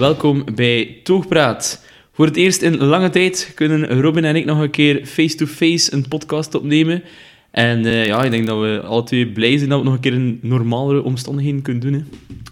Welkom 0.00 0.44
bij 0.54 1.00
Toogpraat. 1.02 1.84
Voor 2.12 2.26
het 2.26 2.36
eerst 2.36 2.62
in 2.62 2.76
lange 2.76 3.10
tijd 3.10 3.52
kunnen 3.54 4.00
Robin 4.00 4.24
en 4.24 4.36
ik 4.36 4.44
nog 4.44 4.58
een 4.58 4.70
keer 4.70 5.06
face-to-face 5.06 5.94
een 5.94 6.08
podcast 6.08 6.54
opnemen. 6.54 7.02
En 7.50 7.86
eh, 7.86 8.06
ja, 8.06 8.24
ik 8.24 8.30
denk 8.30 8.46
dat 8.46 8.60
we 8.60 8.80
alle 8.84 9.02
twee 9.02 9.26
blij 9.26 9.58
zijn 9.58 9.70
dat 9.70 9.78
we 9.78 9.84
nog 9.84 9.94
een 9.94 10.00
keer 10.00 10.12
in 10.12 10.38
normalere 10.42 11.02
omstandigheden 11.02 11.62
kunnen 11.62 11.82
doen. 11.82 11.92
Hè. 11.92 12.02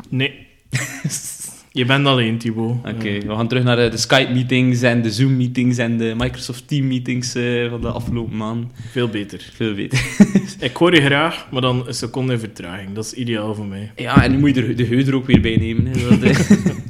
Nee. 0.09 0.47
Je 1.79 1.85
bent 1.85 2.07
alleen, 2.07 2.39
Thibaut. 2.39 2.77
Oké, 2.85 3.19
we 3.27 3.35
gaan 3.35 3.49
terug 3.49 3.65
naar 3.65 3.79
eh, 3.79 3.91
de 3.91 3.97
Skype-meetings 3.97 4.83
en 4.83 5.03
de 5.03 5.11
Zoom-meetings 5.11 5.79
en 5.79 5.99
de 5.99 6.15
Microsoft 6.17 6.69
Team-meetings 6.69 7.35
eh, 7.35 7.69
van 7.71 7.81
de 7.81 7.89
afgelopen 7.89 8.37
maanden. 8.37 8.71
Veel 8.91 9.09
beter. 9.09 9.51
Veel 9.55 9.75
beter. 9.75 9.99
Ik 10.69 10.77
hoor 10.77 10.95
je 10.95 11.01
graag, 11.01 11.47
maar 11.51 11.61
dan 11.61 11.87
een 11.87 11.95
seconde 11.95 12.33
in 12.33 12.39
vertraging. 12.39 12.93
Dat 12.93 13.05
is 13.05 13.13
ideaal 13.13 13.55
voor 13.55 13.67
mij. 13.67 13.93
ja, 13.97 14.25
en 14.25 14.31
nu 14.31 14.39
moet 14.39 14.55
je 14.55 14.75
de, 14.75 14.75
de 14.75 15.05
er 15.07 15.15
ook 15.15 15.27
weer 15.27 15.41
bij 15.41 15.57
nemen. 15.57 15.87
Hè. 15.87 16.09
Dat, 16.09 16.23
eh, 16.23 16.41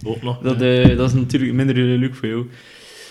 Ook 0.11 0.23
nog. 0.23 0.39
Dat, 0.39 0.59
dat 0.97 1.09
is 1.09 1.15
natuurlijk 1.15 1.53
minder 1.53 1.75
leuk 1.77 2.15
voor 2.15 2.29
jou. 2.29 2.47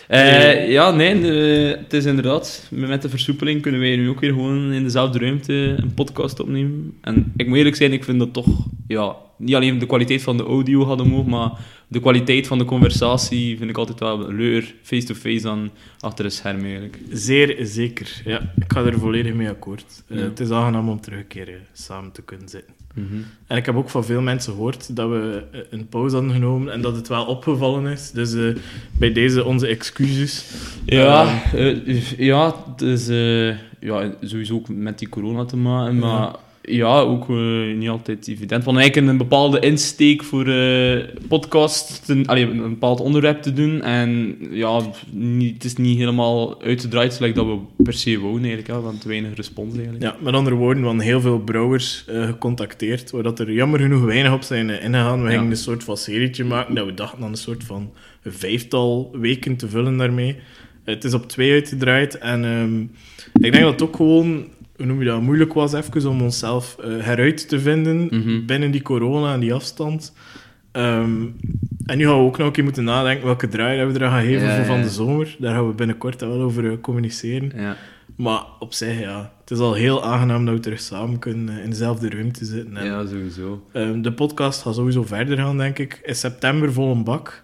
Nee. 0.10 0.72
Ja, 0.72 0.92
nee, 0.92 1.22
de- 1.22 1.78
het 1.82 1.94
is 1.94 2.06
inderdaad. 2.06 2.68
Met 2.72 3.02
de 3.02 3.10
versoepeling 3.10 3.62
kunnen 3.62 3.82
wij 3.82 3.96
nu 3.96 4.10
ook 4.10 4.20
weer 4.20 4.34
gewoon 4.34 4.72
in 4.72 4.84
dezelfde 4.84 5.20
ruimte 5.20 5.54
een 5.54 5.94
podcast 5.94 6.40
opnemen. 6.40 6.94
En 7.02 7.34
ik 7.36 7.48
moet 7.48 7.58
eerlijk 7.58 7.76
zijn, 7.76 7.94
ik 7.94 8.04
vind 8.04 8.20
dat 8.20 8.34
toch, 8.34 8.48
ja, 8.88 9.16
niet 9.38 9.56
alleen 9.56 9.80
de 9.80 9.86
kwaliteit 9.86 10.22
van 10.22 10.38
de 10.38 10.44
audio 10.44 10.86
had 10.86 11.02
omhoog, 11.02 11.26
maar 11.26 11.52
de 11.88 12.00
kwaliteit 12.00 12.48
van 12.48 12.58
de 12.58 12.66
conversatie 12.66 13.58
vind 13.58 13.70
ik 13.70 13.78
altijd 13.78 14.00
wel 14.00 14.32
leuker 14.32 14.76
face-to-face 14.82 15.42
dan 15.42 15.72
achter 16.00 16.26
een 16.26 16.32
scherm 16.32 16.64
eigenlijk. 16.64 16.98
Zeer 17.12 17.58
zeker. 17.60 18.22
Ja, 18.26 18.54
ik 18.56 18.74
ga 18.74 18.84
er 18.84 19.00
volledig 19.00 19.34
mee 19.34 19.50
akkoord. 19.50 20.04
Eh. 20.08 20.20
Het 20.20 20.40
is 20.40 20.50
aangenaam 20.50 20.90
om 20.90 21.02
terug 21.02 21.20
een 21.20 21.28
keer 21.28 21.48
eh, 21.48 21.56
samen 21.74 22.12
te 22.12 22.22
kunnen 22.22 22.50
zitten. 22.50 22.76
En 23.48 23.58
ik 23.58 23.66
heb 23.66 23.76
ook 23.76 23.90
van 23.90 24.06
veel 24.06 24.22
mensen 24.22 24.54
gehoord 24.54 24.96
dat 24.96 25.10
we 25.10 25.44
eh, 25.52 25.60
een 25.70 25.88
pauze 25.88 26.16
hadden 26.16 26.34
genomen 26.34 26.74
en 26.74 26.82
dat 26.82 26.96
het 26.96 27.08
wel 27.08 27.26
opgevallen 27.26 27.86
is. 27.86 28.12
Dus 28.12 28.56
bij 28.92 29.12
deze 29.12 29.46
onze 29.46 29.68
excuses. 29.68 30.52
Ja, 30.86 31.42
ja, 32.18 32.56
het 32.70 32.82
is 32.82 33.08
ja, 33.80 34.14
sowieso 34.22 34.56
ook 34.56 34.70
met 34.70 35.00
die 35.00 35.10
corona 35.10 35.46
te 35.46 35.58
maken, 35.58 36.00
maar 36.00 36.22
ja, 36.22 36.40
ook 36.86 37.30
eh, 37.30 37.76
niet 37.78 37.90
altijd 37.90 38.28
evident. 38.28 38.64
Want 38.64 38.78
eigenlijk 38.78 39.08
een 39.08 39.18
bepaalde 39.18 39.60
insteek 39.60 40.24
voor 40.24 40.48
eh 40.48 41.04
podcast, 41.28 42.14
allee, 42.26 42.44
een 42.50 42.70
bepaald 42.70 43.00
onderwerp 43.00 43.42
te 43.42 43.54
doen 43.54 43.82
en 43.82 44.38
ja, 44.52 44.82
niet, 45.12 45.54
het 45.54 45.64
is 45.64 45.76
niet 45.76 45.98
helemaal 45.98 46.62
uitgedraaid 46.62 47.14
zoals 47.14 47.34
dat 47.34 47.46
we 47.46 47.58
per 47.84 47.94
se 47.94 48.20
wonen 48.20 48.40
eigenlijk, 48.44 48.68
ja, 48.68 48.80
want 48.82 49.02
te 49.02 49.08
weinig 49.08 49.36
respons 49.36 49.74
eigenlijk. 49.74 50.04
Ja, 50.04 50.16
met 50.22 50.34
andere 50.34 50.56
woorden, 50.56 50.98
we 50.98 51.04
heel 51.04 51.22
veel 51.22 51.40
brouwers 51.40 52.06
eh, 52.08 52.26
gecontacteerd, 52.26 53.12
waar 53.12 53.24
dat 53.24 53.40
er 53.40 53.52
jammer 53.52 53.80
genoeg 53.80 54.04
weinig 54.04 54.34
op 54.34 54.42
zijn 54.42 54.70
ingegaan. 54.70 55.24
We 55.24 55.30
Ja. 55.32 55.36
gingen 55.38 55.52
een 55.52 55.58
soort 55.58 55.84
van 55.84 55.98
serietje 55.98 56.44
maken, 56.44 56.76
dat 56.76 56.86
we 56.86 56.94
dachten 56.94 57.24
aan 57.24 57.30
een 57.30 57.38
soort 57.38 57.64
van 57.64 57.92
vijftal 58.24 59.10
weken 59.20 59.56
te 59.56 59.70
vullen 59.70 59.98
daarmee. 59.98 60.36
Het 60.84 61.04
is 61.04 61.14
op 61.14 61.28
twee 61.28 61.52
uitgedraaid 61.52 62.18
en 62.18 62.46
ehm, 62.46 62.82
ik 63.46 63.52
denk 63.52 63.64
dat 63.64 63.72
het 63.72 63.82
ook 63.82 63.96
gewoon, 63.96 64.46
hoe 64.78 64.86
noem 64.86 65.00
je 65.00 65.06
dat, 65.06 65.22
moeilijk 65.22 65.54
was 65.54 65.74
even 65.74 66.10
om 66.10 66.22
onszelf 66.22 66.78
eh, 66.84 66.90
heruit 67.00 67.50
te 67.50 67.60
vinden 67.60 68.08
Mhm. 68.12 68.46
binnen 68.46 68.72
die 68.72 68.82
corona 68.82 69.34
en 69.34 69.40
die 69.40 69.54
afstand. 69.54 70.14
Ehm, 70.72 71.22
en 71.86 71.98
nu 71.98 72.06
gaan 72.06 72.18
we 72.18 72.24
ook 72.26 72.38
nog 72.38 72.48
een 72.48 72.54
keer 72.54 72.64
moeten 72.64 72.84
nadenken 72.84 73.26
welke 73.26 73.48
draai 73.48 73.80
dat 73.80 73.92
we 73.94 74.00
er 74.00 74.10
gaan 74.10 74.24
geven 74.24 74.48
Ja, 74.48 74.56
voor 74.56 74.66
van 74.66 74.82
de 74.82 74.90
zomer. 74.90 75.36
Daar 75.40 75.54
gaan 75.54 75.68
we 75.68 75.74
binnenkort 75.74 76.22
wel 76.22 76.42
over 76.42 76.72
eh, 76.72 76.78
communiceren. 76.82 77.52
Ja. 77.56 77.76
Maar 78.16 78.44
op 78.60 78.74
zich, 78.74 79.00
ja. 79.00 79.32
Het 79.40 79.52
is 79.52 79.60
al 79.60 79.74
heel 79.74 80.04
aangenaam 80.04 80.46
dat 80.46 80.54
we 80.54 80.60
terug 80.60 80.80
samen 80.80 81.20
kunnen 81.20 81.58
eh, 81.58 81.64
in 81.64 81.70
dezelfde 81.70 82.10
ruimte 82.10 82.46
zitten. 82.46 82.78
En, 82.78 82.86
ja, 82.86 83.06
sowieso. 83.06 83.64
ehm, 83.74 84.02
de 84.02 84.12
podcast 84.14 84.62
gaat 84.62 84.76
sowieso 84.76 85.04
verder 85.04 85.38
gaan, 85.38 85.58
denk 85.58 85.80
ik. 85.80 86.00
In 86.04 86.16
september 86.16 86.74
vol 86.74 86.92
een 86.92 87.04
bak. 87.04 87.44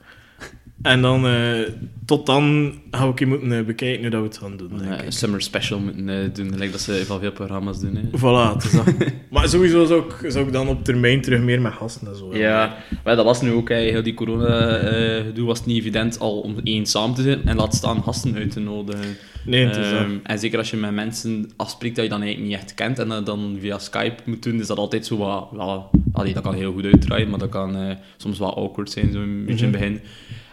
En 0.84 1.02
dan, 1.02 1.26
eh, 1.28 1.60
tot 2.06 2.26
dan 2.26 2.72
we 2.92 2.98
een 2.98 3.14
keer 3.14 3.28
moeten 3.28 3.52
eh, 3.52 3.66
bekijken 3.66 4.02
hoe 4.02 4.10
dat 4.10 4.20
we 4.22 4.28
het 4.28 4.38
gaan 4.38 4.58
doen, 4.58 4.70
denk 4.78 4.92
Eh, 4.92 5.00
ik. 5.00 5.06
een 5.06 5.12
summer 5.12 5.42
special 5.42 5.80
moeten 5.80 6.34
doen, 6.34 6.52
gelijk 6.52 6.72
dat 6.72 6.82
ze 6.82 7.04
van 7.06 7.20
veel 7.20 7.32
programma's 7.32 7.80
doen. 7.80 7.96
Hè. 7.96 8.02
Voilà, 8.18 8.54
het 8.54 8.64
is 8.64 8.72
dat. 8.72 8.86
maar 9.32 9.50
sowieso 9.50 9.86
zou 9.86 10.04
ik, 10.04 10.32
zou 10.32 10.46
ik 10.48 10.54
dan 10.54 10.68
op 10.68 10.84
termijn 10.84 11.22
terug 11.22 11.42
meer 11.42 11.62
met 11.62 11.74
gasten 11.74 12.08
en 12.08 12.16
zo. 12.16 12.36
Ja, 12.36 12.78
maar 13.04 13.16
dat 13.16 13.26
was 13.26 13.42
nu 13.42 13.52
ook, 13.52 13.70
hè. 13.70 13.76
heel 13.76 14.04
die 14.04 14.14
corona-gedoe 14.14 15.46
was 15.46 15.58
het 15.58 15.68
niet 15.68 15.78
evident 15.80 16.20
al 16.20 16.40
om 16.40 16.56
één 16.64 16.86
samen 16.86 17.16
te 17.16 17.22
zitten 17.22 17.48
en 17.48 17.56
laat 17.56 17.76
staan 17.76 18.04
gasten 18.04 18.36
uit 18.36 18.52
te 18.52 18.60
nodigen. 18.60 19.16
Nee, 19.46 19.66
het 19.66 19.76
is. 19.78 19.92
Ehm, 19.92 20.12
en 20.24 20.40
zeker 20.40 20.58
als 20.58 20.70
je 20.72 20.78
met 20.78 20.92
mensen 20.94 21.50
afspreekt 21.56 21.96
dat 21.96 22.04
je 22.04 22.10
dan 22.10 22.22
eigenlijk 22.22 22.52
niet 22.52 22.62
echt 22.62 22.74
kent 22.74 23.00
en 23.00 23.10
dat 23.10 23.26
dan 23.26 23.58
via 23.60 23.80
Skype 23.80 24.16
moet 24.26 24.44
doen, 24.44 24.60
is 24.60 24.68
dat 24.68 24.78
altijd 24.78 25.06
zo 25.06 25.18
wat... 25.18 25.48
Ja, 25.58 25.90
allee, 26.14 26.34
dat 26.34 26.44
kan 26.44 26.54
heel 26.54 26.74
goed 26.74 26.86
uitdraaien, 26.86 27.30
maar 27.30 27.40
dat 27.40 27.50
kan 27.50 27.76
eh, 27.76 27.96
soms 28.18 28.40
wel 28.40 28.56
awkward 28.56 28.92
zijn, 28.92 29.12
zo 29.12 29.22
een 29.22 29.46
beetje 29.46 29.66
in 29.66 29.72
het 29.72 29.82
begin. 29.82 30.02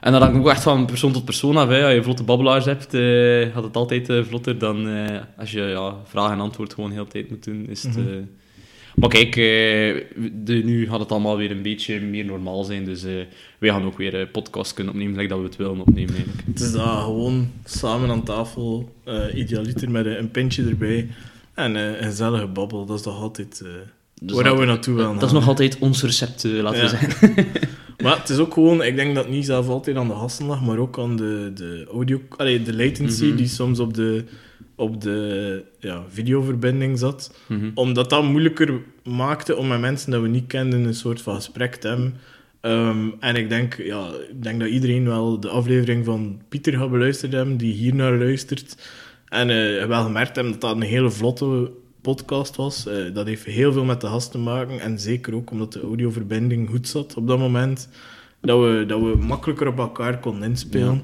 En 0.00 0.12
dat 0.12 0.22
hangt 0.22 0.38
ook 0.38 0.48
echt 0.48 0.62
van 0.62 0.86
persoon 0.86 1.12
tot 1.12 1.24
persoon 1.24 1.56
af. 1.56 1.68
Hè. 1.68 1.84
Als 1.84 1.94
je 1.94 2.02
vlotte 2.02 2.22
babbelaars 2.22 2.64
hebt, 2.64 2.94
eh, 2.94 3.52
gaat 3.54 3.62
het 3.62 3.76
altijd 3.76 4.08
eh, 4.08 4.24
vlotter 4.24 4.58
dan 4.58 4.88
als 5.36 5.50
je 5.52 5.60
ja, 5.60 5.94
vraag 6.04 6.30
en 6.30 6.40
antwoord 6.40 6.74
gewoon 6.74 6.90
heel 6.90 7.04
de 7.04 7.10
tijd 7.10 7.30
moet 7.30 7.44
doen. 7.44 7.66
Is 7.68 7.82
het, 7.82 7.96
Mhm. 7.96 8.22
Maar 8.94 9.08
kijk, 9.08 9.34
de, 9.34 10.60
nu 10.64 10.88
gaat 10.88 11.00
het 11.00 11.10
allemaal 11.10 11.36
weer 11.36 11.50
een 11.50 11.62
beetje 11.62 12.00
meer 12.00 12.24
normaal 12.24 12.64
zijn. 12.64 12.84
Dus 12.84 13.02
wij 13.58 13.70
gaan 13.70 13.84
ook 13.84 13.96
weer 13.96 14.26
podcast 14.26 14.74
kunnen 14.74 14.92
opnemen, 14.92 15.12
gelijk 15.12 15.30
dat 15.30 15.38
we 15.38 15.44
het 15.44 15.56
willen 15.56 15.80
opnemen 15.80 16.14
eigenlijk. 16.14 16.42
Het 16.46 16.60
is 16.60 16.72
dat, 16.72 17.02
gewoon 17.02 17.50
samen 17.64 18.10
aan 18.10 18.22
tafel, 18.22 18.94
idealiter 19.34 19.90
met 19.90 20.06
een, 20.06 20.30
pintje 20.30 20.64
erbij. 20.64 21.08
En 21.54 21.74
een 21.74 22.04
gezellige 22.04 22.46
babbel, 22.46 22.86
dat 22.86 22.96
is 22.96 23.02
toch 23.02 23.20
altijd... 23.20 23.62
Dus 24.22 24.34
Waar 24.36 24.44
dat- 24.44 24.58
we 24.58 24.64
naartoe 24.64 24.94
willen 24.94 25.14
Dat 25.14 25.22
is 25.28 25.32
nog 25.32 25.48
altijd 25.48 25.78
ons 25.78 26.02
recept, 26.02 26.44
eh, 26.44 26.52
laten 26.52 26.80
we 26.82 26.88
zeggen. 26.88 27.46
Maar 28.02 28.18
het 28.18 28.28
is 28.28 28.38
ook 28.38 28.52
gewoon, 28.54 28.82
ik 28.82 28.96
denk 28.96 29.14
dat 29.14 29.24
het 29.24 29.32
niet 29.32 29.44
zelf 29.44 29.68
altijd 29.68 29.96
aan 29.96 30.08
de 30.08 30.14
gasten 30.14 30.46
lag, 30.46 30.62
maar 30.62 30.78
ook 30.78 30.98
aan 30.98 31.16
de, 31.16 31.50
de 31.54 31.86
audio, 31.92 32.20
allee, 32.36 32.62
de 32.62 32.76
latency 32.76 33.24
Mhm. 33.26 33.36
die 33.36 33.46
soms 33.46 33.78
op 33.78 33.94
de, 33.94 34.24
op 34.74 35.00
de 35.00 35.62
ja, 35.78 36.02
videoverbinding 36.08 36.98
zat. 36.98 37.34
Mhm. 37.46 37.70
Omdat 37.74 38.10
dat 38.10 38.24
moeilijker 38.24 38.80
maakte 39.04 39.56
om 39.56 39.66
met 39.68 39.80
mensen 39.80 40.10
dat 40.10 40.22
we 40.22 40.28
niet 40.28 40.46
kenden 40.46 40.84
een 40.84 40.94
soort 40.94 41.22
van 41.22 41.34
gesprek 41.34 41.74
te 41.74 41.88
hebben. 41.88 42.14
Ehm, 42.60 43.08
en 43.20 43.36
ik 43.36 43.48
denk, 43.48 43.76
ja, 43.82 44.06
ik 44.30 44.42
denk 44.42 44.60
dat 44.60 44.68
iedereen 44.68 45.04
wel 45.04 45.40
de 45.40 45.48
aflevering 45.48 46.04
van 46.04 46.40
Pieter 46.48 46.72
gaat 46.76 46.90
beluisterd 46.90 47.32
hebben, 47.32 47.56
die 47.56 47.72
hier 47.72 47.94
naar 47.94 48.18
luistert. 48.18 48.76
En 49.28 49.50
eh, 49.50 49.86
wel 49.86 50.02
gemerkt 50.02 50.34
hebben 50.34 50.52
dat 50.52 50.60
dat 50.60 50.74
een 50.76 50.82
hele 50.82 51.10
vlotte 51.10 51.70
podcast 52.02 52.56
was. 52.56 52.86
Eh, 52.86 53.14
dat 53.14 53.26
heeft 53.26 53.44
heel 53.44 53.72
veel 53.72 53.84
met 53.84 54.00
de 54.00 54.06
gast 54.06 54.30
te 54.30 54.38
maken. 54.38 54.80
En 54.80 54.98
zeker 54.98 55.34
ook 55.34 55.50
omdat 55.50 55.72
de 55.72 55.80
audioverbinding 55.82 56.68
goed 56.68 56.88
zat 56.88 57.14
op 57.14 57.26
dat 57.26 57.38
moment. 57.38 57.88
Dat 58.40 58.58
we, 58.60 58.84
dat 58.86 59.00
we 59.00 59.16
makkelijker 59.20 59.66
op 59.68 59.78
elkaar 59.78 60.18
konden 60.20 60.48
inspelen. 60.48 61.02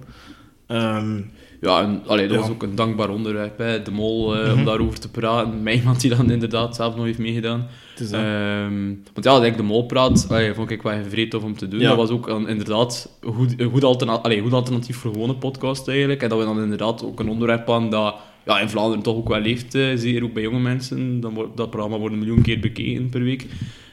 Ehm, 0.66 1.20
Ja, 1.60 1.82
en, 1.82 2.02
allee, 2.06 2.26
dat 2.28 2.34
Ja. 2.36 2.40
was 2.42 2.50
ook 2.50 2.62
een 2.62 2.74
dankbaar 2.74 3.08
onderwerp, 3.10 3.58
hè. 3.58 3.82
de 3.82 3.90
mol, 3.90 4.36
eh, 4.36 4.42
Mhm. 4.48 4.58
om 4.58 4.64
daarover 4.64 5.00
te 5.00 5.10
praten. 5.10 5.62
Met 5.62 5.74
iemand 5.74 6.00
die 6.00 6.10
dan 6.16 6.30
inderdaad 6.30 6.76
zelf 6.76 6.96
nog 6.96 7.04
heeft 7.04 7.18
meegedaan. 7.18 7.66
dat. 7.98 8.12
Ehm, 8.12 8.86
want 9.12 9.24
ja, 9.24 9.40
denk 9.40 9.56
de 9.56 9.62
molpraat 9.62 10.26
allee, 10.30 10.54
vond 10.54 10.70
ik 10.70 10.82
wel 10.82 10.98
vreed 11.08 11.30
tof 11.30 11.42
om 11.42 11.56
te 11.56 11.68
doen. 11.68 11.80
Ja. 11.80 11.88
Dat 11.88 11.96
was 11.96 12.10
ook 12.10 12.28
een, 12.28 12.48
inderdaad 12.48 13.10
een 13.20 13.32
goed, 13.32 13.54
een 13.60 13.70
goed, 13.70 13.84
alterna 13.84 14.12
allee, 14.12 14.40
goed 14.40 14.52
alternatief 14.52 14.96
voor 14.96 15.12
gewone 15.12 15.34
podcast 15.36 15.88
eigenlijk. 15.88 16.22
En 16.22 16.28
dat 16.28 16.38
we 16.38 16.44
dan 16.44 16.60
inderdaad 16.62 17.04
ook 17.04 17.20
een 17.20 17.28
onderwerp 17.28 17.70
aan 17.70 17.90
dat 17.90 18.14
ja, 18.46 18.60
in 18.60 18.68
Vlaanderen 18.68 19.02
toch 19.02 19.16
ook 19.16 19.28
wel 19.28 19.40
leeft, 19.40 19.74
eh, 19.74 19.88
zeker 19.94 20.24
ook 20.24 20.32
bij 20.32 20.42
jonge 20.42 20.60
mensen. 20.60 21.20
Dan 21.20 21.34
wordt, 21.34 21.56
dat 21.56 21.70
programma 21.70 21.98
wordt 21.98 22.15
een 22.15 22.21
miljoen 22.21 22.42
keer 22.42 22.60
bekeken 22.60 23.09
per 23.09 23.22
week. 23.22 23.47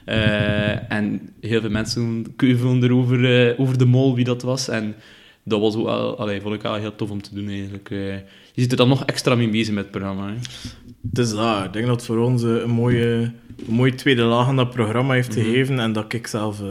Eh, 0.06 0.92
en 0.92 1.30
heel 1.39 1.62
veel 1.62 1.69
mensen 1.69 2.25
keuvelen 2.36 2.83
erover 2.83 3.50
eh, 3.50 3.60
over 3.60 3.78
de 3.78 3.86
mol, 3.86 4.16
wie 4.16 4.25
dat 4.25 4.42
was. 4.42 4.68
En 4.68 4.95
dat 5.44 5.60
was 5.60 5.75
ook 5.75 5.86
wel, 5.86 6.18
allee, 6.18 6.42
vond 6.42 6.56
ik 6.56 6.62
wel 6.62 6.74
heel 6.75 6.95
tof 6.95 7.10
om 7.10 7.22
te 7.22 7.36
doen 7.36 7.50
eigenlijk. 7.50 7.89
Je 8.54 8.62
zit 8.62 8.72
er 8.72 8.78
dan 8.78 8.88
nog 8.88 9.06
extra 9.06 9.36
mee 9.36 9.50
bezig 9.50 9.74
met 9.74 9.83
het 9.83 9.92
programma. 9.92 10.28
Hè. 10.28 10.33
Het 11.10 11.18
is 11.18 11.30
dat. 11.30 11.66
Ik 11.66 11.74
denk 11.74 11.86
dat 11.86 11.95
het 11.95 12.06
voor 12.06 12.18
ons 12.18 12.42
een 12.44 12.69
mooie, 12.69 13.31
een 13.68 13.74
mooie 13.74 13.95
tweede 13.95 14.22
laag 14.22 14.48
aan 14.48 14.56
dat 14.56 14.69
programma 14.69 15.13
heeft 15.13 15.36
Mhm. 15.36 15.45
gegeven. 15.45 15.80
En 15.80 15.94
dat 15.94 16.13
ik 16.13 16.28
zelf... 16.28 16.62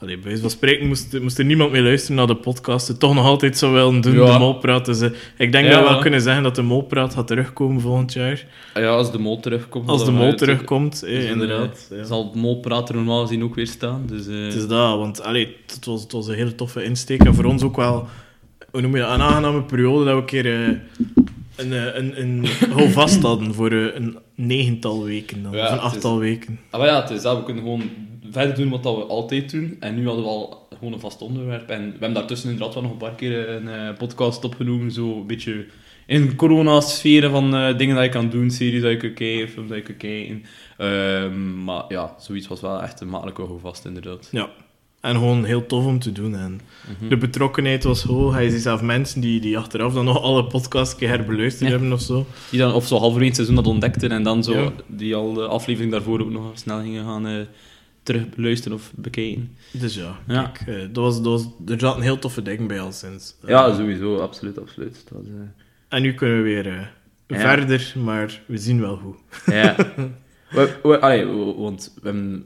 eh 0.00 0.06
allee, 0.06 0.14
bij 0.16 0.24
wijze 0.24 0.40
van 0.40 0.50
spreken 0.50 0.86
moest, 0.86 1.20
moest 1.20 1.38
er 1.38 1.44
niemand 1.44 1.70
meer 1.72 1.82
luisteren 1.82 2.16
naar 2.16 2.26
de 2.26 2.34
podcast. 2.36 2.88
Het 2.88 2.98
toch 3.00 3.14
nog 3.14 3.24
altijd 3.24 3.58
zou 3.58 3.72
willen 3.72 4.00
doen, 4.00 4.14
Ja. 4.14 4.32
de 4.32 4.38
molpraat. 4.38 4.84
Dus 4.84 5.00
eh, 5.00 5.10
ik 5.38 5.52
denk 5.52 5.66
Ja. 5.66 5.70
dat 5.72 5.82
we 5.82 5.90
wel 5.92 6.00
kunnen 6.00 6.20
zeggen 6.20 6.42
dat 6.42 6.54
de 6.54 6.62
molpraat 6.62 7.14
gaat 7.14 7.26
terugkomen 7.26 7.80
volgend 7.80 8.12
jaar. 8.12 8.46
Ah 8.74 8.82
ja, 8.82 8.88
als 8.88 9.12
de 9.12 9.18
mol 9.18 9.40
terugkomt. 9.40 9.88
Als 9.88 10.04
de 10.04 10.10
mol 10.10 10.24
uit- 10.24 10.38
terugkomt, 10.38 11.02
eh, 11.02 11.14
Dus 11.14 11.24
inderdaad. 11.24 11.88
eh, 11.90 11.98
ja. 11.98 12.04
Zal 12.04 12.24
het 12.24 12.34
molprater 12.34 12.94
normaal 12.94 13.20
gezien 13.26 13.44
ook 13.44 13.54
weer 13.54 13.66
staan. 13.66 14.02
Dus, 14.06 14.26
eh, 14.26 14.34
Het 14.44 14.54
is 14.54 14.66
dat, 14.66 14.96
want 14.98 15.22
allee, 15.22 15.56
het, 15.66 15.84
was, 15.84 16.02
het 16.02 16.12
was 16.12 16.28
een 16.28 16.34
hele 16.34 16.54
toffe 16.54 16.84
insteek. 16.84 17.24
En 17.24 17.34
voor 17.34 17.44
ons 17.44 17.62
ook 17.62 17.76
wel, 17.76 18.06
hoe 18.70 18.80
noem 18.80 18.94
je 18.96 19.00
dat, 19.02 19.10
een 19.14 19.20
aangename 19.22 19.62
periode 19.62 20.04
dat 20.04 20.14
we 20.14 20.20
een 20.20 20.26
keer 20.26 20.46
eh, 20.46 20.68
een, 21.56 21.72
eh, 21.72 21.94
een, 21.94 22.20
een, 22.20 22.46
vast 22.90 23.22
hadden 23.22 23.54
voor 23.54 23.70
eh, 23.70 23.94
een 23.94 24.18
negental 24.46 25.04
weken 25.04 25.42
dan, 25.42 25.52
Ja, 25.52 25.64
of 25.64 25.70
een 25.70 25.76
is- 25.76 25.82
achttal 25.82 26.18
weken. 26.18 26.58
Ah, 26.70 26.80
maar 26.80 26.88
ja, 26.88 27.00
het 27.00 27.10
is. 27.10 27.22
We 27.22 27.42
kunnen 27.44 27.62
gewoon 27.62 27.82
verder 28.30 28.54
doen 28.54 28.68
wat 28.70 28.82
dat 28.82 28.96
we 28.96 29.02
altijd 29.02 29.50
doen. 29.50 29.76
En 29.80 29.94
nu 29.94 30.06
hadden 30.06 30.24
we 30.24 30.30
al 30.30 30.66
gewoon 30.78 30.92
een 30.92 31.00
vast 31.00 31.22
onderwerp. 31.22 31.68
En 31.68 31.80
we 31.84 31.90
hebben 31.90 32.12
daartussen 32.12 32.50
inderdaad 32.50 32.74
wel 32.74 32.82
nog 32.82 32.92
een 32.92 32.98
paar 32.98 33.14
keer 33.14 33.48
een 33.48 33.68
eh, 33.68 33.96
podcast 33.98 34.44
opgenomen. 34.44 34.90
Zo 34.92 35.16
een 35.16 35.26
beetje 35.26 35.66
in 36.06 36.36
corona-sferen 36.36 37.30
van 37.30 37.54
eh, 37.54 37.78
dingen 37.78 37.94
dat 37.94 38.04
je 38.04 38.10
kan 38.10 38.30
doen, 38.30 38.50
series 38.50 38.82
dat 38.82 38.90
je 38.90 38.96
kunt 38.96 39.14
kijken, 39.14 39.48
films 39.48 39.68
dat 39.68 39.78
je 39.78 39.84
kunt 39.84 39.98
kijken. 39.98 40.42
Ehm, 40.78 41.64
maar 41.64 41.84
ja, 41.88 42.14
zoiets 42.18 42.46
was 42.48 42.60
wel 42.60 42.82
echt 42.82 43.00
een 43.00 43.08
makkelijke 43.08 43.42
houvast, 43.42 43.84
inderdaad. 43.84 44.28
Ja. 44.30 44.48
En 45.00 45.14
gewoon 45.14 45.44
heel 45.44 45.66
tof 45.66 45.84
om 45.84 45.98
te 45.98 46.12
doen. 46.12 46.36
En 46.36 46.60
de 47.08 47.16
betrokkenheid 47.16 47.84
was 47.84 48.02
hoog. 48.02 48.32
Hij 48.32 48.48
ziet 48.48 48.62
zelf 48.62 48.82
mensen 48.82 49.20
die, 49.20 49.40
die 49.40 49.58
achteraf 49.58 49.94
dan 49.94 50.04
nog 50.04 50.22
alle 50.22 50.44
podcasts 50.44 50.92
een 50.92 50.98
keer 50.98 51.08
herbeluisterd 51.08 51.64
Ja. 51.70 51.76
hebben 51.76 51.92
of 51.92 52.00
zo. 52.00 52.26
Die 52.50 52.58
dan 52.58 52.72
of 52.72 52.86
zo 52.86 52.96
halverwege 52.98 53.26
het 53.26 53.34
seizoen 53.34 53.56
dat 53.56 53.66
ontdekten 53.66 54.10
en 54.10 54.22
dan 54.22 54.44
zo, 54.44 54.52
Ja. 54.60 54.72
die 54.86 55.14
al 55.14 55.32
de 55.32 55.46
aflevering 55.46 55.92
daarvoor 55.92 56.20
ook 56.20 56.30
nog 56.30 56.50
snel 56.54 56.80
gingen 56.80 57.04
gaan 57.04 57.26
eh 57.26 57.40
terug 58.02 58.28
beluisteren 58.28 58.76
of 58.76 58.92
bekijken. 58.96 59.56
Dus 59.72 59.94
ja, 59.94 60.18
Ja. 60.28 60.42
kijk, 60.52 60.68
eh, 60.68 60.88
dat 60.92 61.04
was, 61.04 61.22
dat 61.22 61.24
was, 61.32 61.46
er 61.66 61.80
zaten 61.80 62.02
heel 62.02 62.18
toffe 62.18 62.42
dingen 62.42 62.66
bij 62.66 62.80
al 62.80 62.92
sinds. 62.92 63.34
Eh, 63.42 63.48
Ja, 63.48 63.74
sowieso, 63.74 64.18
absoluut, 64.18 64.58
absoluut. 64.60 65.04
Dat, 65.12 65.22
eh, 65.24 65.32
En 65.88 66.02
nu 66.02 66.14
kunnen 66.14 66.36
we 66.36 66.42
weer 66.42 66.66
eh, 66.68 67.40
verder, 67.40 67.92
maar 68.04 68.40
we 68.46 68.56
zien 68.56 68.80
wel 68.80 68.96
hoe. 68.98 69.14
Ja. 69.54 69.76
We, 70.50 70.78
we, 70.82 70.98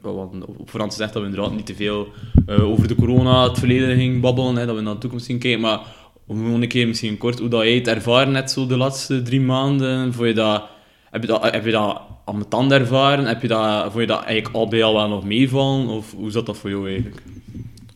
we- 0.01 0.11
want 0.11 0.45
op 0.45 0.69
voorhand 0.69 0.91
gezegd 0.93 1.13
dat 1.13 1.21
we 1.21 1.27
inderdaad 1.29 1.53
niet 1.55 1.65
te 1.65 1.75
veel 1.75 2.07
eh, 2.45 2.63
over 2.71 2.87
de 2.87 2.95
corona, 2.95 3.43
het 3.47 3.59
verleden 3.59 3.95
gingen 3.97 4.21
babbelen, 4.21 4.55
hè, 4.55 4.65
dat 4.65 4.75
we 4.75 4.81
naar 4.81 4.93
de 4.93 4.99
toekomst 4.99 5.25
gingen 5.25 5.41
kijken, 5.41 5.61
maar 5.61 5.79
om 6.27 6.53
een 6.61 6.67
keer 6.67 6.87
misschien 6.87 7.17
kort 7.17 7.39
hoe 7.39 7.49
dat 7.49 7.61
jij 7.63 7.75
het 7.75 7.87
ervaren 7.87 8.31
net 8.31 8.51
zo 8.51 8.67
de 8.67 8.77
laatste 8.77 9.21
drie 9.21 9.41
maanden, 9.41 10.13
vond 10.13 10.27
je 10.27 10.33
dat, 10.33 10.63
heb, 11.11 11.21
je 11.21 11.27
dat, 11.27 11.43
heb 11.51 11.65
je 11.65 11.71
dat 11.71 12.01
aan 12.25 12.35
mijn 12.35 12.47
tand 12.49 12.71
ervaren, 12.71 13.25
heb 13.25 13.41
je 13.41 13.47
dat, 13.47 13.81
vond 13.83 13.93
je 13.99 14.07
dat 14.07 14.23
eigenlijk 14.23 14.55
al 14.55 14.67
bij 14.67 14.83
al 14.83 14.93
wel 14.93 15.07
nog 15.09 15.23
meevallen, 15.23 15.87
of 15.87 16.13
hoe 16.13 16.31
zat 16.31 16.45
dat 16.45 16.57
voor 16.57 16.69
jou 16.69 16.87
eigenlijk? 16.89 17.21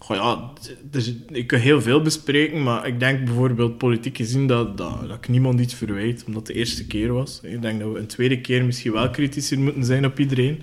Goh, 0.10 0.18
ja, 0.18 0.52
dus, 0.92 1.14
ik 1.28 1.48
kan 1.48 1.60
heel 1.60 1.82
veel 1.82 2.02
bespreken, 2.02 2.64
maar 2.64 2.88
ik 2.88 3.00
denk 3.00 3.26
bijvoorbeeld 3.26 3.78
politiek 3.78 4.18
gezien 4.18 4.48
dat, 4.48 4.78
dat, 4.78 5.08
dat 5.08 5.18
ik 5.18 5.28
niemand 5.28 5.60
iets 5.60 5.74
verwijt, 5.74 6.24
omdat 6.28 6.48
het 6.48 6.56
de 6.56 6.60
eerste 6.60 6.88
keer 6.88 7.14
was. 7.14 7.40
Ik 7.44 7.62
denk 7.62 7.80
dat 7.80 7.92
we 7.94 8.00
een 8.00 8.08
tweede 8.08 8.42
keer 8.42 8.66
misschien 8.66 8.92
wel 8.92 9.10
kritischer 9.10 9.60
moeten 9.60 9.84
zijn 9.84 10.06
op 10.06 10.20
iedereen. 10.20 10.62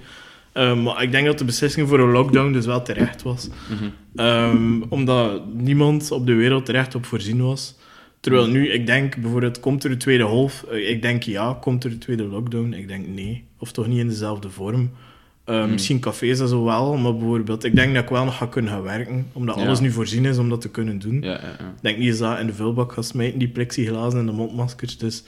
Eh, 0.53 0.83
maar 0.83 1.03
ik 1.03 1.11
denk 1.11 1.27
dat 1.27 1.39
de 1.39 1.45
beslissing 1.45 1.89
voor 1.89 2.01
een 2.01 2.11
lockdown 2.11 2.53
dus 2.53 2.67
wel 2.67 2.83
terecht 2.83 3.23
was. 3.23 3.49
Ehm, 4.17 4.83
omdat 4.89 5.55
niemand 5.55 6.11
op 6.11 6.27
de 6.27 6.35
wereld 6.35 6.65
terecht 6.65 6.95
op 6.95 7.07
voorzien 7.07 7.43
was. 7.43 7.77
Terwijl 8.21 8.47
nu, 8.47 8.69
ik 8.69 8.87
denk 8.87 9.17
bijvoorbeeld, 9.17 9.61
komt 9.61 9.85
er 9.85 9.91
een 9.91 9.99
tweede 9.99 10.25
golf? 10.25 10.63
Eh, 10.71 10.91
Ik 10.91 11.03
denk 11.03 11.23
ja, 11.23 11.59
komt 11.61 11.85
er 11.85 11.91
een 11.91 11.99
tweede 11.99 12.25
lockdown? 12.25 12.73
Ik 12.73 12.89
denk 12.89 13.07
nee. 13.07 13.45
Of 13.59 13.73
toch 13.73 13.87
niet 13.87 13.99
in 13.99 14.09
dezelfde 14.09 14.51
vorm. 14.51 14.91
Eh, 15.47 15.67
Misschien 15.67 16.01
cafés 16.01 16.41
en 16.41 16.49
zo 16.49 16.65
wel, 16.65 16.97
maar 16.97 17.17
bijvoorbeeld, 17.17 17.65
ik 17.65 17.75
denk 17.75 17.95
dat 17.95 18.03
ik 18.03 18.09
wel 18.09 18.25
nog 18.25 18.37
ga 18.37 18.47
kunnen 18.47 18.71
gaan 18.71 18.83
werken, 18.83 19.27
omdat 19.33 19.57
Ja. 19.57 19.63
alles 19.65 19.81
nu 19.81 19.91
voorzien 19.91 20.25
is 20.25 20.39
om 20.39 20.49
dat 20.49 20.61
te 20.61 20.71
kunnen 20.71 20.99
doen. 20.99 21.21
Ja, 21.23 21.31
ja, 21.31 21.41
ja. 21.59 21.69
Ik 21.77 21.83
denk 21.83 21.99
niet 21.99 22.07
eens 22.09 22.19
dat 22.19 22.39
in 22.39 22.47
de 22.47 22.55
vuilbak 22.55 22.93
gaat 22.93 23.05
smijten, 23.05 23.39
die 23.39 23.49
plexiglazen 23.49 24.19
en 24.21 24.27
de 24.27 24.33
mondmaskers. 24.33 24.99
Dus 24.99 25.25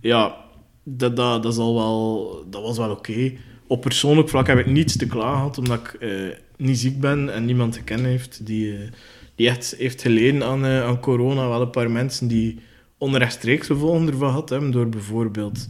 ja, 0.00 0.36
dat, 0.82 1.16
dat, 1.16 1.42
dat, 1.42 1.52
is 1.52 1.58
al 1.58 1.74
wel, 1.74 2.44
dat 2.50 2.62
was 2.62 2.76
wel 2.78 2.90
oké. 2.90 3.32
Op 3.66 3.80
persoonlijk 3.80 4.28
vlak 4.28 4.46
heb 4.46 4.58
ik 4.58 4.66
niets 4.66 4.96
te 4.96 5.06
klagen 5.06 5.34
gehad, 5.36 5.58
omdat 5.58 5.78
ik 5.80 5.92
eh, 6.00 6.10
niet 6.56 6.78
ziek 6.78 7.00
ben 7.00 7.34
en 7.34 7.44
niemand 7.44 7.72
te 7.72 7.82
kennen 7.82 8.06
heeft 8.10 8.46
die, 8.46 8.72
eh, 8.72 8.78
die 9.34 9.48
echt 9.48 9.74
heeft 9.78 10.02
geleden 10.02 10.42
aan, 10.44 10.64
aan 10.64 11.00
corona. 11.00 11.48
Wel 11.48 11.60
een 11.60 11.70
paar 11.70 11.90
mensen 11.90 12.28
die 12.28 12.58
onrechtstreeks 12.98 13.66
gevolgen 13.66 14.06
ervan 14.06 14.28
gehad 14.28 14.48
hebben, 14.48 14.70
door 14.70 14.88
bijvoorbeeld 14.88 15.66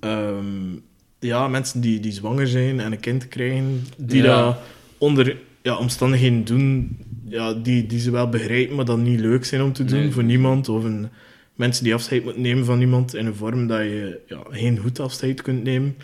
ehm, 0.00 0.76
ja, 1.22 1.48
mensen 1.48 1.80
die, 1.80 2.00
die 2.00 2.12
zwanger 2.12 2.48
zijn 2.48 2.80
en 2.80 2.92
een 2.92 3.00
kind 3.00 3.28
krijgen, 3.28 3.86
die 3.96 4.22
Ja. 4.22 4.44
dat 4.44 4.56
onder 4.98 5.36
ja, 5.62 5.76
omstandigheden 5.76 6.44
doen 6.44 6.96
ja, 7.28 7.52
die, 7.52 7.86
die 7.86 8.00
ze 8.00 8.10
wel 8.10 8.28
begrijpen, 8.28 8.76
maar 8.76 8.84
dat 8.84 8.98
niet 8.98 9.20
leuk 9.20 9.44
zijn 9.44 9.62
om 9.62 9.72
te 9.72 9.84
doen 9.84 9.98
Nee. 10.00 10.12
voor 10.12 10.24
niemand. 10.24 10.68
Of 10.68 10.84
een, 10.84 11.08
mensen 11.54 11.84
die 11.84 11.94
afscheid 11.94 12.24
moeten 12.24 12.42
nemen 12.42 12.64
van 12.64 12.80
iemand 12.80 13.14
in 13.14 13.26
een 13.26 13.34
vorm 13.34 13.66
dat 13.66 13.78
je 13.80 14.20
ja, 14.26 14.38
geen 14.50 14.78
goed 14.78 15.00
afscheid 15.00 15.42
kunt 15.42 15.62
nemen. 15.62 15.96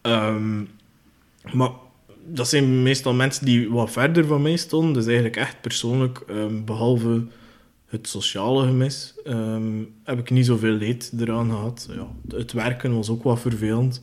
Ehm, 0.00 0.60
maar 1.52 1.70
dat 2.26 2.48
zijn 2.48 2.82
meestal 2.82 3.14
mensen 3.14 3.44
die 3.44 3.70
wat 3.70 3.90
verder 3.90 4.26
van 4.26 4.42
mij 4.42 4.56
stonden. 4.56 4.92
Dus 4.92 5.04
eigenlijk 5.06 5.36
echt 5.36 5.60
persoonlijk, 5.60 6.22
ehm, 6.28 6.64
behalve 6.64 7.22
het 7.86 8.08
sociale 8.08 8.66
gemis, 8.66 9.14
ehm, 9.24 9.62
heb 10.04 10.18
ik 10.18 10.30
niet 10.30 10.46
zoveel 10.46 10.72
leed 10.72 11.12
eraan 11.20 11.50
gehad. 11.50 11.88
Ja, 11.96 12.36
het 12.36 12.52
werken 12.52 12.94
was 12.94 13.08
ook 13.08 13.22
wat 13.22 13.40
vervelend. 13.40 14.02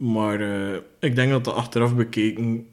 Maar 0.00 0.40
eh, 0.40 0.76
ik 1.00 1.14
denk 1.14 1.30
dat 1.30 1.44
dat 1.44 1.54
achteraf 1.54 1.96
bekeken, 1.96 2.66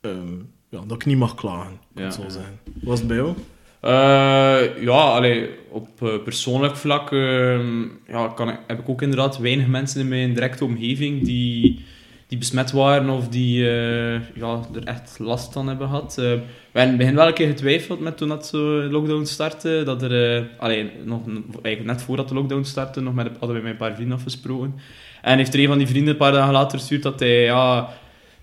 ehm, 0.00 0.32
ja, 0.68 0.80
dat 0.86 0.92
ik 0.92 1.04
niet 1.04 1.18
mag 1.18 1.34
klagen, 1.34 1.80
kan 1.94 2.02
Ja, 2.02 2.04
het 2.04 2.14
zo 2.14 2.22
ja. 2.22 2.28
zijn. 2.30 2.58
Was 2.82 2.98
het 2.98 3.08
bij 3.08 3.16
jou? 3.16 3.34
Eh, 3.80 4.82
ja, 4.82 5.00
allee, 5.00 5.50
op 5.70 5.88
eh, 6.02 6.22
persoonlijk 6.22 6.76
vlak 6.76 7.12
ehm, 7.12 7.82
ja, 8.06 8.28
kan 8.28 8.58
heb 8.66 8.78
ik 8.78 8.88
ook 8.88 9.02
inderdaad 9.02 9.38
weinig 9.38 9.66
mensen 9.66 10.00
in 10.00 10.08
mijn 10.08 10.34
directe 10.34 10.64
omgeving 10.64 11.24
die, 11.24 11.84
die 12.28 12.38
besmet 12.38 12.70
waren 12.70 13.10
of 13.10 13.28
die 13.28 13.70
eh, 13.70 14.20
ja, 14.34 14.60
er 14.74 14.84
echt 14.84 15.18
last 15.18 15.52
van 15.52 15.68
hebben 15.68 15.88
gehad. 15.88 16.18
Eh, 16.18 16.24
we 16.72 16.78
hebben 16.78 16.92
in 16.92 16.96
begin 16.96 17.14
wel 17.14 17.26
een 17.26 17.34
keer 17.34 17.46
getwijfeld 17.46 18.00
met 18.00 18.16
toen 18.16 18.28
dat 18.28 18.46
zo 18.46 18.58
lockdown 18.82 19.24
startte. 19.24 19.82
Dat 19.84 20.02
er, 20.02 20.36
eh, 20.36 20.44
allee, 20.58 20.90
nog, 21.04 21.20
eigenlijk 21.62 21.84
net 21.84 22.02
voordat 22.02 22.28
de 22.28 22.34
lockdown 22.34 22.62
startte, 22.62 23.00
nog 23.00 23.14
met, 23.14 23.30
hadden 23.38 23.56
we 23.56 23.62
met 23.62 23.70
een 23.70 23.76
paar 23.76 23.94
vrienden 23.94 24.16
afgesproken. 24.16 24.74
En 25.22 25.36
heeft 25.36 25.54
er 25.54 25.60
een 25.60 25.66
van 25.66 25.78
die 25.78 25.86
vrienden 25.86 26.12
een 26.12 26.18
paar 26.18 26.32
dagen 26.32 26.52
later 26.52 26.78
gestuurd 26.78 27.02
dat 27.02 27.20
hij 27.20 27.42
ja, 27.42 27.88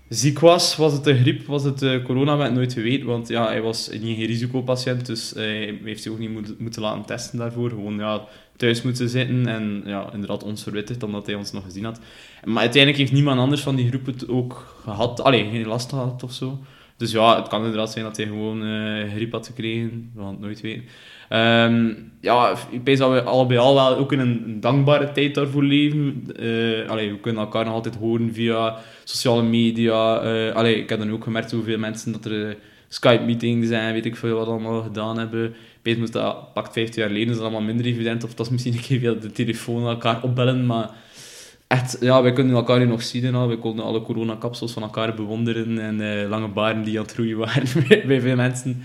ziek 0.08 0.38
was. 0.38 0.76
Was 0.76 0.92
het 0.92 1.04
de 1.04 1.16
griep, 1.16 1.46
was 1.46 1.64
het 1.64 1.78
de 1.78 2.00
corona, 2.04 2.36
we 2.38 2.48
nooit 2.48 2.72
geweten. 2.72 3.06
Want 3.06 3.28
ja, 3.28 3.46
hij 3.46 3.62
was 3.62 3.90
niet 3.90 4.16
geen 4.16 4.26
risicopatiënt, 4.26 5.06
dus 5.06 5.34
eh, 5.34 5.42
hij 5.44 5.78
heeft 5.84 6.02
zich 6.02 6.12
ook 6.12 6.18
niet 6.18 6.30
moet- 6.32 6.58
moeten 6.58 6.82
laten 6.82 7.04
testen 7.04 7.38
daarvoor. 7.38 7.68
Gewoon 7.68 7.96
ja, 7.96 8.24
thuis 8.56 8.82
moeten 8.82 9.08
zitten 9.08 9.46
en 9.46 9.82
ja, 9.84 10.12
inderdaad 10.12 10.42
ons 10.42 10.62
verwittigd, 10.62 11.02
omdat 11.02 11.26
hij 11.26 11.34
ons 11.34 11.52
nog 11.52 11.64
gezien 11.64 11.84
had. 11.84 12.00
Maar 12.44 12.60
uiteindelijk 12.60 13.00
heeft 13.02 13.12
niemand 13.12 13.38
anders 13.40 13.60
van 13.62 13.76
die 13.76 13.88
groep 13.88 14.06
het 14.06 14.28
ook 14.28 14.76
gehad. 14.82 15.20
Allee, 15.20 15.48
geen 15.50 15.66
last 15.66 15.90
gehad 15.90 16.22
of 16.22 16.32
zo. 16.32 16.58
Dus 16.96 17.12
ja, 17.12 17.36
het 17.36 17.48
kan 17.48 17.60
inderdaad 17.64 17.92
zijn 17.92 18.04
dat 18.04 18.16
hij 18.16 18.26
gewoon 18.26 18.64
eh 18.64 19.12
griep 19.14 19.32
had 19.32 19.46
gekregen. 19.46 20.12
Het 20.16 20.40
nooit 20.40 20.60
weten. 20.60 20.84
Ehm, 21.28 21.92
ja, 22.20 22.56
ik 22.70 22.84
denk 22.84 22.98
dat 22.98 23.12
we 23.12 23.22
al 23.22 23.46
bij 23.46 23.58
al 23.58 23.74
wel 23.74 23.96
ook 23.96 24.12
in 24.12 24.18
een 24.18 24.60
dankbare 24.60 25.12
tijd 25.12 25.34
daarvoor 25.34 25.64
leven. 25.64 26.26
Allee, 26.86 27.10
we 27.10 27.18
kunnen 27.20 27.42
elkaar 27.42 27.64
nog 27.64 27.74
altijd 27.74 27.96
horen 27.96 28.34
via 28.34 28.76
sociale 29.04 29.42
media. 29.42 30.16
Allee, 30.50 30.76
ik 30.76 30.88
heb 30.88 30.98
dan 30.98 31.12
ook 31.12 31.24
gemerkt 31.24 31.50
hoeveel 31.50 31.78
mensen 31.78 32.12
dat 32.12 32.24
er 32.24 32.48
eh, 32.48 32.54
Skype-meetings 32.88 33.68
zijn, 33.68 33.92
weet 33.92 34.06
ik 34.06 34.16
veel 34.16 34.36
wat 34.36 34.46
allemaal 34.46 34.82
gedaan 34.82 35.18
hebben. 35.18 35.54
Peet 35.82 35.98
moest 35.98 36.12
dat 36.12 36.52
pakt 36.54 36.72
15 36.72 37.00
jaar 37.00 37.10
geleden, 37.10 37.28
is 37.28 37.34
dat 37.34 37.44
allemaal 37.44 37.66
minder 37.66 37.86
evident. 37.86 38.24
Of 38.24 38.34
dat 38.34 38.46
is 38.46 38.52
misschien 38.52 38.72
een 38.72 38.80
keer 38.80 38.98
via 38.98 39.12
de 39.12 39.32
telefoon 39.32 39.86
elkaar 39.86 40.22
opbellen, 40.22 40.66
maar 40.66 40.90
echt, 41.66 41.96
ja, 42.00 42.22
wij 42.22 42.32
kunnen 42.32 42.54
elkaar 42.54 42.78
hier 42.78 42.86
nog 42.86 43.02
zien 43.02 43.24
en 43.24 43.34
al. 43.34 43.48
We 43.48 43.58
konden 43.58 43.84
alle 43.84 44.02
coronakapsels 44.02 44.72
van 44.72 44.82
elkaar 44.82 45.14
bewonderen 45.14 45.78
en 45.78 46.28
lange 46.28 46.48
baren 46.48 46.82
die 46.82 46.98
aan 46.98 47.04
het 47.04 47.34
waren 47.34 47.68
bij 48.08 48.20
veel 48.20 48.36
mensen. 48.36 48.84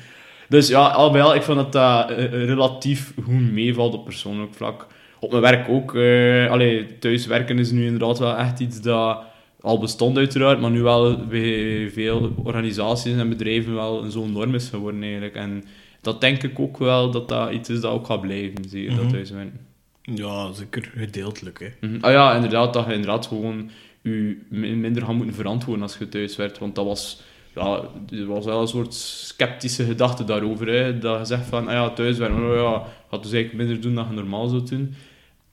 Dus 0.51 0.67
ja, 0.67 0.87
al 0.87 1.11
bij 1.11 1.21
al, 1.21 1.35
ik 1.35 1.41
vond 1.41 1.57
dat 1.57 1.71
dat 1.71 2.09
eh, 2.17 2.31
relatief 2.31 3.13
goed 3.23 3.51
meevalt 3.51 3.93
op 3.93 4.03
persoonlijk 4.05 4.53
vlak. 4.53 4.87
Op 5.19 5.29
mijn 5.31 5.41
werk 5.41 5.69
ook. 5.69 5.95
eh 5.95 6.49
allee, 6.51 6.97
thuiswerken 6.99 7.59
is 7.59 7.71
nu 7.71 7.85
inderdaad 7.85 8.19
wel 8.19 8.35
echt 8.37 8.59
iets 8.59 8.81
dat 8.81 9.19
al 9.61 9.79
bestond 9.79 10.17
uiteraard, 10.17 10.59
maar 10.61 10.71
nu 10.71 10.81
wel 10.81 11.25
bij 11.25 11.89
veel 11.93 12.33
organisaties 12.43 13.15
en 13.17 13.29
bedrijven 13.29 13.73
wel 13.73 14.03
zo'n 14.09 14.31
norm 14.31 14.55
is 14.55 14.69
geworden 14.69 15.01
eigenlijk. 15.03 15.35
En 15.35 15.63
dat 16.01 16.21
denk 16.21 16.43
ik 16.43 16.59
ook 16.59 16.77
wel 16.77 17.11
dat 17.11 17.29
dat 17.29 17.51
iets 17.51 17.69
is 17.69 17.81
dat 17.81 17.91
ook 17.91 18.05
gaat 18.05 18.21
blijven, 18.21 18.69
zie 18.69 18.83
je, 18.83 18.89
dat 18.89 19.03
Mhm. 19.03 19.11
thuiswerken. 19.11 19.59
Ja, 20.01 20.53
zeker 20.53 20.91
gedeeltelijk. 20.95 21.59
Hè. 21.59 21.87
Mhm. 21.87 21.97
Ah 22.03 22.11
ja, 22.11 22.35
inderdaad, 22.35 22.73
dat 22.73 22.85
je 22.85 22.91
inderdaad 22.93 23.27
gewoon 23.27 23.69
je 24.01 24.37
min- 24.49 24.79
minder 24.79 25.03
gaat 25.05 25.13
moeten 25.15 25.35
verantwoorden 25.35 25.83
als 25.83 25.97
je 25.97 26.09
thuis 26.09 26.35
werkt. 26.35 26.57
Want 26.57 26.75
dat 26.75 26.85
was, 26.85 27.21
ja, 27.55 27.81
er 28.11 28.25
was 28.25 28.45
wel 28.45 28.61
een 28.61 28.67
soort 28.67 28.93
sceptische 28.93 29.83
gedachte 29.85 30.23
daarover. 30.23 30.67
Hè? 30.67 30.97
Dat 30.99 31.19
je 31.19 31.25
zegt 31.25 31.45
van, 31.45 31.67
ah 31.67 31.73
ja, 31.73 31.89
thuiswerken, 31.89 32.49
oh 32.49 32.55
ja, 32.55 32.83
gaat 33.09 33.23
dus 33.23 33.31
eigenlijk 33.31 33.63
minder 33.63 33.81
doen 33.81 33.95
dan 33.95 34.07
je 34.09 34.13
normaal 34.15 34.47
zou 34.47 34.63
doen. 34.65 34.93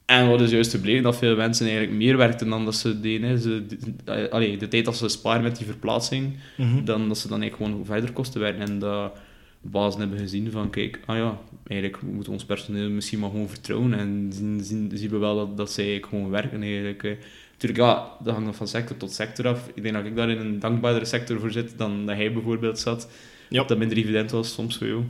En 0.05 0.29
wat 0.29 0.41
is 0.41 0.51
juist 0.51 0.71
gebleken? 0.71 1.03
Dat 1.03 1.17
veel 1.17 1.37
mensen 1.37 1.67
eigenlijk 1.67 1.97
meer 1.97 2.17
werkten 2.17 2.49
dan 2.49 2.65
dat 2.65 2.75
ze 2.75 3.01
deden. 3.01 3.29
Hè. 3.29 3.39
Ze, 3.39 3.67
de, 4.05 4.31
allee, 4.31 4.57
de 4.57 4.69
tijd 4.69 4.85
dat 4.85 4.97
ze 4.97 5.09
sparen 5.09 5.43
met 5.43 5.57
die 5.57 5.67
verplaatsing, 5.67 6.37
Mhm. 6.57 6.85
dan 6.85 7.09
dat 7.09 7.19
ze 7.19 7.29
dan 7.29 7.41
eigenlijk 7.41 7.71
gewoon 7.71 7.87
verder 7.87 8.13
kosten 8.13 8.41
werken. 8.41 8.61
En 8.63 8.79
dat 8.79 9.15
de 9.63 9.69
bazen 9.69 10.01
hebben 10.01 10.19
gezien 10.19 10.51
van, 10.51 10.71
kijk, 10.71 11.01
ah 11.07 11.17
ja, 11.17 11.39
eigenlijk 11.67 12.03
moeten 12.03 12.25
we 12.25 12.31
ons 12.39 12.45
personeel 12.45 12.91
misschien 12.91 13.19
maar 13.19 13.31
gewoon 13.31 13.49
vertrouwen. 13.49 13.95
En 13.95 14.31
zien, 14.33 14.61
zien, 14.65 14.91
zien 14.95 15.11
we 15.11 15.19
wel 15.19 15.37
dat, 15.37 15.57
dat 15.57 15.73
zij 15.73 15.85
eigenlijk 15.85 16.15
gewoon 16.15 16.31
werken 16.31 16.63
eigenlijk. 16.63 17.03
hè. 17.03 17.17
Natuurlijk, 17.59 17.81
ja, 17.81 18.09
dat 18.23 18.33
hangt 18.33 18.47
nog 18.47 18.57
van 18.57 18.69
sector 18.69 18.97
tot 18.97 19.13
sector 19.13 19.49
af. 19.49 19.71
Ik 19.75 19.83
denk 19.83 19.95
dat 19.95 20.05
ik 20.05 20.17
daar 20.17 20.31
in 20.31 20.39
een 20.39 20.59
dankbaardere 20.59 21.05
sector 21.05 21.41
voor 21.41 21.51
zit 21.51 21.79
dan 21.79 22.07
dat 22.07 22.17
hij 22.17 22.33
bijvoorbeeld 22.33 22.79
zat. 22.79 23.09
Ja. 23.49 23.65
Dat 23.65 23.79
minder 23.79 23.97
evident 23.97 24.31
was 24.31 24.53
soms 24.53 24.79
voor 24.79 24.87
jou. 24.87 25.03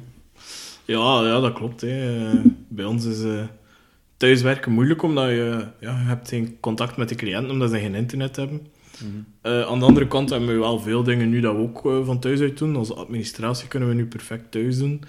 Ja, 0.84 1.24
ja, 1.24 1.40
dat 1.40 1.52
klopt. 1.52 1.80
Hè. 1.80 2.30
Bij 2.68 2.84
ons 2.84 3.04
is 3.04 3.22
eh, 3.22 3.44
thuiswerken 4.16 4.72
moeilijk, 4.72 5.02
omdat 5.02 5.28
je, 5.28 5.66
ja, 5.80 5.98
je 5.98 6.04
hebt 6.04 6.28
geen 6.28 6.56
contact 6.60 6.96
met 6.96 7.08
de 7.08 7.14
cliënten, 7.14 7.50
omdat 7.50 7.70
ze 7.70 7.78
geen 7.78 7.94
internet 7.94 8.36
hebben. 8.36 8.66
Eh, 9.42 9.62
aan 9.62 9.78
de 9.78 9.84
andere 9.84 10.06
kant 10.06 10.30
hebben 10.30 10.48
we 10.48 10.58
wel 10.58 10.78
veel 10.78 11.02
dingen 11.02 11.28
nu 11.28 11.40
dat 11.40 11.54
we 11.54 11.62
ook 11.62 11.86
eh, 11.86 12.04
van 12.06 12.18
thuis 12.18 12.40
uit 12.40 12.58
doen. 12.58 12.76
Onze 12.76 12.94
administratie 12.94 13.68
kunnen 13.68 13.88
we 13.88 13.94
nu 13.94 14.06
perfect 14.06 14.50
thuis 14.50 14.78
doen. 14.78 15.02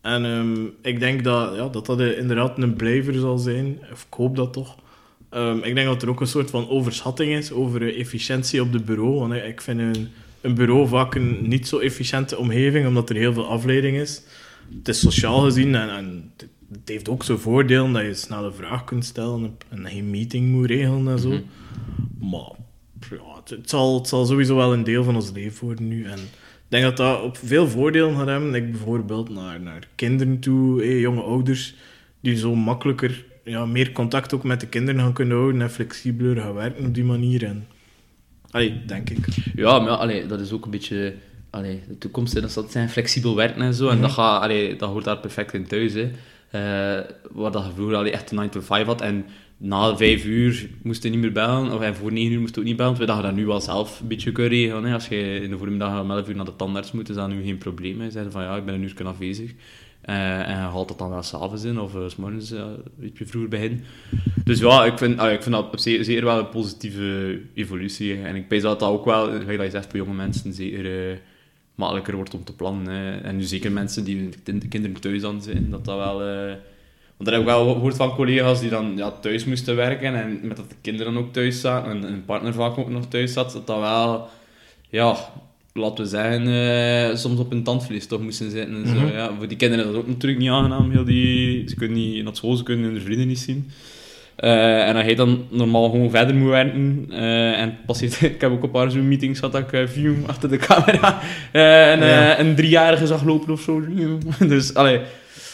En 0.00 0.24
ehm, 0.24 0.64
ik 0.82 1.00
denk 1.00 1.24
dat, 1.24 1.56
ja, 1.56 1.68
dat 1.68 1.86
dat 1.86 2.00
inderdaad 2.00 2.58
een 2.58 2.74
blijver 2.74 3.14
zal 3.14 3.38
zijn. 3.38 3.78
Of 3.92 4.06
ik 4.10 4.14
hoop 4.14 4.36
dat 4.36 4.52
toch. 4.52 4.76
Ehm, 5.32 5.58
ik 5.58 5.74
denk 5.74 5.86
dat 5.86 6.02
er 6.02 6.08
ook 6.08 6.20
een 6.20 6.26
soort 6.26 6.50
van 6.50 6.68
overschatting 6.68 7.32
is 7.32 7.52
over 7.52 7.96
efficiëntie 7.98 8.60
op 8.62 8.72
de 8.72 8.80
bureau. 8.80 9.18
Want 9.18 9.32
ik 9.34 9.60
vind 9.60 9.80
een 9.80 10.08
een 10.42 10.54
bureau 10.54 10.88
vaak 10.88 11.14
een 11.14 11.48
niet 11.48 11.68
zo 11.68 11.78
efficiënte 11.78 12.38
omgeving, 12.38 12.86
omdat 12.86 13.10
er 13.10 13.16
heel 13.16 13.32
veel 13.32 13.46
afleiding 13.48 13.96
is. 13.96 14.22
Het 14.78 14.88
is 14.88 15.00
sociaal 15.00 15.40
gezien 15.40 15.74
en, 15.74 15.90
en 15.90 16.32
het 16.72 16.88
heeft 16.88 17.08
ook 17.08 17.22
zijn 17.24 17.38
voordelen 17.38 17.92
dat 17.92 18.02
je 18.02 18.14
snel 18.14 18.44
een 18.44 18.52
vraag 18.54 18.84
kunt 18.84 19.04
stellen 19.04 19.42
en- 19.68 19.78
en 19.84 19.90
geen 19.90 20.10
meeting 20.10 20.48
moet 20.48 20.66
regelen 20.66 21.08
en 21.08 21.18
zo. 21.18 21.28
Mhm. 21.28 21.40
Maar 22.30 22.50
ja, 23.10 23.36
het, 23.40 23.50
het 23.50 23.70
zal, 23.70 23.98
het 23.98 24.08
zal 24.08 24.26
sowieso 24.26 24.56
wel 24.56 24.72
een 24.72 24.84
deel 24.84 25.04
van 25.04 25.14
ons 25.14 25.32
leven 25.32 25.64
worden 25.66 25.88
nu. 25.88 26.04
En 26.04 26.18
ik 26.18 26.68
denk 26.68 26.84
dat 26.84 26.96
dat 26.96 27.20
ook 27.20 27.36
veel 27.36 27.68
voordelen 27.68 28.16
gaat 28.16 28.26
hebben. 28.26 28.54
Ik 28.54 28.70
bijvoorbeeld 28.70 29.28
naar, 29.28 29.60
naar 29.60 29.88
kinderen 29.94 30.38
toe, 30.38 31.00
jonge 31.00 31.22
ouders, 31.22 31.74
die 32.20 32.36
zo 32.36 32.54
makkelijker, 32.54 33.24
ja, 33.44 33.66
meer 33.66 33.92
contact 33.92 34.34
ook 34.34 34.44
met 34.44 34.60
de 34.60 34.66
kinderen 34.66 35.00
gaan 35.00 35.12
kunnen 35.12 35.36
houden 35.36 35.62
en 35.62 35.70
flexibeler 35.70 36.36
gaan 36.36 36.54
werken 36.54 36.86
op 36.86 36.94
die 36.94 37.04
manier. 37.04 37.44
En, 37.44 37.66
allee, 38.50 38.84
denk 38.86 39.10
ik. 39.10 39.26
Ja, 39.54 39.78
maar 39.78 39.96
allee, 39.96 40.26
dat 40.26 40.40
is 40.40 40.52
ook 40.52 40.64
een 40.64 40.70
beetje... 40.70 41.14
Allee, 41.50 41.80
de 41.88 41.98
toekomst, 41.98 42.34
hè, 42.34 42.40
dat 42.40 42.52
zal 42.52 42.66
zijn 42.68 42.90
flexibel 42.90 43.36
werken 43.36 43.62
en 43.62 43.74
zo. 43.74 43.88
En 43.88 44.00
dat, 44.00 44.10
gaat, 44.10 44.42
allee, 44.42 44.76
dat 44.76 44.88
hoort 44.88 45.04
daar 45.04 45.18
perfect 45.18 45.52
in 45.52 45.66
thuis. 45.66 45.92
Hè. 45.92 46.10
Eh, 46.50 47.04
waar 47.30 47.50
dat 47.50 47.64
je 47.64 47.72
vroeger 47.74 47.96
allee, 47.96 48.12
echt 48.12 48.30
een 48.30 48.36
9 48.36 48.52
to 48.52 48.60
5 48.60 48.86
had. 48.86 49.00
En 49.00 49.24
na 49.56 49.96
vijf 49.96 50.24
uur 50.24 50.68
moest 50.82 51.02
je 51.02 51.08
niet 51.08 51.20
meer 51.20 51.32
bellen. 51.32 51.72
Of 51.72 51.80
en 51.80 51.94
voor 51.94 52.12
negen 52.12 52.32
uur 52.32 52.40
moest 52.40 52.54
je 52.54 52.60
ook 52.60 52.66
niet 52.66 52.76
bellen. 52.76 52.94
Terwijl 52.94 53.16
dat 53.16 53.24
je 53.24 53.30
dat 53.30 53.40
nu 53.40 53.46
wel 53.46 53.60
zelf 53.60 54.00
een 54.00 54.08
beetje 54.08 54.32
kunt 54.32 54.48
regelen. 54.48 54.84
Hè. 54.84 54.94
Als 54.94 55.08
je 55.08 55.40
in 55.42 55.50
de 55.50 55.58
voormiddag 55.58 56.00
om 56.00 56.10
11 56.10 56.28
uur 56.28 56.36
naar 56.36 56.44
de 56.44 56.56
tandarts 56.56 56.92
moet, 56.92 57.08
is 57.08 57.14
dat 57.14 57.28
nu 57.28 57.42
geen 57.42 57.58
probleem. 57.58 58.00
Hè. 58.00 58.10
Zeggen 58.10 58.32
van 58.32 58.42
ja, 58.42 58.56
ik 58.56 58.64
ben 58.64 58.74
een 58.74 58.82
uur 58.82 59.06
afwezig. 59.06 59.52
Eh, 60.02 60.48
en 60.48 60.56
haalt 60.56 60.88
dat 60.88 60.98
dan 60.98 61.10
wel 61.10 61.22
s'avonds 61.22 61.64
in, 61.64 61.80
of 61.80 61.94
uh, 61.94 62.08
s 62.08 62.16
morgens 62.16 62.52
uh, 62.52 62.64
vroeger 63.14 63.48
begin. 63.48 63.84
Dus 64.44 64.58
ja, 64.58 64.84
ik 64.84 64.98
vind, 64.98 65.18
allee, 65.18 65.34
ik 65.34 65.42
vind 65.42 65.54
dat 65.54 65.82
zeer, 65.82 66.04
zeer 66.04 66.24
wel 66.24 66.38
een 66.38 66.48
positieve 66.48 67.40
evolutie. 67.54 68.22
En 68.22 68.36
ik 68.36 68.48
denk 68.48 68.62
dat 68.62 68.80
dat 68.80 68.88
ook 68.88 69.04
wel, 69.04 69.30
dat 69.30 69.46
je 69.46 69.70
zegt, 69.70 69.86
voor 69.86 69.96
jonge 69.96 70.14
mensen 70.14 70.52
zeker 70.52 71.10
uh, 71.10 71.16
makkelijker 71.74 72.14
wordt 72.14 72.34
om 72.34 72.44
te 72.44 72.54
plannen. 72.54 73.24
En 73.24 73.36
nu 73.36 73.42
zeker 73.42 73.72
mensen 73.72 74.04
die 74.04 74.28
de 74.44 74.68
kinderen 74.68 75.00
thuis 75.00 75.24
aan 75.24 75.42
zijn, 75.42 75.70
dat 75.70 75.84
dat 75.84 75.96
wel... 75.96 76.28
Uh, 76.28 76.52
want 77.16 77.30
daar 77.30 77.32
heb 77.32 77.48
ik 77.48 77.54
wel 77.56 77.72
gehoord 77.72 77.96
van 77.96 78.14
collega's 78.14 78.60
die 78.60 78.70
dan 78.70 78.96
ja, 78.96 79.10
thuis 79.10 79.44
moesten 79.44 79.76
werken 79.76 80.14
en 80.14 80.40
met 80.42 80.56
dat 80.56 80.70
de 80.70 80.76
kinderen 80.80 81.16
ook 81.16 81.32
thuis 81.32 81.60
zaten 81.60 81.90
en 81.90 82.02
een 82.02 82.24
partner 82.24 82.54
vaak 82.54 82.78
ook 82.78 82.88
nog 82.88 83.06
thuis 83.06 83.32
zat, 83.32 83.52
dat 83.52 83.66
dat 83.66 83.78
wel... 83.78 84.28
Ja, 84.88 85.16
laten 85.72 86.04
we 86.04 86.10
zeggen, 86.10 86.46
uh, 86.46 87.16
soms 87.16 87.38
op 87.38 87.50
hun 87.50 87.62
tandvlees 87.62 88.06
toch 88.06 88.22
moesten 88.22 88.50
zitten. 88.50 88.74
En 88.74 88.86
zo. 88.86 88.94
Mm 88.94 88.98
-hmm. 88.98 89.12
ja, 89.12 89.30
voor 89.38 89.48
die 89.48 89.56
kinderen 89.56 89.84
is 89.84 89.92
dat 89.92 90.00
ook 90.00 90.08
natuurlijk 90.08 90.40
niet 90.40 90.50
aangenaam. 90.50 90.90
Heel 90.90 91.04
die, 91.04 91.68
ze 91.68 91.74
kunnen 91.74 91.96
niet 91.96 92.24
naar 92.24 92.36
school, 92.36 92.56
ze 92.56 92.62
kunnen 92.62 92.90
hun 92.90 93.00
vrienden 93.00 93.26
niet 93.26 93.38
zien. 93.38 93.70
Uh, 94.38 94.88
en 94.88 94.94
dan 94.94 95.02
hij 95.02 95.14
dan 95.14 95.46
normaal 95.50 95.90
gewoon 95.90 96.10
verder 96.10 96.34
moet 96.34 96.48
werken. 96.48 97.06
Uh, 97.10 97.60
en 97.60 97.76
passeert, 97.86 98.22
ik 98.34 98.40
heb 98.40 98.50
ook 98.50 98.62
een 98.62 98.70
paar 98.70 98.90
zo'n 98.90 99.08
meetings 99.08 99.38
gehad 99.38 99.52
dat 99.54 99.72
ik 99.72 99.88
film 99.88 100.24
achter 100.26 100.48
de 100.48 100.56
camera 100.56 101.20
en 101.52 102.00
ja. 102.00 102.38
een 102.38 102.54
driejarige 102.54 103.06
zag 103.06 103.24
lopen 103.24 103.52
of 103.52 103.60
zo. 103.60 103.82
dus 104.48 104.74
allee, 104.74 105.00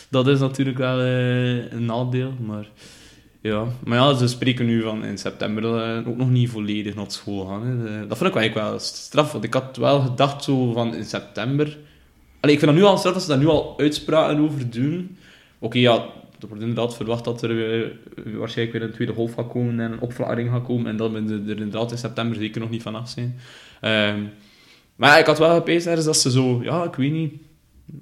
dat 0.08 0.28
is 0.28 0.40
natuurlijk 0.40 0.78
wel 0.78 1.00
een 1.00 1.84
nadeel. 1.84 2.32
Maar 2.46 2.66
ja. 3.40 3.66
maar 3.84 3.98
ja, 3.98 4.14
ze 4.14 4.28
spreken 4.28 4.66
nu 4.66 4.82
van 4.82 5.04
in 5.04 5.18
september 5.18 5.64
ook 6.06 6.16
nog 6.16 6.30
niet 6.30 6.50
volledig 6.50 6.94
naar 6.94 7.10
school 7.10 7.46
gaan. 7.46 7.66
Hè. 7.66 8.06
Dat 8.06 8.18
vond 8.18 8.30
ik 8.30 8.36
eigenlijk 8.36 8.68
wel 8.68 8.78
straf, 8.78 9.32
want 9.32 9.44
ik 9.44 9.54
had 9.54 9.76
wel 9.76 10.00
gedacht 10.00 10.44
zo 10.44 10.72
van 10.72 10.94
in 10.94 11.04
september... 11.04 11.76
Allee, 12.40 12.54
ik 12.54 12.60
vind 12.60 12.72
dat 12.72 12.80
nu 12.80 12.86
al 12.86 12.98
straf 12.98 13.12
dat 13.12 13.22
ze 13.22 13.28
daar 13.28 13.38
nu 13.38 13.46
al 13.46 13.74
uitspraken 13.78 14.40
over 14.40 14.70
doen. 14.70 15.16
Oké, 15.58 15.78
ja, 15.78 15.94
er 16.40 16.48
wordt 16.48 16.62
inderdaad 16.62 16.96
verwacht 16.96 17.24
dat 17.24 17.42
er 17.42 17.50
uh, 17.50 17.86
waarschijnlijk 18.38 18.78
weer 18.78 18.88
een 18.88 18.94
tweede 18.94 19.12
golf 19.12 19.34
gaat 19.34 19.48
komen 19.48 19.80
en 19.80 19.92
een 19.92 20.00
opflaring 20.00 20.50
gaat 20.50 20.64
komen. 20.64 20.86
En 20.86 20.96
dat 20.96 21.10
we 21.10 21.18
er 21.18 21.48
inderdaad 21.48 21.90
in 21.90 21.98
september 21.98 22.36
zeker 22.36 22.60
nog 22.60 22.70
niet 22.70 22.82
vanaf 22.82 23.08
zijn. 23.08 23.38
Um, 24.16 24.30
maar 24.96 25.18
ik 25.18 25.26
had 25.26 25.38
wel 25.38 25.54
gepeest 25.54 25.86
ergens 25.86 26.04
dat 26.04 26.16
ze 26.16 26.30
zo, 26.30 26.60
ja, 26.62 26.84
ik 26.84 26.94
weet 26.94 27.12
niet, 27.12 27.32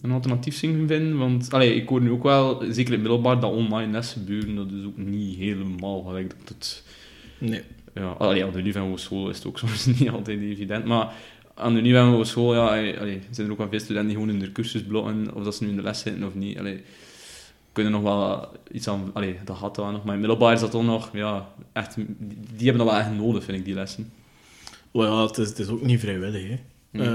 een 0.01 0.11
alternatief 0.11 0.57
zien 0.57 0.89
vinden. 0.89 1.19
Want 1.19 1.53
allee, 1.53 1.75
ik 1.75 1.89
hoor 1.89 2.01
nu 2.01 2.11
ook 2.11 2.23
wel, 2.23 2.59
zeker 2.61 2.77
in 2.77 2.93
het 2.93 3.01
middelbaar, 3.01 3.41
dat 3.41 3.53
online 3.53 3.93
lessen 3.93 4.21
gebeuren. 4.21 4.55
Dat 4.57 4.71
is 4.71 4.85
ook 4.85 4.97
niet 4.97 5.39
helemaal 5.39 6.03
gelijk 6.03 6.35
dat 6.39 6.49
het... 6.49 6.85
Nee. 7.39 7.63
Ja, 7.95 8.09
allee, 8.09 8.45
aan 8.45 8.53
de 8.53 8.63
niveau 8.63 8.99
school 8.99 9.29
is 9.29 9.37
het 9.37 9.47
ook 9.47 9.59
soms 9.69 9.87
niet 9.87 10.11
altijd 10.11 10.41
evident. 10.41 10.85
Maar 10.85 11.13
aan 11.55 11.75
de 11.75 11.81
niveau 11.81 12.25
school, 12.25 12.55
ja, 12.55 12.67
allee, 12.99 13.21
zijn 13.31 13.47
er 13.47 13.53
ook 13.53 13.59
wel 13.59 13.69
veel 13.69 13.81
studenten 13.81 14.09
die 14.09 14.17
gewoon 14.17 14.35
in 14.35 14.41
de 14.41 14.53
cursus 14.53 14.83
blokken, 14.83 15.35
of 15.35 15.45
dat 15.45 15.55
ze 15.55 15.65
nu 15.65 15.71
in 15.71 15.77
de 15.77 15.83
les 15.83 16.01
zitten 16.01 16.27
of 16.27 16.35
niet. 16.35 16.59
Allee, 16.59 16.83
kunnen 17.73 17.93
nog 17.93 18.03
wel 18.03 18.49
iets 18.73 18.89
aan... 18.89 19.11
Allee, 19.13 19.37
dat 19.45 19.57
gaat 19.57 19.77
wel 19.77 19.91
nog. 19.91 20.05
Maar 20.05 20.15
in 20.15 20.21
middelbaar 20.21 20.53
is 20.53 20.61
dat 20.61 20.71
toch 20.71 20.85
nog... 20.85 21.11
Ja, 21.13 21.49
echt... 21.73 21.95
Die, 21.95 22.07
die 22.57 22.69
hebben 22.69 22.87
dat 22.87 22.95
wel 22.95 23.03
echt 23.03 23.13
nodig, 23.13 23.45
vind 23.45 23.59
ik, 23.59 23.65
die 23.65 23.75
lessen. 23.75 24.13
Well, 24.91 25.07
ja, 25.07 25.27
het 25.27 25.39
is, 25.39 25.49
het 25.49 25.59
is 25.59 25.69
ook 25.69 25.83
niet 25.83 26.01
vrijwillig, 26.01 26.49
hè. 26.49 26.59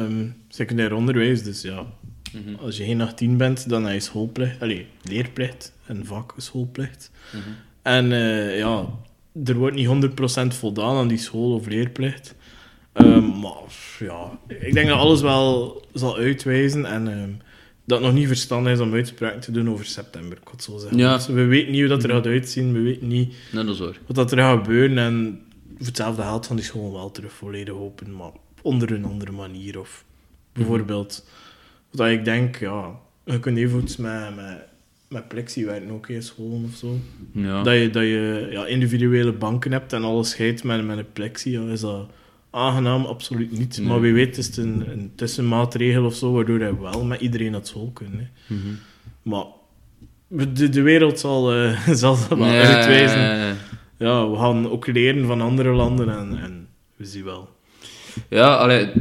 Um, 0.03 0.35
secundair 0.47 0.93
onderwijs, 0.93 1.43
dus 1.43 1.61
ja... 1.61 1.85
Mm 2.33 2.43
-hmm. 2.45 2.55
Als 2.55 2.77
je 2.77 2.83
geen 2.83 3.01
18 3.01 3.37
bent, 3.37 3.69
dan 3.69 3.83
heb 3.83 3.93
je 3.93 3.99
schoolplicht. 3.99 4.61
Allee, 4.61 4.87
leerplicht 5.03 5.73
en 5.85 6.05
vaak 6.05 6.31
schoolplicht. 6.37 7.11
Mm 7.33 7.41
-hmm. 7.41 7.55
En 7.81 8.05
uh, 8.11 8.57
ja, 8.57 8.89
er 9.45 9.55
wordt 9.55 9.75
niet 9.75 9.87
100% 9.87 10.47
voldaan 10.47 10.97
aan 10.97 11.07
die 11.07 11.17
school- 11.17 11.55
of 11.55 11.67
leerplicht. 11.67 12.35
Um, 12.93 13.39
maar 13.39 13.61
ja, 13.99 14.39
ik 14.47 14.73
denk 14.73 14.87
dat 14.87 14.97
alles 14.97 15.21
wel 15.21 15.81
zal 15.93 16.17
uitwijzen 16.17 16.85
en... 16.85 17.07
Um, 17.07 17.41
dat 17.85 17.99
het 17.99 18.07
nog 18.07 18.17
niet 18.17 18.27
verstandig 18.27 18.73
is 18.73 18.79
om 18.79 18.93
uitspraken 18.93 19.39
te 19.39 19.51
doen 19.51 19.69
over 19.69 19.85
september, 19.85 20.37
ik 20.37 20.47
het 20.51 20.63
zo 20.63 20.77
zeggen. 20.77 20.97
Ja. 20.97 21.15
Dus 21.15 21.27
we 21.27 21.45
weten 21.45 21.71
niet 21.71 21.79
hoe 21.79 21.89
dat 21.89 22.03
er 22.03 22.09
gaat 22.09 22.25
uitzien, 22.25 22.73
we 22.73 22.79
weten 22.79 23.07
niet 23.07 23.33
nee, 23.51 23.63
dat 23.63 23.79
is 23.79 23.79
wat 23.79 24.15
dat 24.15 24.31
er 24.31 24.37
gaat 24.37 24.57
gebeuren. 24.57 24.97
En 24.97 25.41
voor 25.77 25.85
hetzelfde 25.85 26.21
geld 26.21 26.47
van 26.47 26.55
die 26.55 26.65
school 26.65 26.93
wel 26.93 27.11
terug 27.11 27.33
volledig 27.33 27.73
open, 27.73 28.15
maar 28.15 28.31
onder 28.61 28.91
een 28.91 29.05
andere 29.05 29.31
manier. 29.31 29.79
Of 29.79 30.05
bijvoorbeeld, 30.53 31.25
wat 31.91 32.09
ik 32.09 32.25
denk, 32.25 32.55
ja, 32.55 32.99
je 33.23 33.39
kunt 33.39 33.57
even 33.57 33.83
met, 33.97 34.35
met, 34.35 34.57
met 35.07 35.27
plexi 35.27 35.65
werken 35.65 35.91
ook 35.91 36.07
in 36.07 36.23
scholen 36.23 36.63
of 36.63 36.75
zo. 36.75 36.99
Ja. 37.31 37.63
Dat 37.63 37.73
je, 37.73 37.89
dat 37.89 38.03
je 38.03 38.47
ja, 38.51 38.65
individuele 38.65 39.31
banken 39.31 39.71
hebt 39.71 39.93
en 39.93 40.03
alles 40.03 40.29
scheidt 40.29 40.63
met, 40.63 40.85
met 40.85 40.97
een 40.97 41.11
plexi, 41.13 41.51
ja, 41.51 41.71
is 41.71 41.79
dat 41.79 42.09
aangenaam, 42.49 43.05
absoluut 43.05 43.57
niet. 43.57 43.77
Nee. 43.77 43.87
Maar 43.87 44.01
wie 44.01 44.13
weet 44.13 44.37
is 44.37 44.45
het 44.45 44.57
een, 44.57 44.91
een 44.91 45.11
tussenmaatregel 45.15 46.05
of 46.05 46.15
zo, 46.15 46.31
waardoor 46.31 46.59
hij 46.59 46.77
wel 46.77 47.03
met 47.03 47.21
iedereen 47.21 47.51
naar 47.51 47.65
school 47.65 47.91
kunnen. 47.93 48.19
Hè. 48.19 48.55
Mm 48.55 48.61
-hmm. 48.61 48.79
Maar 49.21 49.45
de, 50.27 50.69
de 50.69 50.81
wereld 50.81 51.19
zal, 51.19 51.55
uh, 51.55 51.87
zal 52.01 52.17
dat 52.27 52.37
wel 52.37 52.47
ja, 52.47 52.61
uitwijzen. 52.61 53.19
ja, 53.19 53.47
ja. 53.47 53.55
Ja, 53.97 54.29
we 54.29 54.37
gaan 54.37 54.69
ook 54.69 54.87
leren 54.87 55.25
van 55.25 55.41
andere 55.41 55.71
landen 55.71 56.09
en, 56.09 56.39
en 56.43 56.67
we 56.95 57.05
zien 57.05 57.23
wel. 57.23 57.49
Ja, 58.29 58.55
allee, 58.55 58.91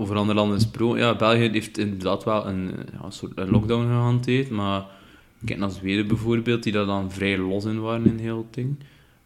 over 0.00 0.16
andere 0.16 0.38
landen 0.38 0.60
gesproken. 0.60 0.98
Ja, 0.98 1.16
België 1.16 1.48
heeft 1.52 1.78
inderdaad 1.78 2.24
wel 2.24 2.46
een, 2.46 2.64
ja, 2.92 3.04
een 3.04 3.12
soort 3.12 3.32
een 3.34 3.50
lockdown 3.50 3.86
gehanteerd, 3.86 4.50
maar 4.50 4.84
kijk 5.44 5.58
naar 5.58 5.70
Zweden 5.70 6.06
bijvoorbeeld, 6.06 6.62
die 6.62 6.72
daar 6.72 6.86
dan 6.86 7.12
vrij 7.12 7.38
los 7.38 7.64
in 7.64 7.80
waren 7.80 8.06
in 8.06 8.18
heel 8.18 8.36
het 8.36 8.54
ding. 8.54 8.76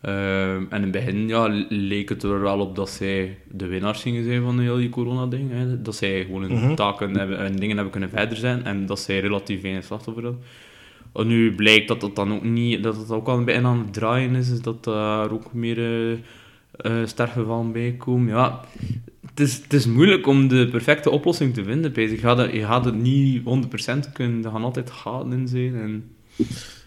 Uh, 0.05 0.55
en 0.55 0.69
in 0.71 0.83
het 0.83 0.91
begin 0.91 1.29
ja, 1.29 1.65
leek 1.69 2.09
het 2.09 2.23
er 2.23 2.41
wel 2.41 2.61
op 2.61 2.77
dat 2.77 2.91
zij 2.91 3.39
de 3.51 3.67
winnaars 3.67 4.03
gingen 4.03 4.25
zijn 4.25 4.43
van 4.43 4.59
heel 4.59 4.77
die 4.77 4.89
corona-ding. 4.89 5.51
Hè. 5.51 5.83
Dat 5.83 5.95
zij 5.95 6.25
gewoon 6.25 6.43
hun 6.43 6.53
Mm 6.53 6.59
-hmm. 6.59 6.75
taken 6.75 7.17
hebben, 7.17 7.39
en 7.39 7.57
dingen 7.57 7.75
hebben 7.75 7.93
kunnen 7.93 8.11
verder 8.11 8.37
zijn 8.37 8.65
en 8.65 8.87
dat 8.87 9.01
zij 9.01 9.21
relatief 9.21 9.63
weinig 9.63 9.85
slachtoffer 9.85 10.23
hadden. 10.23 10.43
En 11.13 11.27
nu 11.27 11.55
blijkt 11.55 11.89
dat 11.89 12.03
het 12.03 12.17
dan 12.17 12.33
ook 12.33 12.43
niet, 12.43 12.83
dat 12.83 12.97
het 12.97 13.11
ook 13.11 13.29
al 13.29 13.39
een 13.39 13.45
beetje 13.45 13.63
aan 13.63 13.79
het 13.79 13.93
draaien 13.93 14.35
is, 14.35 14.51
is 14.51 14.61
dat 14.61 14.85
daar 14.85 15.31
ook 15.31 15.53
meer 15.53 15.79
uh, 15.79 16.19
uh, 16.83 17.07
sterfgevallen 17.07 17.73
bij 17.73 17.95
komen. 17.99 18.29
Ja, 18.29 18.61
het 19.35 19.47
is, 19.47 19.57
het 19.63 19.73
is 19.73 19.87
moeilijk 19.87 20.27
om 20.27 20.49
de 20.49 20.69
perfecte 20.69 21.11
oplossing 21.11 21.55
te 21.55 21.65
vinden. 21.65 21.93
Je 22.11 22.17
gaat, 22.17 22.39
het, 22.39 22.53
je 22.53 22.65
gaat 22.65 22.85
het 22.85 22.95
niet 22.95 23.43
100% 24.09 24.13
kunnen, 24.13 24.45
er 24.45 24.51
gaan 24.51 24.65
altijd 24.65 24.91
gaten 24.91 25.33
in 25.33 25.49
zijn. 25.49 25.75
En... 25.75 26.11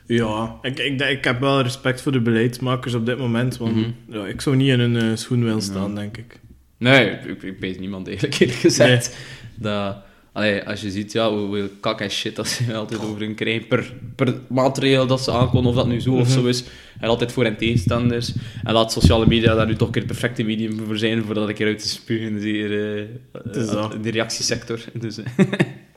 Ja, 0.06 0.58
ik, 0.62 0.80
ik, 0.80 1.02
ik 1.02 1.24
heb 1.24 1.40
wel 1.40 1.62
respect 1.62 2.02
voor 2.02 2.12
de 2.12 2.22
beleidsmakers 2.22 2.94
op 2.94 3.06
dit 3.06 3.18
moment, 3.18 3.58
want 3.58 3.76
mm 3.76 3.84
-hmm. 3.84 3.96
ja, 4.16 4.28
ik 4.28 4.42
zou 4.42 4.56
niet 4.56 4.70
in 4.70 4.80
hun 4.80 4.96
uh, 4.96 5.16
schoen 5.16 5.44
willen 5.44 5.62
staan, 5.62 5.90
ja. 5.90 5.96
denk 5.96 6.18
ik. 6.18 6.40
Nee, 6.78 7.10
ik, 7.10 7.44
ik 7.44 7.60
weet 7.60 7.80
niemand 7.80 8.08
eigenlijk 8.08 8.40
eerlijk 8.40 8.60
gezegd. 8.60 9.18
Nee. 9.56 9.74
Dat, 9.74 9.98
allee, 10.38 10.64
als 10.64 10.82
je 10.82 10.92
ziet 10.92 11.12
ja, 11.12 11.32
hoeveel 11.32 11.70
kak 11.80 12.02
en 12.02 12.10
shit 12.10 12.36
dat 12.36 12.48
ze 12.48 12.74
altijd 12.76 13.02
over 13.02 13.20
hun 13.20 13.36
krijgen 13.36 13.68
per, 13.68 13.94
per 14.16 14.40
maatregel 14.48 15.08
dat 15.08 15.24
ze 15.24 15.32
aankomen, 15.32 15.70
of 15.70 15.76
dat 15.76 15.88
nu 15.88 16.00
zo 16.00 16.14
of 16.14 16.30
zo 16.30 16.46
is. 16.46 16.64
En 17.00 17.10
altijd 17.10 17.32
voor 17.32 17.46
en 17.46 17.58
tegenstanders. 17.58 18.34
En 18.64 18.74
laat 18.74 18.92
sociale 18.92 19.28
media 19.28 19.56
daar 19.56 19.66
nu 19.66 19.76
toch 19.76 19.88
een 19.88 19.94
keer 19.94 20.02
het 20.02 20.12
perfecte 20.12 20.44
medium 20.44 20.86
voor 20.86 20.98
zijn, 20.98 21.24
voordat 21.24 21.50
ik 21.50 21.60
eruit 21.60 21.80
te 21.80 21.88
spugen 21.88 22.42
zeer, 22.42 22.72
uh, 22.72 23.08
uh, 23.56 23.92
in 23.94 24.02
de 24.02 24.12
reactiesector. 24.12 24.80
Dus, 25.00 25.20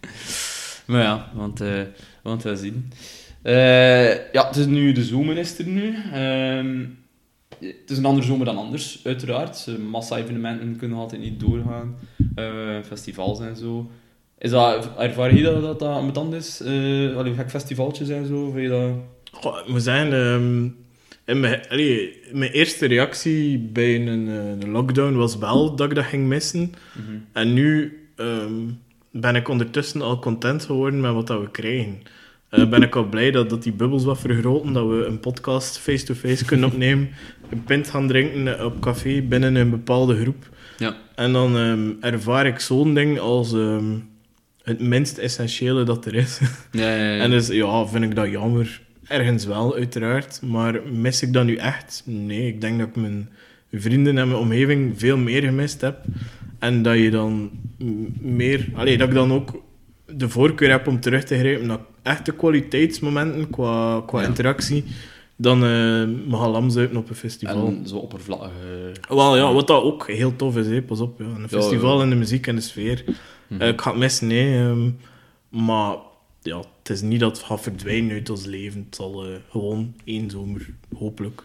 maar 0.87 1.03
ja, 1.03 1.31
want, 1.35 1.63
uh, 1.63 1.81
want 2.23 2.43
we 2.43 2.57
zien. 2.57 2.93
Ja, 4.33 4.47
het 4.47 4.57
is 4.57 4.67
nu 4.67 4.93
de 4.93 5.05
zomer 5.05 5.39
is 5.39 5.59
er 5.59 5.67
nu. 5.67 5.95
Uh, 6.15 6.87
het 7.59 7.91
is 7.91 7.99
een 7.99 8.05
andere 8.05 8.27
zomer 8.27 8.47
dan 8.47 8.57
anders, 8.57 9.01
uiteraard. 9.05 9.67
Massa-evenementen 9.91 10.77
kunnen 10.77 10.99
altijd 10.99 11.21
niet 11.21 11.41
doorgaan. 11.41 11.97
Festivals 12.85 13.41
en 13.41 13.57
zo. 13.57 13.91
Is 14.41 14.51
dat, 14.51 14.91
ervaar 14.99 15.35
je 15.35 15.43
dat 15.43 15.63
dat, 15.63 15.79
dat 15.79 16.05
met 16.05 16.19
anders 16.19 16.61
is? 16.61 16.67
Uh, 16.67 17.17
allee, 17.17 17.35
festivaltjes 17.47 18.09
en 18.09 18.27
zo? 18.27 18.51
Vind 18.51 18.63
je 18.63 18.69
dat... 18.69 18.91
Goh, 19.33 19.59
ik 19.59 19.69
moet 19.69 19.83
zeggen, 19.83 20.13
um, 20.13 20.77
in 21.25 21.41
mijn, 21.41 21.61
allee, 21.69 22.21
mijn 22.33 22.51
eerste 22.51 22.87
reactie 22.87 23.59
bij 23.59 23.95
een, 23.95 24.27
een, 24.27 24.71
lockdown 24.71 25.15
was 25.15 25.39
wel 25.39 25.77
dat 25.77 25.91
ik 25.91 25.95
dat 25.95 26.05
ging 26.05 26.27
missen. 26.27 26.61
Mm 26.61 27.05
-hmm. 27.07 27.25
En 27.33 27.53
nu 27.53 27.99
ehm, 28.17 28.53
ben 29.11 29.37
ik 29.37 29.49
ondertussen 29.49 30.03
al 30.03 30.19
content 30.19 30.65
geworden 30.65 31.01
met 31.01 31.13
wat 31.13 31.27
dat 31.27 31.41
we 31.41 31.51
krijgen. 31.51 32.03
Eh, 32.49 32.69
ben 32.69 32.83
ik 32.83 32.97
al 32.97 33.09
blij 33.09 33.31
dat, 33.31 33.51
dat 33.51 33.63
die 33.63 33.73
bubbels 33.73 34.05
wat 34.05 34.19
vergroten, 34.19 34.73
dat 34.73 34.89
we 34.89 35.05
een 35.05 35.21
podcast 35.21 35.79
face-to-face 35.79 36.45
kunnen 36.45 36.69
opnemen, 36.73 37.11
een 37.51 37.65
pint 37.65 37.91
gaan 37.91 38.09
drinken 38.09 38.65
op 38.65 38.81
café 38.81 39.23
binnen 39.23 39.55
een 39.55 39.71
bepaalde 39.71 40.21
groep. 40.21 40.49
Ja. 40.79 40.97
En 41.15 41.33
dan 41.33 41.57
ehm, 41.57 41.91
ervaar 42.01 42.47
ik 42.47 42.61
zo'n 42.61 42.95
ding 42.95 43.19
als 43.19 43.53
ehm, 43.53 43.95
het 44.71 44.81
minst 44.81 45.19
essentiële 45.19 45.85
dat 45.85 46.07
er 46.07 46.15
is. 46.15 46.41
Ja, 46.73 46.95
ja, 46.97 47.12
ja. 47.12 47.23
En 47.23 47.31
dus 47.31 47.49
ja, 47.49 47.87
vind 47.87 48.05
ik 48.05 48.15
dat 48.15 48.31
jammer. 48.31 48.81
Ergens 49.07 49.45
wel, 49.45 49.75
uiteraard. 49.75 50.41
Maar 50.43 50.81
mis 50.93 51.23
ik 51.23 51.33
dat 51.33 51.45
nu 51.45 51.57
echt? 51.57 52.03
Nee, 52.05 52.47
ik 52.47 52.61
denk 52.61 52.79
dat 52.79 52.89
ik 52.89 52.97
mijn 52.97 53.29
vrienden 53.73 54.19
en 54.19 54.29
mijn 54.29 54.41
omgeving 54.41 54.99
veel 54.99 55.17
meer 55.17 55.43
gemist 55.43 55.81
heb. 55.81 55.99
En 56.59 56.83
dat 56.83 56.97
je 56.97 57.11
dan 57.11 57.50
meer... 58.21 58.69
Allee, 58.75 58.99
dat 58.99 59.09
ik 59.09 59.15
dan 59.15 59.33
ook 59.33 59.62
de 60.07 60.29
voorkeur 60.29 60.71
heb 60.71 60.87
om 60.87 61.00
terug 61.00 61.25
te 61.25 61.39
grijpen 61.39 61.67
naar 61.67 61.79
echte 62.03 62.33
kwaliteitsmomenten 62.33 63.50
qua, 63.50 64.03
qua 64.07 64.23
interactie 64.23 64.85
dan 65.41 65.65
eh 65.65 65.71
me 66.29 66.37
gaan 66.37 66.50
lamzuipen 66.50 66.97
op 66.97 67.09
een 67.09 67.15
festival. 67.15 67.67
En 67.67 67.89
zo 67.89 67.97
oppervlakkig. 67.97 68.50
Wel 69.09 69.37
ja, 69.37 69.53
wat 69.53 69.67
dat 69.67 69.83
ook 69.83 70.07
heel 70.07 70.37
tof 70.37 70.57
is, 70.57 70.67
hè. 70.67 70.83
pas 70.83 71.00
op. 71.00 71.19
Ja. 71.19 71.25
Een 71.25 71.49
festival 71.49 71.97
ja. 71.97 72.03
en 72.03 72.11
de 72.11 72.17
muziek 72.17 72.47
en 72.47 72.55
de 72.55 72.61
sfeer. 72.61 73.05
Eh, 73.59 73.69
ik 73.69 73.80
ga 73.80 73.90
het 73.90 73.99
missen, 73.99 74.26
nee. 74.26 74.59
ehm, 74.59 74.90
maar 75.64 75.97
ja, 76.42 76.59
het 76.59 76.90
is 76.90 77.00
niet 77.00 77.21
dat 77.21 77.37
het 77.37 77.47
gaat 77.47 77.61
verdwijnen 77.61 78.11
uit 78.11 78.30
ons 78.30 78.45
leven. 78.45 78.80
Het 78.87 78.95
zal 78.95 79.26
eh, 79.26 79.33
gewoon 79.49 79.95
één 80.04 80.30
zomer, 80.30 80.71
hopelijk, 80.97 81.42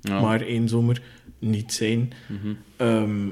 ja. 0.00 0.20
maar 0.20 0.40
één 0.40 0.68
zomer 0.68 1.02
niet 1.38 1.72
zijn. 1.72 2.12
Mhm. 2.28 2.54
Ehm, 2.76 3.28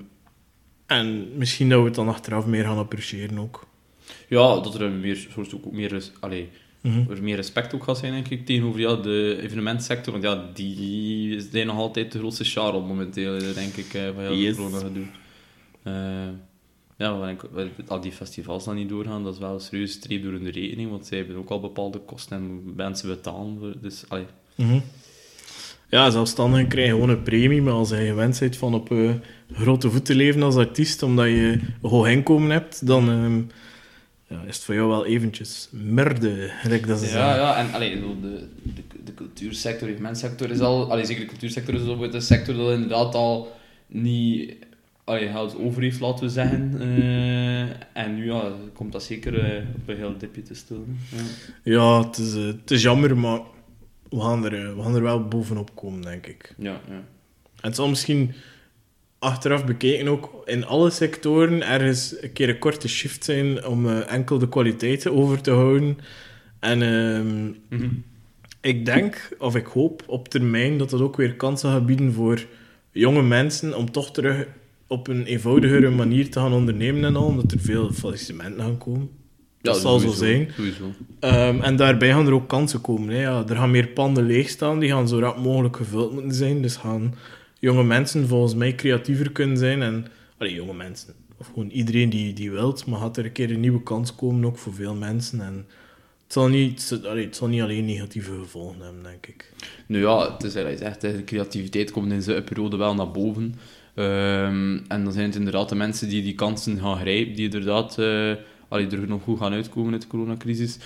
en 0.87 1.29
misschien 1.37 1.69
dat 1.69 1.79
we 1.81 1.85
het 1.87 1.95
dan 1.95 2.09
achteraf 2.09 2.47
meer 2.47 2.65
gaan 2.65 2.77
appreciëren 2.79 3.39
ook. 3.39 3.67
Ja, 4.29 4.61
dat 4.61 4.75
er 4.81 4.91
meer, 4.91 5.27
soort 5.33 5.55
ook 5.55 5.73
meer, 5.73 5.89
res- 5.89 6.13
Mhm. 6.81 7.11
er 7.11 7.23
meer 7.23 7.37
respect 7.37 7.75
ook 7.75 7.85
gaat 7.85 7.99
zijn, 7.99 8.13
denk 8.13 8.29
ik, 8.29 8.47
tegenover 8.47 8.81
ja, 8.81 8.97
de 8.97 9.39
evenementsector. 9.43 10.13
Want 10.13 10.25
ja, 10.25 10.51
die 10.55 11.37
is 11.37 11.51
nog 11.65 11.77
altijd 11.77 12.13
de 12.13 12.19
grootste 12.19 12.45
charol 12.45 12.83
momenteel, 12.83 13.37
eh, 13.37 13.55
denk 13.55 13.75
ik, 13.75 13.95
eh, 13.95 14.03
van 14.15 14.23
heel 14.23 14.35
Yes. 14.35 14.57
corona 14.57 14.79
gedoe. 14.79 15.05
Eh, 15.83 16.29
ja, 17.05 17.29
ik- 17.29 17.89
al 17.89 18.01
die 18.01 18.13
festivals 18.13 18.65
dan 18.65 18.75
niet 18.75 18.89
doorgaan, 18.89 19.25
dat 19.25 19.33
is 19.35 19.41
wel 19.41 19.55
een 19.55 19.61
serieus 19.61 19.93
streep 19.93 20.23
door 20.23 20.33
hun 20.33 20.51
rekening, 20.51 20.91
want 20.91 21.07
zij 21.07 21.19
hebben 21.19 21.37
ook 21.37 21.51
al 21.51 21.61
bepaalde 21.61 21.99
kosten 21.99 22.37
en 22.37 22.75
mensen 22.77 23.09
betalen. 23.09 23.57
Voor, 23.59 23.75
dus, 23.81 24.05
allee, 24.09 24.25
Mhm. 24.55 24.79
Ja, 25.89 26.11
zelfstandigen 26.11 26.69
krijgen 26.69 26.93
gewoon 26.95 27.09
een 27.09 27.23
premie, 27.23 27.63
maar 27.63 27.73
als 27.73 27.89
je 27.91 27.97
gewend 27.97 28.39
bent 28.39 28.57
van 28.57 28.75
op 28.75 28.91
eh, 28.91 29.11
grote 29.53 29.91
voet 29.91 30.05
te 30.05 30.15
leven 30.15 30.43
als 30.43 30.57
artiest, 30.57 31.03
omdat 31.03 31.27
je 31.27 31.59
een 31.83 31.89
hoog 31.91 32.09
inkomen 32.09 32.51
hebt, 32.51 32.87
dan 32.87 33.09
ehm, 33.11 33.39
ja, 34.29 34.43
is 34.49 34.57
het 34.57 34.65
voor 34.65 34.75
jou 34.75 34.89
wel 34.89 35.07
eventjes 35.07 35.69
merde, 35.71 36.51
gelijk 36.61 36.87
dat 36.87 36.99
ze 36.99 37.05
Ja, 37.05 37.11
zeggen. 37.11 37.35
ja, 37.41 37.57
en 37.57 37.73
allee, 37.73 38.01
de, 38.01 38.21
de, 38.75 38.83
de 39.05 39.15
cultuursector, 39.15 39.87
de 39.87 39.93
evenementsector 39.93 40.51
is 40.51 40.61
al, 40.61 40.91
allee, 40.91 41.05
zeker 41.05 41.23
de 41.23 41.29
cultuursector 41.29 41.75
is 41.75 41.81
bijvoorbeeld 41.81 42.15
een 42.15 42.23
sector 42.23 42.55
dat 42.55 42.73
inderdaad 42.73 43.15
al 43.15 43.53
niet 43.87 44.55
allee, 45.05 45.29
geld 45.29 45.57
over 45.59 45.83
heeft, 45.83 46.01
laten 46.01 46.25
we 46.25 46.31
zeggen. 46.31 46.75
Eh, 46.81 48.03
en 48.03 48.15
nu 48.15 48.25
ja, 48.25 48.53
komt 48.73 48.93
dat 48.93 49.03
zeker 49.03 49.39
eh, 49.39 49.63
op 49.77 49.89
een 49.89 49.97
heel 49.97 50.19
dipje 50.19 50.43
te 50.43 50.55
staan. 50.55 50.99
Ja. 51.11 51.23
Ja, 51.73 52.07
het 52.07 52.19
is, 52.19 52.35
eh, 52.35 52.45
het 52.47 52.71
is 52.71 52.83
jammer, 52.83 53.17
maar 53.17 53.41
we 54.09 54.21
gaan, 54.21 54.45
er, 54.45 54.77
we 54.77 54.83
gaan 54.83 54.95
er 54.95 55.03
wel 55.03 55.29
bovenop 55.29 55.71
komen, 55.75 56.03
denk 56.03 56.27
ik. 56.27 56.55
Ja, 56.59 56.81
ja. 56.89 56.95
En 56.95 57.71
het 57.71 57.77
zal 57.77 57.89
misschien 57.89 58.33
achteraf 59.19 59.65
bekeken 59.65 60.09
ook 60.09 60.43
in 60.45 60.65
alle 60.67 60.91
sectoren 60.91 61.63
ergens 61.69 62.23
een 62.23 62.33
keer 62.33 62.49
een 62.49 62.59
korte 62.59 62.89
shift 62.89 63.25
zijn 63.25 63.67
om 63.67 63.89
enkel 63.89 64.39
de 64.39 64.49
kwaliteiten 64.49 65.13
over 65.13 65.41
te 65.41 65.51
houden. 65.51 65.99
En 66.61 66.83
ehm, 66.83 67.45
Mhm. 67.79 67.89
ik 68.61 68.85
denk, 68.85 69.29
of 69.39 69.57
ik 69.57 69.67
hoop 69.67 70.03
op 70.07 70.29
termijn, 70.29 70.79
dat 70.79 70.91
dat 70.91 71.01
ook 71.01 71.17
weer 71.17 71.35
kansen 71.35 71.71
gaat 71.71 71.87
bieden 71.87 72.13
voor 72.13 72.47
jonge 72.91 73.23
mensen 73.23 73.77
om 73.77 73.91
toch 73.91 74.13
terug 74.13 74.47
op 74.87 75.09
een 75.09 75.25
eenvoudigere 75.25 75.91
manier 75.91 76.31
te 76.31 76.39
gaan 76.39 76.53
ondernemen 76.53 77.05
en 77.05 77.17
al, 77.17 77.27
omdat 77.27 77.53
er 77.53 77.61
veel 77.61 77.93
faillissementen 77.93 78.61
gaan 78.61 78.79
komen. 78.79 79.11
Dat 79.61 79.77
zal 79.77 79.99
zo 79.99 80.11
zijn. 80.11 80.49
Ehm, 81.21 81.61
en 81.61 81.77
daarbij 81.77 82.11
gaan 82.11 82.27
er 82.27 82.33
ook 82.33 82.49
kansen 82.49 82.81
komen. 82.81 83.15
Hè. 83.15 83.21
Ja, 83.21 83.45
er 83.49 83.57
gaan 83.57 83.71
meer 83.71 83.89
panden 83.89 84.27
leegstaan, 84.27 84.79
die 84.79 84.91
gaan 84.91 85.09
zo 85.09 85.19
rap 85.19 85.39
mogelijk 85.39 85.77
gevuld 85.77 86.13
moeten 86.13 86.35
zijn. 86.35 86.63
Dus 86.63 86.77
gaan 86.77 87.15
jonge 87.59 87.85
mensen 87.85 88.29
volgens 88.29 88.55
mij 88.55 88.75
creatiever 88.75 89.33
kunnen 89.33 89.57
zijn. 89.57 89.83
En, 89.83 90.07
allee, 90.39 90.55
jonge 90.55 90.75
mensen, 90.75 91.15
of 91.37 91.47
gewoon 91.47 91.69
iedereen 91.69 92.11
die, 92.11 92.33
die 92.33 92.51
wilt, 92.51 92.87
maar 92.87 93.01
gaat 93.01 93.17
er 93.17 93.25
een 93.25 93.33
keer 93.33 93.51
een 93.51 93.61
nieuwe 93.61 93.83
kans 93.83 94.15
komen, 94.15 94.45
ook 94.45 94.59
voor 94.59 94.75
veel 94.75 94.95
mensen. 94.95 95.41
En 95.41 95.67
het 96.25 96.33
zal 96.33 96.49
niet, 96.49 96.89
het, 96.89 97.07
allee, 97.07 97.25
het 97.25 97.37
zal 97.37 97.49
niet 97.49 97.63
alleen 97.63 97.85
negatieve 97.85 98.33
gevolgen 98.43 98.81
hebben, 98.81 99.03
denk 99.03 99.27
ik. 99.27 99.53
Nu 99.87 100.01
ja, 100.01 100.33
het 100.33 100.45
is 100.45 100.55
eigenlijk 100.55 100.85
echt, 100.85 101.01
de 101.01 101.25
creativiteit 101.25 101.91
komt 101.91 102.13
in 102.13 102.23
zo'n 102.23 102.45
periode 102.45 102.77
wel 102.77 102.95
naar 102.95 103.11
boven. 103.11 103.55
Ehm, 103.95 104.79
en 104.89 105.05
dan 105.05 105.13
zijn 105.13 105.27
het 105.27 105.35
inderdaad 105.35 105.69
de 105.69 105.75
mensen 105.75 106.09
die 106.09 106.23
die 106.23 106.35
kansen 106.35 106.79
gaan 106.79 106.97
grijpen, 106.97 107.35
die 107.35 107.45
inderdaad 107.45 107.99
eh 107.99 108.33
allee, 108.69 108.89
er 108.89 109.09
nog 109.09 109.23
goed 109.23 109.39
gaan 109.39 109.53
uitkomen 109.53 109.93
uit 109.93 110.03
de 110.03 110.09
coronacrisis. 110.09 110.79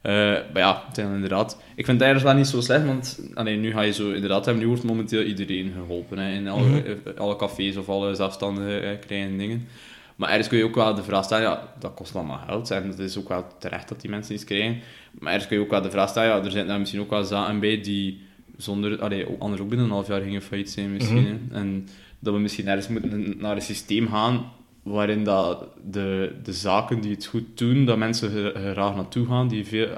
Eh, 0.00 0.12
maar 0.12 0.48
ja, 0.54 0.82
het 0.86 0.94
zijn 0.94 1.14
inderdaad... 1.14 1.52
Ik 1.74 1.84
vind 1.84 2.00
het 2.00 2.00
eigenlijk 2.00 2.24
wel 2.24 2.34
niet 2.34 2.46
zo 2.46 2.60
slecht, 2.60 2.86
want 2.86 3.20
allee, 3.34 3.56
nu 3.56 3.72
ga 3.72 3.80
je 3.80 3.92
zo... 3.92 4.10
Inderdaad, 4.10 4.44
hebben 4.44 4.62
nu 4.62 4.68
wordt 4.68 4.84
momenteel 4.84 5.22
iedereen 5.22 5.72
geholpen. 5.76 6.18
Hè, 6.18 6.32
in 6.32 6.48
alle, 6.48 6.66
Mhm. 6.66 6.76
eh, 6.76 7.16
alle 7.16 7.36
cafés 7.36 7.76
of 7.76 7.88
alle 7.88 8.14
zelfstandigen 8.14 8.82
eh, 8.82 8.98
krijgen 9.06 9.38
dingen. 9.38 9.68
Maar 10.16 10.28
ergens 10.28 10.48
kun 10.48 10.58
je 10.58 10.64
ook 10.64 10.74
wel 10.74 10.94
de 10.94 11.02
vraag 11.02 11.24
stellen, 11.24 11.44
ja, 11.44 11.72
dat 11.78 11.94
kost 11.94 12.14
allemaal 12.14 12.40
geld. 12.46 12.70
En 12.70 12.88
het 12.88 12.98
is 12.98 13.18
ook 13.18 13.28
wel 13.28 13.46
terecht 13.58 13.88
dat 13.88 14.00
die 14.00 14.10
mensen 14.10 14.34
iets 14.34 14.44
krijgen. 14.44 14.80
Maar 15.18 15.28
ergens 15.32 15.48
kun 15.48 15.56
je 15.58 15.62
ook 15.64 15.70
wel 15.70 15.82
de 15.82 15.90
vraag 15.90 16.08
stellen, 16.08 16.28
ja, 16.36 16.44
er 16.44 16.50
zijn 16.50 16.66
daar 16.66 16.78
misschien 16.78 17.00
ook 17.00 17.10
wel 17.10 17.24
zaken 17.24 17.60
bij 17.60 17.80
die 17.80 18.20
zonder, 18.56 19.00
allee, 19.00 19.26
anders 19.38 19.62
ook 19.62 19.68
binnen 19.68 19.86
een 19.86 19.92
half 19.92 20.06
jaar 20.08 20.20
gingen 20.20 20.42
failliet 20.42 20.70
zijn 20.70 20.92
misschien. 20.92 21.40
Mhm. 21.48 21.54
En 21.54 21.88
dat 22.18 22.34
we 22.34 22.40
misschien 22.40 22.68
ergens 22.68 22.88
moeten 22.88 23.34
naar 23.38 23.56
een 23.56 23.62
systeem 23.62 24.08
gaan 24.08 24.44
waarin 24.82 25.24
dat 25.24 25.64
de, 25.90 26.32
de 26.42 26.52
zaken 26.52 27.00
die 27.00 27.10
het 27.10 27.26
goed 27.26 27.44
doen, 27.54 27.84
dat 27.84 27.98
mensen 27.98 28.52
graag 28.54 28.94
naartoe 28.94 29.26
gaan, 29.26 29.48
die 29.48 29.66
veel, 29.66 29.88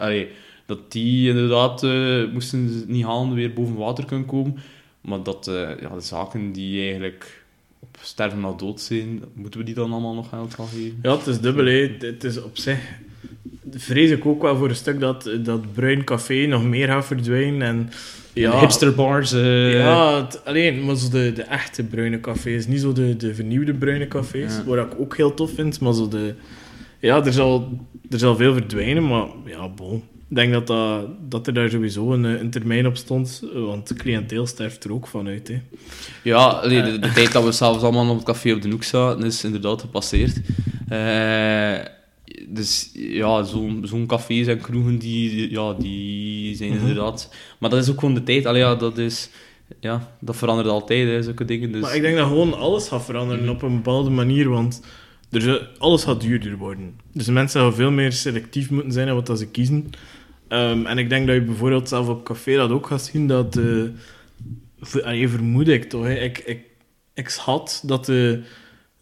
dat 0.67 0.93
die 0.93 1.29
inderdaad, 1.29 1.83
eh, 1.83 2.25
moesten 2.33 2.69
ze 2.69 2.85
niet 2.87 3.05
halen, 3.05 3.35
weer 3.35 3.53
boven 3.53 3.75
water 3.75 4.05
kunnen 4.05 4.27
komen. 4.27 4.57
Maar 5.01 5.23
dat 5.23 5.49
eh, 5.49 5.81
ja, 5.81 5.95
de 5.95 6.01
zaken 6.01 6.53
die 6.53 6.83
eigenlijk 6.83 7.45
op 7.79 7.99
sterven 8.01 8.41
na 8.41 8.53
dood 8.53 8.81
zijn, 8.81 9.23
moeten 9.33 9.61
we 9.61 9.67
die 9.67 9.75
dan 9.75 9.93
allemaal 9.93 10.15
nog 10.15 10.29
geld 10.29 10.55
gaan 10.55 10.67
geven? 10.67 10.99
Ja, 11.03 11.17
het 11.17 11.27
is 11.27 11.41
dubbel. 11.41 11.65
hè. 11.65 11.97
Het 11.99 12.25
is 12.25 12.43
op 12.43 12.57
zich... 12.57 12.99
Vrees 13.77 14.11
ik 14.11 14.27
ook 14.27 14.43
wel 14.43 14.57
voor 14.57 14.69
een 14.69 14.75
stuk 14.75 15.01
dat 15.01 15.31
dat 15.43 15.73
bruin 15.73 16.05
café 16.05 16.47
nog 16.47 16.65
meer 16.65 16.87
gaat 16.89 17.07
verdwijnen. 17.07 17.63
En, 17.69 17.91
ja, 18.33 18.51
de 18.51 18.57
hipsterbars. 18.59 19.33
eh 19.33 19.73
Ja, 19.79 20.17
het- 20.25 20.45
alleen 20.45 20.85
maar 20.85 20.97
zo 20.97 21.09
de, 21.11 21.33
de 21.33 21.43
echte 21.43 21.83
bruine 21.85 22.21
cafés. 22.21 22.67
Niet 22.67 22.81
zo 22.81 22.93
de, 22.93 23.17
de 23.17 23.35
vernieuwde 23.35 23.75
bruine 23.75 24.09
cafés, 24.09 24.57
Ja. 24.57 24.65
waar 24.65 24.79
ik 24.85 24.93
ook 24.99 25.17
heel 25.17 25.35
tof 25.35 25.51
vind. 25.55 25.81
Maar 25.81 25.95
zo 25.95 26.09
de... 26.09 26.35
Ja, 27.01 27.25
er 27.25 27.33
zal, 27.33 27.79
er 28.11 28.19
zal 28.19 28.37
veel 28.37 28.53
verdwijnen, 28.53 29.07
maar 29.07 29.27
ja, 29.47 29.69
bon. 29.69 30.03
Ik 30.31 30.37
denk 30.37 30.53
dat, 30.53 30.67
dat, 30.67 31.07
dat 31.29 31.47
er 31.47 31.55
daar 31.55 31.71
sowieso 31.71 32.13
een, 32.13 32.25
eh, 32.25 32.41
een 32.41 32.51
termijn 32.51 32.87
op 32.87 32.97
stond, 32.97 33.43
eh, 33.55 33.61
want 33.65 33.93
cliënteel 33.95 34.47
sterft 34.47 34.85
er 34.85 34.93
ook 34.93 35.07
vanuit. 35.07 35.49
Hè. 35.49 35.61
Ja, 36.23 36.37
allee, 36.47 36.83
de, 36.83 36.99
de 36.99 37.13
tijd 37.13 37.33
dat 37.33 37.45
we 37.45 37.53
s'avonds 37.53 37.83
allemaal 37.85 38.09
op 38.11 38.17
het 38.17 38.25
café 38.25 38.53
op 38.53 38.63
de 38.63 38.69
hoek 38.71 38.83
zaten, 38.85 39.25
is 39.25 39.45
inderdaad 39.45 39.81
gepasseerd. 39.81 40.41
Eh, 40.89 41.75
dus 42.47 42.91
ja, 42.95 43.43
zo'n 43.43 43.81
zo'n 43.85 44.07
cafés 44.07 44.47
en 44.47 44.61
kroegen, 44.61 44.99
die, 44.99 45.51
ja, 45.51 45.73
die 45.73 46.57
zijn 46.57 46.71
Mhm. 46.71 46.79
inderdaad... 46.81 47.35
Maar 47.59 47.71
dat 47.71 47.83
is 47.83 47.91
ook 47.91 47.99
gewoon 47.99 48.15
de 48.15 48.23
tijd. 48.23 48.47
Allee, 48.47 48.61
ja, 48.61 48.75
dat 48.75 48.99
is... 48.99 49.31
Ja, 49.81 50.13
dat 50.21 50.37
verandert 50.37 50.69
altijd, 50.69 51.09
hè, 51.09 51.23
zulke 51.23 51.45
dingen. 51.45 51.73
Dus... 51.73 51.81
Maar 51.81 51.95
ik 51.97 52.03
denk 52.03 52.17
dat 52.17 52.27
gewoon 52.27 52.55
alles 52.59 52.89
gaat 52.89 53.05
veranderen 53.05 53.49
op 53.49 53.63
een 53.63 53.75
bepaalde 53.75 54.11
manier, 54.11 54.49
want 54.49 54.83
er, 55.31 55.71
alles 55.79 56.05
gaat 56.05 56.21
duurder 56.21 56.57
worden. 56.57 56.95
Dus 57.13 57.27
mensen 57.27 57.61
gaan 57.61 57.75
veel 57.75 57.91
meer 57.91 58.13
selectief 58.13 58.71
moeten 58.71 58.93
zijn 58.93 59.09
in 59.09 59.15
wat 59.15 59.27
dat 59.27 59.39
ze 59.39 59.47
kiezen. 59.49 59.91
Ehm, 60.49 60.87
en 60.87 60.99
ik 60.99 61.09
denk 61.09 61.27
dat 61.27 61.37
je 61.37 61.43
bijvoorbeeld 61.43 61.89
zelf 61.89 62.09
op 62.09 62.25
café 62.25 62.57
dat 62.57 62.71
ook 62.71 62.87
gaat 62.87 63.05
zien, 63.05 63.27
dat... 63.27 63.57
eh 63.57 63.65
ver- 64.81 65.03
allee, 65.05 65.29
vermoed 65.29 65.69
ik 65.69 65.85
toch, 65.85 66.05
hè. 66.05 66.15
Ik, 66.15 66.39
ik, 66.39 66.61
ik 67.15 67.29
schat 67.29 67.83
dat 67.87 68.05
de, 68.07 68.43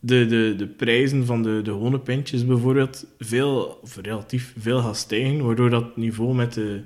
de, 0.07 0.27
de, 0.27 0.55
de 0.57 0.67
prijzen 0.67 1.27
van 1.27 1.43
de, 1.43 1.61
de 1.63 1.71
gewone 1.71 1.99
pintjes 2.01 2.47
bijvoorbeeld 2.47 3.07
veel, 3.19 3.79
of 3.83 3.97
relatief 3.97 4.55
veel 4.59 4.81
gaan 4.81 4.95
stijgen, 4.95 5.45
waardoor 5.45 5.71
dat 5.71 5.97
niveau 5.97 6.35
met 6.35 6.53
de 6.55 6.81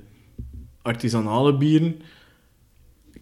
artisanale 0.83 1.57
bieren 1.57 1.97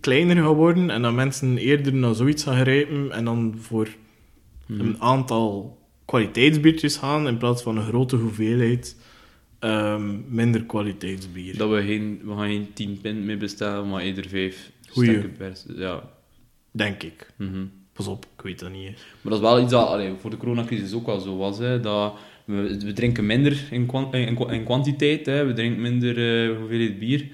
kleiner 0.01 0.37
gaat 0.37 0.55
worden 0.55 0.91
en 0.91 1.03
dat 1.03 1.13
mensen 1.15 1.59
eerder 1.59 1.95
naar 1.95 2.15
zoiets 2.15 2.43
gaan 2.43 2.61
grijpen 2.61 3.13
en 3.13 3.25
dan 3.25 3.55
voor 3.59 3.89
Mhm. 4.67 4.81
een 4.81 5.01
aantal 5.01 5.79
kwaliteitsbiertjes 6.05 6.97
gaan 6.97 7.29
in 7.29 7.37
plaats 7.39 7.63
van 7.63 7.77
een 7.77 7.85
grote 7.87 8.17
hoeveelheid 8.17 8.97
ehm, 9.59 10.17
minder 10.29 10.65
kwaliteitsbier. 10.65 11.57
Dat 11.57 11.71
we 11.71 11.83
geen, 11.83 12.21
we 12.25 12.31
gaan 12.31 12.47
geen 12.49 12.73
10 12.75 12.99
pint 13.01 13.25
meer 13.25 13.39
bestellen, 13.39 13.89
maar 13.89 14.03
eerder 14.03 14.29
5 14.29 14.71
Goeie. 14.91 15.11
stukken 15.11 15.33
per... 15.37 15.53
Ja. 15.77 16.11
Denk 16.71 17.03
ik. 17.03 17.33
mhm. 17.37 17.65
Pas 17.99 18.07
op, 18.07 18.25
ik 18.37 18.43
weet 18.43 18.59
dat 18.59 18.71
niet. 18.73 18.85
hè. 18.87 18.91
Maar 19.21 19.33
dat 19.33 19.43
is 19.43 19.49
wel 19.49 19.61
iets 19.61 19.71
dat 19.71 19.89
allee, 19.89 20.13
voor 20.21 20.31
de 20.31 20.37
coronacrisis 20.37 20.93
ook 20.95 21.07
wel 21.07 21.21
zo 21.21 21.37
was. 21.37 21.59
Hè, 21.59 21.81
dat 21.81 22.13
we, 22.45 22.77
we 22.85 22.93
drinken 22.93 23.27
minder 23.27 23.63
in, 23.71 23.87
kwan- 23.87 24.15
in, 24.15 24.35
kwa- 24.35 24.51
in 24.53 24.65
kwantiteit, 24.65 25.27
hè, 25.27 25.45
we 25.47 25.53
drinken 25.53 25.81
minder 25.83 26.17
eh, 26.51 26.57
hoeveelheid 26.57 26.99
bier. 26.99 27.27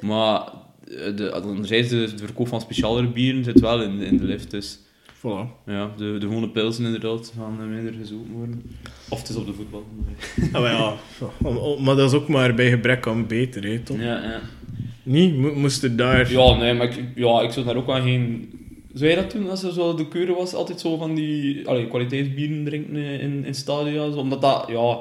Maar 0.00 0.40
eh, 0.88 1.16
de, 1.16 1.32
anderzijds, 1.32 1.88
de, 1.88 1.96
de 2.16 2.24
verkoop 2.24 2.48
van 2.48 2.60
specialere 2.60 3.06
bieren 3.08 3.44
zit 3.44 3.60
wel 3.60 3.82
in, 3.82 4.00
in 4.00 4.16
de 4.16 4.24
lift. 4.24 4.50
Dus 4.50 4.78
Voilà. 5.16 5.48
ja, 5.66 5.90
de, 5.96 6.16
de 6.18 6.26
gewone 6.26 6.48
pilsen 6.48 6.84
inderdaad 6.84 7.32
gaan 7.36 7.56
eh, 7.60 7.66
minder 7.66 7.92
gezopen 8.00 8.32
worden. 8.32 8.62
Of 9.08 9.18
het 9.20 9.28
is 9.28 9.36
op 9.36 9.46
de 9.46 9.52
voetbal. 9.52 9.84
Ah, 10.52 10.60
maar 10.62 10.72
ja, 10.72 10.94
om- 11.42 11.56
om- 11.56 11.82
maar 11.84 11.96
dat 11.96 12.10
is 12.12 12.18
ook 12.18 12.28
maar 12.28 12.54
bij 12.54 12.70
gebrek 12.70 13.06
aan 13.06 13.26
beter, 13.26 13.64
hè, 13.64 13.78
toch? 13.78 13.96
Ja, 13.98 14.22
ja. 14.22 14.40
Niet? 15.02 15.36
Mo- 15.36 15.54
moest 15.54 15.82
er 15.82 15.96
daar... 15.96 16.32
ja, 16.32 16.54
nee, 16.56 16.74
maar 16.74 16.86
ik, 16.86 17.04
ja, 17.14 17.40
ik 17.40 17.50
zou 17.50 17.66
daar 17.66 17.76
ook 17.76 17.86
wel 17.86 18.00
geen... 18.02 18.52
Zou 18.94 19.10
jij 19.12 19.14
dat 19.22 19.30
doen 19.30 19.50
als 19.50 19.62
er 19.62 19.72
zo 19.72 19.94
de 19.94 20.08
keuren 20.08 20.34
was? 20.36 20.54
Altijd 20.54 20.80
zo 20.80 20.96
van 20.96 21.14
die 21.14 21.68
allee, 21.68 21.88
kwaliteitsbieren 21.88 22.64
drinken 22.64 22.96
in, 22.96 23.44
in, 23.44 23.54
stadia? 23.54 24.10
Zo, 24.10 24.18
omdat 24.18 24.40
dat, 24.40 24.64
ja... 24.68 24.98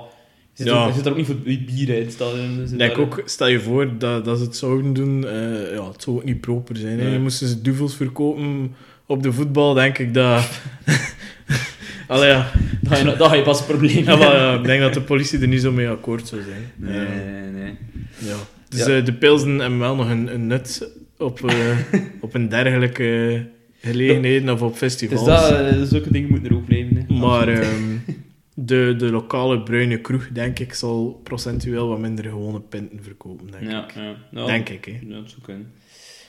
Je 0.53 0.65
zit, 0.65 0.67
Ja. 0.73 0.87
Je 0.87 0.93
zit 0.93 1.05
er 1.05 1.11
ook 1.11 1.17
niet 1.17 1.25
voor 1.25 1.43
die 1.43 1.63
bieren 1.63 1.95
in 1.95 2.01
het 2.03 2.11
stadion. 2.13 2.65
denk 2.77 2.79
daar- 2.79 2.99
ook, 2.99 3.21
stel 3.25 3.47
je 3.47 3.59
voor 3.59 3.97
dat, 3.97 4.25
dat 4.25 4.37
ze 4.37 4.43
het 4.43 4.55
zouden 4.55 4.93
doen, 4.93 5.27
eh, 5.27 5.73
ja, 5.73 5.87
het 5.91 6.01
zou 6.03 6.15
ook 6.15 6.23
niet 6.23 6.41
proper 6.41 6.75
zijn. 6.77 6.99
Hè. 6.99 7.09
Nee. 7.09 7.19
Moesten 7.19 7.47
ze 7.47 7.61
duvels 7.61 7.95
verkopen 7.95 8.75
op 9.05 9.23
de 9.23 9.33
voetbal, 9.33 9.73
denk 9.73 9.97
ik 9.97 10.13
dat... 10.13 10.49
Allee, 12.07 12.29
ja. 12.29 12.51
Dan 12.81 12.93
ga 12.95 13.09
je, 13.09 13.15
dan 13.17 13.29
ga 13.29 13.35
je 13.35 13.41
pas 13.41 13.59
een 13.59 13.65
probleem 13.65 14.03
Ja, 14.03 14.15
maar, 14.15 14.35
ja, 14.35 14.53
ik 14.57 14.63
denk 14.63 14.81
dat 14.81 14.93
de 14.93 15.01
politie 15.01 15.39
er 15.39 15.47
niet 15.47 15.61
zo 15.61 15.71
mee 15.71 15.89
akkoord 15.89 16.27
zou 16.27 16.41
zijn. 16.41 16.71
Nee, 16.75 17.07
nee, 17.07 17.51
nee. 17.63 17.77
ja. 18.17 18.35
Dus 18.69 18.85
Ja. 18.85 18.97
eh, 18.97 19.05
de 19.05 19.13
pilsen 19.13 19.59
hebben 19.59 19.79
wel 19.79 19.95
nog 19.95 20.09
een, 20.09 20.33
een 20.33 20.47
nut 20.47 20.89
op, 21.17 21.45
eh, 21.49 21.77
op 22.21 22.33
een 22.33 22.49
dergelijke 22.49 23.45
gelegenheden 23.81 24.49
of 24.49 24.61
op 24.61 24.69
Dus 24.69 24.77
festivals. 24.79 25.25
dat, 25.25 25.51
eh, 25.51 25.81
zulke 25.81 26.11
dingen 26.11 26.29
moeten 26.29 26.49
er 26.49 26.55
ook 26.55 26.65
blijven. 26.65 26.95
Hè. 27.07 27.13
Maar 27.13 27.47
ehm, 27.47 27.97
de, 28.53 28.95
de 28.97 29.11
lokale 29.11 29.61
bruine 29.61 30.01
kroeg, 30.01 30.27
denk 30.33 30.59
ik, 30.59 30.73
zal 30.73 31.19
procentueel 31.23 31.87
wat 31.87 31.99
minder 31.99 32.25
gewone 32.25 32.59
pinten 32.59 33.03
verkopen, 33.03 33.51
denk 33.51 33.71
ja, 33.71 33.83
ik. 33.83 33.93
ja. 33.95 34.15
Ja, 34.31 34.45
Denk 34.45 34.69
ik, 34.69 34.85
hè. 34.85 34.91
Ja, 35.07 35.15
dat 35.21 35.29
zou 35.29 35.41
kunnen. 35.41 35.71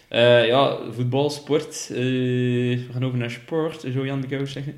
Eh, 0.08 0.46
ja, 0.46 0.78
voetbal, 0.90 1.30
sport. 1.30 1.88
eh, 1.90 1.96
we 1.98 2.86
gaan 2.92 3.04
over 3.04 3.18
naar 3.18 3.30
sport, 3.30 3.80
zou 3.80 4.06
Jan 4.06 4.20
de 4.20 4.26
Kous 4.26 4.52
zeggen. 4.52 4.74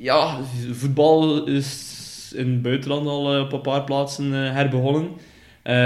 Ja, 0.00 0.38
voetbal 0.72 1.46
is 1.46 2.32
in 2.36 2.50
het 2.50 2.62
buitenland 2.62 3.06
al 3.06 3.40
op 3.40 3.52
een 3.52 3.60
paar 3.60 3.84
plaatsen 3.84 4.32
herbegonnen. 4.32 5.10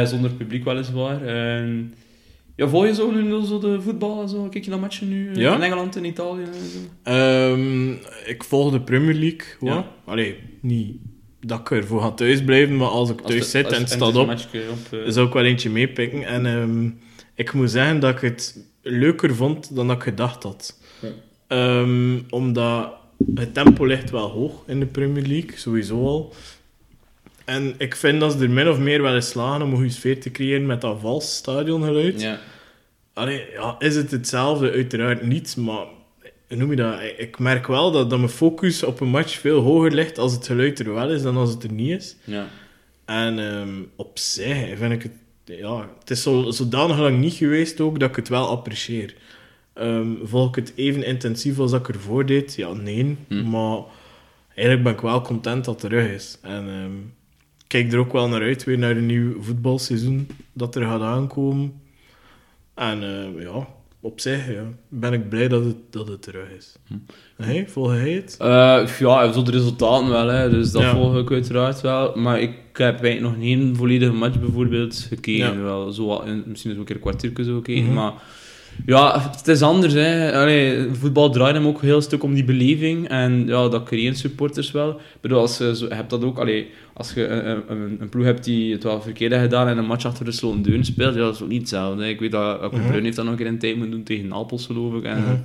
Zonder 0.05 0.31
publiek 0.31 0.65
weliswaar. 0.65 1.21
Ja, 2.57 2.69
volg 2.69 2.87
je 2.87 2.95
zo 2.95 3.11
nu 3.11 3.45
zo 3.45 3.59
de 3.59 3.81
voetbal 3.81 4.23
en 4.23 4.29
zo? 4.29 4.49
Kijk 4.49 4.65
je 4.65 4.71
naar 4.71 4.79
matchen 4.81 5.09
nu 5.09 5.29
eh, 5.31 5.37
Ja. 5.37 5.55
in 5.55 5.63
Engeland 5.63 5.97
en 5.97 6.05
Italië 6.05 6.43
en 6.43 6.53
zo? 6.55 6.79
Ehm, 7.11 7.91
ik 8.27 8.45
volg 8.45 8.73
de 8.73 8.81
Premier 8.81 9.15
League. 9.15 9.41
Ja. 9.61 9.75
Ja. 9.75 9.87
Allee, 10.05 10.37
niet 10.61 10.97
dat 11.41 11.61
ik 11.61 11.71
ervoor 11.71 12.01
ga 12.01 12.11
thuisblijven, 12.11 12.77
maar 12.77 12.89
als 12.89 13.11
ik 13.11 13.21
Als 13.21 13.31
thuis 13.31 13.43
de- 13.45 13.49
zit 13.59 13.73
en 13.73 13.81
het 13.81 13.91
staat 13.91 14.17
op, 14.17 14.29
op 14.31 14.93
eh, 14.93 14.99
zou 15.07 15.27
ik 15.27 15.33
wel 15.33 15.45
eentje 15.45 15.71
meepikken. 15.71 16.27
En 16.27 16.47
ehm, 16.47 16.91
ik 17.35 17.53
moet 17.53 17.71
zeggen 17.71 18.01
dat 18.01 18.15
ik 18.15 18.21
het 18.21 18.65
leuker 18.83 19.35
vond 19.35 19.75
dan 19.75 19.87
dat 19.87 19.97
ik 19.97 20.03
gedacht 20.03 20.43
had. 20.43 20.79
Ja. 21.01 21.09
Ehm, 21.47 22.19
omdat 22.31 22.93
het 23.35 23.55
tempo 23.55 23.85
ligt 23.85 24.11
wel 24.11 24.29
hoog 24.31 24.63
in 24.67 24.81
de 24.81 24.87
Premier 24.87 25.27
League, 25.27 25.51
sowieso 25.59 26.07
al. 26.07 26.33
En 27.45 27.75
ik 27.79 27.97
vind 27.97 28.21
dat 28.21 28.33
ze 28.33 28.39
er 28.39 28.51
min 28.51 28.69
of 28.69 28.79
meer 28.79 29.03
wel 29.03 29.15
eens 29.15 29.29
slagen 29.29 29.63
om 29.63 29.71
een 29.71 29.77
goede 29.77 29.91
sfeer 29.91 30.21
te 30.21 30.31
creëren 30.31 30.67
met 30.67 30.81
dat 30.81 31.01
vals 31.01 31.37
stadiongeluid. 31.37 32.21
ja. 32.21 32.41
Allee, 33.13 33.45
ja, 33.53 33.77
is 33.79 33.97
het 33.97 34.11
hetzelfde? 34.11 34.71
Uiteraard 34.71 35.23
niet, 35.23 35.57
maar 35.57 35.85
noem 36.49 36.71
je 36.71 36.77
dat? 36.77 37.01
Ik 37.17 37.39
merk 37.39 37.67
wel 37.67 37.91
dat, 37.91 38.11
dat 38.11 38.19
mijn 38.19 38.31
focus 38.31 38.83
op 38.83 39.01
een 39.01 39.09
match 39.09 39.39
veel 39.39 39.61
hoger 39.61 39.93
ligt 39.93 40.19
als 40.19 40.33
het 40.33 40.47
geluid 40.47 40.79
er 40.79 40.95
wel 40.95 41.11
is 41.11 41.23
dan 41.23 41.37
als 41.37 41.51
het 41.51 41.63
er 41.63 41.73
niet 41.73 41.91
is. 41.91 42.17
Ja. 42.25 42.47
En 43.05 43.39
ehm, 43.39 43.83
op 43.97 44.19
zich 44.19 44.79
vind 44.79 44.93
ik 44.93 45.03
het... 45.03 45.13
Ja, 45.45 45.89
het 45.99 46.11
is 46.11 46.23
zo, 46.23 46.51
zodanig 46.51 46.99
lang 46.99 47.19
niet 47.19 47.35
geweest 47.35 47.81
ook 47.81 48.01
dat 48.01 48.09
ik 48.09 48.17
het 48.17 48.29
wel 48.29 48.49
apprecieer. 48.49 49.15
Ehm 49.75 50.09
volg 50.23 50.49
ik 50.49 50.55
het 50.55 50.73
even 50.77 51.07
intensief 51.07 51.59
als 51.59 51.71
dat 51.71 51.89
ik 51.89 51.95
ervoor 51.95 52.27
deed? 52.27 52.55
Ja, 52.55 52.73
nee. 52.73 53.17
Hm. 53.29 53.51
Maar 53.51 53.79
eigenlijk 54.55 54.83
ben 54.83 54.93
ik 54.93 55.01
wel 55.01 55.21
content 55.21 55.65
dat 55.65 55.83
het 55.83 55.91
terug 55.91 56.11
is. 56.11 56.39
En 56.43 56.69
ehm, 56.69 56.93
kijk 57.75 57.93
er 57.93 57.99
ook 57.99 58.13
wel 58.13 58.29
naar 58.29 58.43
uit, 58.43 58.65
weer 58.65 58.79
naar 58.79 58.97
een 58.97 59.07
nieuw 59.07 59.43
voetbalseizoen 59.43 60.29
dat 60.53 60.75
er 60.75 60.83
gaat 60.83 61.01
aankomen. 61.01 61.73
En 62.75 63.03
eh, 63.03 63.43
ja, 63.43 63.67
op 64.01 64.21
zich 64.21 64.53
ja, 64.53 64.63
ben 64.89 65.13
ik 65.13 65.29
blij 65.29 65.49
dat 65.49 65.65
het, 65.65 65.77
dat 65.91 66.09
het 66.09 66.23
terug 66.23 66.51
is. 66.59 66.77
Hm. 66.87 66.95
Hey, 67.43 67.69
volg 67.69 67.93
jij 67.93 68.11
het? 68.11 68.37
Eh, 68.39 68.87
ja, 68.99 69.33
zo 69.33 69.43
de 69.43 69.51
resultaten 69.51 70.09
wel, 70.09 70.29
hè. 70.29 70.51
dus 70.51 70.71
dat 70.71 70.83
Ja. 70.83 70.95
volg 70.95 71.17
ik 71.19 71.31
uiteraard 71.31 71.81
wel. 71.81 72.15
Maar 72.17 72.41
ik 72.41 72.51
heb 72.73 73.03
eigenlijk 73.03 73.21
nog 73.21 73.35
geen 73.47 73.77
volledige 73.77 74.13
match 74.13 74.41
bijvoorbeeld 74.41 75.07
gekeken. 75.09 75.55
Ja. 75.57 75.63
Wel, 75.63 75.93
zo, 75.93 76.21
en 76.21 76.43
misschien 76.47 76.71
is 76.71 76.77
een 76.77 76.85
keer 76.85 76.95
een 76.95 77.01
kwartiertje 77.03 77.45
zo 77.45 77.55
gekeken. 77.55 77.85
Mhm. 77.85 77.95
Maar 77.95 78.13
ja, 78.87 79.31
het 79.37 79.49
is 79.49 79.63
anders. 79.63 79.93
Hè. 79.93 80.33
Allee, 80.41 80.89
voetbal 80.93 81.31
draait 81.31 81.55
hem 81.55 81.67
ook 81.67 81.81
een 81.83 81.89
heel 81.89 82.01
stuk 82.01 82.23
om 82.23 82.35
die 82.35 82.45
beleving. 82.45 83.09
En 83.09 83.47
ja, 83.47 83.69
dat 83.69 83.83
creëren 83.83 84.17
supporters 84.17 84.71
wel. 84.71 84.91
Ik 84.91 85.21
bedoel, 85.21 85.39
als 85.39 85.59
je, 85.59 85.77
zo, 85.77 85.87
je 85.89 85.95
hebt 85.95 86.11
dat 86.11 86.25
ook... 86.25 86.39
Allee, 86.39 86.71
als 86.93 87.13
je 87.15 87.27
een, 87.27 87.63
een, 87.69 87.97
een 88.01 88.09
ploeg 88.09 88.25
hebt 88.25 88.45
die 88.45 88.73
het 88.73 88.83
wel 88.83 89.03
verkeerd 89.03 89.31
heeft 89.33 89.43
gedaan 89.45 89.69
en 89.69 89.79
een 89.79 89.87
match 89.87 90.05
achter 90.07 90.25
de 90.25 90.33
sloten 90.33 90.63
deuren 90.63 90.85
speelt, 90.85 91.15
ja, 91.15 91.21
dat 91.21 91.35
is 91.35 91.43
ook 91.43 91.49
niet 91.49 91.61
hetzelfde. 91.61 92.03
hè. 92.03 92.09
Ik 92.09 92.21
weet 92.21 92.31
dat 92.33 92.61
Elke 92.61 92.77
Mhm. 92.77 92.87
Bruin 92.87 93.05
heeft 93.05 93.17
dat 93.17 93.25
nog 93.25 93.35
een 93.35 93.41
keer 93.41 93.51
in 93.51 93.59
tijd 93.59 93.75
moeten 93.77 93.95
doen 93.95 94.03
tegen 94.05 94.29
Napels, 94.29 94.67
geloof 94.67 94.95
ik. 94.95 95.05
En. 95.05 95.45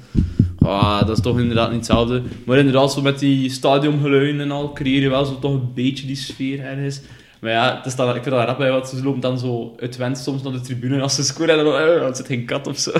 Ah, 0.59 0.99
dat 1.07 1.17
is 1.17 1.23
toch 1.23 1.39
inderdaad 1.39 1.67
niet 1.67 1.77
hetzelfde. 1.77 2.21
Maar 2.45 2.57
inderdaad, 2.57 2.91
zo 2.93 3.01
met 3.01 3.19
die 3.19 3.49
stadiongeluiden 3.49 4.41
en 4.41 4.51
al, 4.51 4.71
creëer 4.73 5.01
je 5.01 5.09
wel 5.09 5.25
zo 5.25 5.39
toch 5.39 5.53
een 5.53 5.71
beetje 5.73 6.07
die 6.07 6.15
sfeer 6.15 6.59
ergens. 6.59 7.01
Maar 7.41 7.51
ja, 7.51 7.75
het 7.77 7.85
is 7.85 7.95
dan, 7.95 8.07
ik 8.15 8.23
vind 8.23 8.35
dat 8.35 8.45
rap, 8.45 8.57
hè, 8.57 8.69
want 8.69 8.87
ze 8.87 9.03
lopen 9.03 9.21
dan 9.21 9.39
zo 9.39 9.75
uitwend 9.79 10.17
soms 10.17 10.43
naar 10.43 10.51
de 10.53 10.61
tribune 10.61 11.01
als 11.01 11.15
ze 11.15 11.23
scoren 11.23 11.57
en 11.59 11.65
dan, 11.65 12.03
het 12.05 12.17
zit 12.17 12.25
geen 12.25 12.45
kat 12.45 12.67
of 12.67 12.77
zo. 12.77 12.91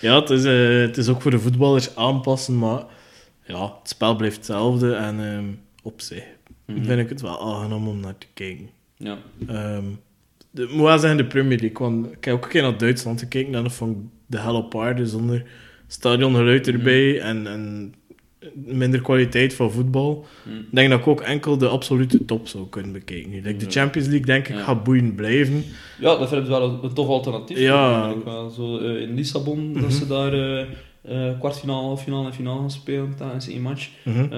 Ja, 0.00 0.20
het 0.20 0.30
is, 0.30 0.44
eh, 0.44 0.80
het 0.80 0.96
is 0.96 1.08
ook 1.08 1.22
voor 1.22 1.30
de 1.30 1.38
voetballers 1.38 1.96
aanpassen, 1.96 2.58
maar 2.58 2.82
ja, 3.44 3.62
het 3.62 3.88
spel 3.88 4.16
blijft 4.16 4.36
hetzelfde 4.36 4.94
en 4.94 5.20
ehm, 5.20 5.44
op 5.82 6.00
zich 6.00 6.24
Mhm. 6.66 6.84
vind 6.84 7.00
ik 7.00 7.08
het 7.08 7.20
wel 7.20 7.40
aangenaam 7.54 7.88
om 7.88 8.00
naar 8.00 8.18
te 8.18 8.26
kijken. 8.34 8.70
Ja. 8.96 9.18
Ehm 9.46 9.84
de, 10.50 10.68
moet 10.72 10.86
wel 10.86 10.98
zeggen 10.98 11.16
de 11.18 11.26
Premier 11.26 11.58
League, 11.58 11.78
want 11.78 12.12
ik 12.12 12.24
heb 12.24 12.34
ook 12.34 12.44
een 12.44 12.50
keer 12.50 12.62
naar 12.62 12.78
Duitsland 12.78 13.20
gekeken 13.20 13.54
en 13.54 13.62
dat 13.62 13.72
vond 13.72 13.96
ik 13.96 14.02
de 14.26 14.38
hel 14.38 14.54
op 14.54 14.76
aarde 14.80 15.06
zonder 15.06 15.42
stadiongeluid 15.86 16.68
erbij 16.68 17.20
en, 17.20 17.46
en 17.46 17.94
minder 18.54 19.00
kwaliteit 19.00 19.54
van 19.54 19.70
voetbal. 19.70 20.26
Mhm. 20.44 20.56
Ik 20.58 20.64
denk 20.70 20.90
dat 20.90 20.98
ik 21.00 21.06
ook 21.06 21.20
enkel 21.20 21.58
de 21.58 21.68
absolute 21.68 22.24
top 22.24 22.48
zou 22.48 22.68
kunnen 22.68 22.92
bekijken. 22.92 23.30
Like 23.42 23.56
de. 23.56 23.70
Champions 23.70 24.08
League 24.08 24.26
denk 24.26 24.48
ik 24.48 24.54
Ja. 24.56 24.62
gaat 24.62 24.84
boeiend 24.84 25.16
blijven. 25.16 25.64
ja, 26.00 26.16
dat 26.16 26.28
vind 26.28 26.42
ik 26.42 26.48
wel 26.48 26.62
een, 26.70 26.78
een 26.82 26.92
tof 26.92 27.08
alternatief. 27.08 27.58
Ja. 27.58 28.14
wel. 28.24 28.50
Zo, 28.50 28.78
eh, 28.78 29.00
in 29.00 29.14
Lissabon, 29.14 29.72
dat 29.72 29.82
Mhm. 29.82 29.90
ze 29.90 30.06
daar 30.06 30.32
eh 30.32 30.66
eh, 31.02 31.38
kwartfinale, 31.38 31.82
halffinale 31.82 32.26
en 32.26 32.34
finale 32.34 32.58
gaan 32.60 32.70
spelen 32.70 33.14
tijdens 33.16 33.48
één 33.48 33.62
match. 33.62 33.88
Mhm. 34.04 34.34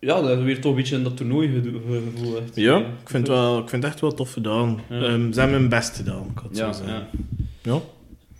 Ja, 0.00 0.20
dat 0.20 0.38
is 0.38 0.44
weer 0.44 0.60
toch 0.60 0.70
een 0.70 0.76
beetje 0.76 0.96
in 0.96 1.02
dat 1.02 1.16
toernooi 1.16 1.48
gevoel. 1.62 2.38
Ja, 2.54 2.76
ik 2.78 2.84
vind, 3.08 3.26
het 3.26 3.36
wel, 3.36 3.58
ik 3.58 3.68
vind 3.68 3.82
het 3.82 3.92
echt 3.92 4.00
wel 4.00 4.12
tof 4.14 4.32
gedaan. 4.32 4.80
Ja. 4.90 5.02
Ehm, 5.02 5.32
ze 5.32 5.40
hebben 5.40 5.58
hun 5.58 5.68
best 5.68 5.96
gedaan, 5.96 6.26
ik 6.34 6.38
had 6.42 6.56
Ja, 6.56 6.72
zo 6.72 6.82
zeggen. 6.84 7.06
ja. 7.62 7.80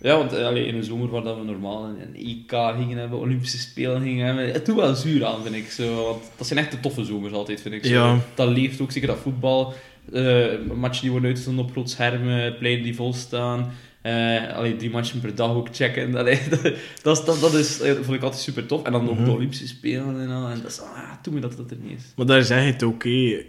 Ja. 0.05 0.17
Want 0.17 0.33
eh, 0.33 0.45
allee, 0.45 0.65
in 0.65 0.75
de 0.75 0.83
zomer 0.83 1.09
waar 1.09 1.23
dat 1.23 1.37
we 1.37 1.43
normaal 1.43 1.83
een, 1.85 1.95
een 2.01 2.15
EK 2.15 2.75
gingen 2.77 2.97
hebben, 2.97 3.19
Olympische 3.19 3.57
Spelen 3.59 4.01
gingen 4.01 4.25
hebben, 4.25 4.51
het 4.51 4.65
doet 4.65 4.75
wel 4.75 4.95
zuur 4.95 5.25
aan, 5.25 5.43
vind 5.43 5.55
ik. 5.55 5.71
Zo, 5.71 6.03
want 6.05 6.23
dat 6.37 6.47
zijn 6.47 6.59
echt 6.59 6.71
de 6.71 6.79
toffe 6.79 7.03
zomers 7.03 7.33
altijd, 7.33 7.61
vind 7.61 7.75
ik. 7.75 7.85
Zo. 7.85 7.93
Ja. 7.93 8.19
Dat 8.35 8.49
leeft 8.49 8.81
ook, 8.81 8.91
zeker 8.91 9.07
dat 9.07 9.17
voetbal. 9.17 9.73
eh 10.13 10.45
matchen 10.75 11.01
die 11.01 11.11
worden 11.11 11.29
uitgezonden 11.29 11.65
op 11.65 11.71
groot 11.71 11.89
schermen, 11.89 12.57
pleinen 12.57 12.83
die 12.83 12.95
vol 12.95 13.13
staan. 13.13 13.71
eh 14.01 14.53
allee, 14.55 14.75
drie 14.75 14.89
matchen 14.89 15.19
per 15.19 15.35
dag 15.35 15.51
ook 15.55 15.67
checken. 15.71 16.15
Allee, 16.19 16.39
dat, 16.49 16.61
dat, 17.03 17.17
is- 17.19 17.25
dat, 17.25 17.39
dat 17.39 17.53
is, 17.53 17.77
vond 18.01 18.13
ik 18.17 18.23
altijd 18.23 18.41
super 18.41 18.65
tof. 18.65 18.83
En 18.83 18.91
dan 18.91 19.09
ook 19.09 19.15
Mhm. 19.15 19.25
de 19.25 19.31
Olympische 19.31 19.67
Spelen 19.67 20.19
en 20.21 20.29
al. 20.29 20.47
En 20.47 20.61
dat 20.61 20.71
is, 20.71 20.81
ah, 20.81 21.11
toen 21.21 21.33
me 21.33 21.39
dat 21.39 21.57
dat 21.57 21.71
er 21.71 21.77
niet 21.81 21.97
is. 21.97 22.03
Maar 22.15 22.25
daar 22.25 22.43
zeg 22.43 22.59
je 22.65 22.71
het 22.71 22.83
ook, 22.83 23.03
hé. 23.03 23.45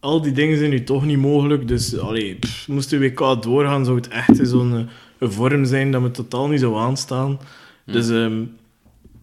Al 0.00 0.20
die 0.22 0.32
dingen 0.32 0.58
zijn 0.58 0.70
nu 0.70 0.84
toch 0.84 1.04
niet 1.04 1.18
mogelijk, 1.18 1.68
dus 1.68 1.98
allee, 1.98 2.34
pff, 2.34 2.68
moest 2.68 2.90
de 2.90 2.98
WK 2.98 3.42
doorgaan, 3.42 3.84
zou 3.84 3.96
het 3.96 4.08
echt 4.08 4.38
zo'n 4.42 4.88
een 5.18 5.32
vorm 5.32 5.64
zijn 5.64 5.90
dat 5.90 6.00
me 6.00 6.10
totaal 6.10 6.48
niet 6.48 6.60
zou 6.60 6.76
aanstaan. 6.76 7.38
Hm. 7.84 7.92
Dus 7.92 8.08
ehm, 8.10 8.42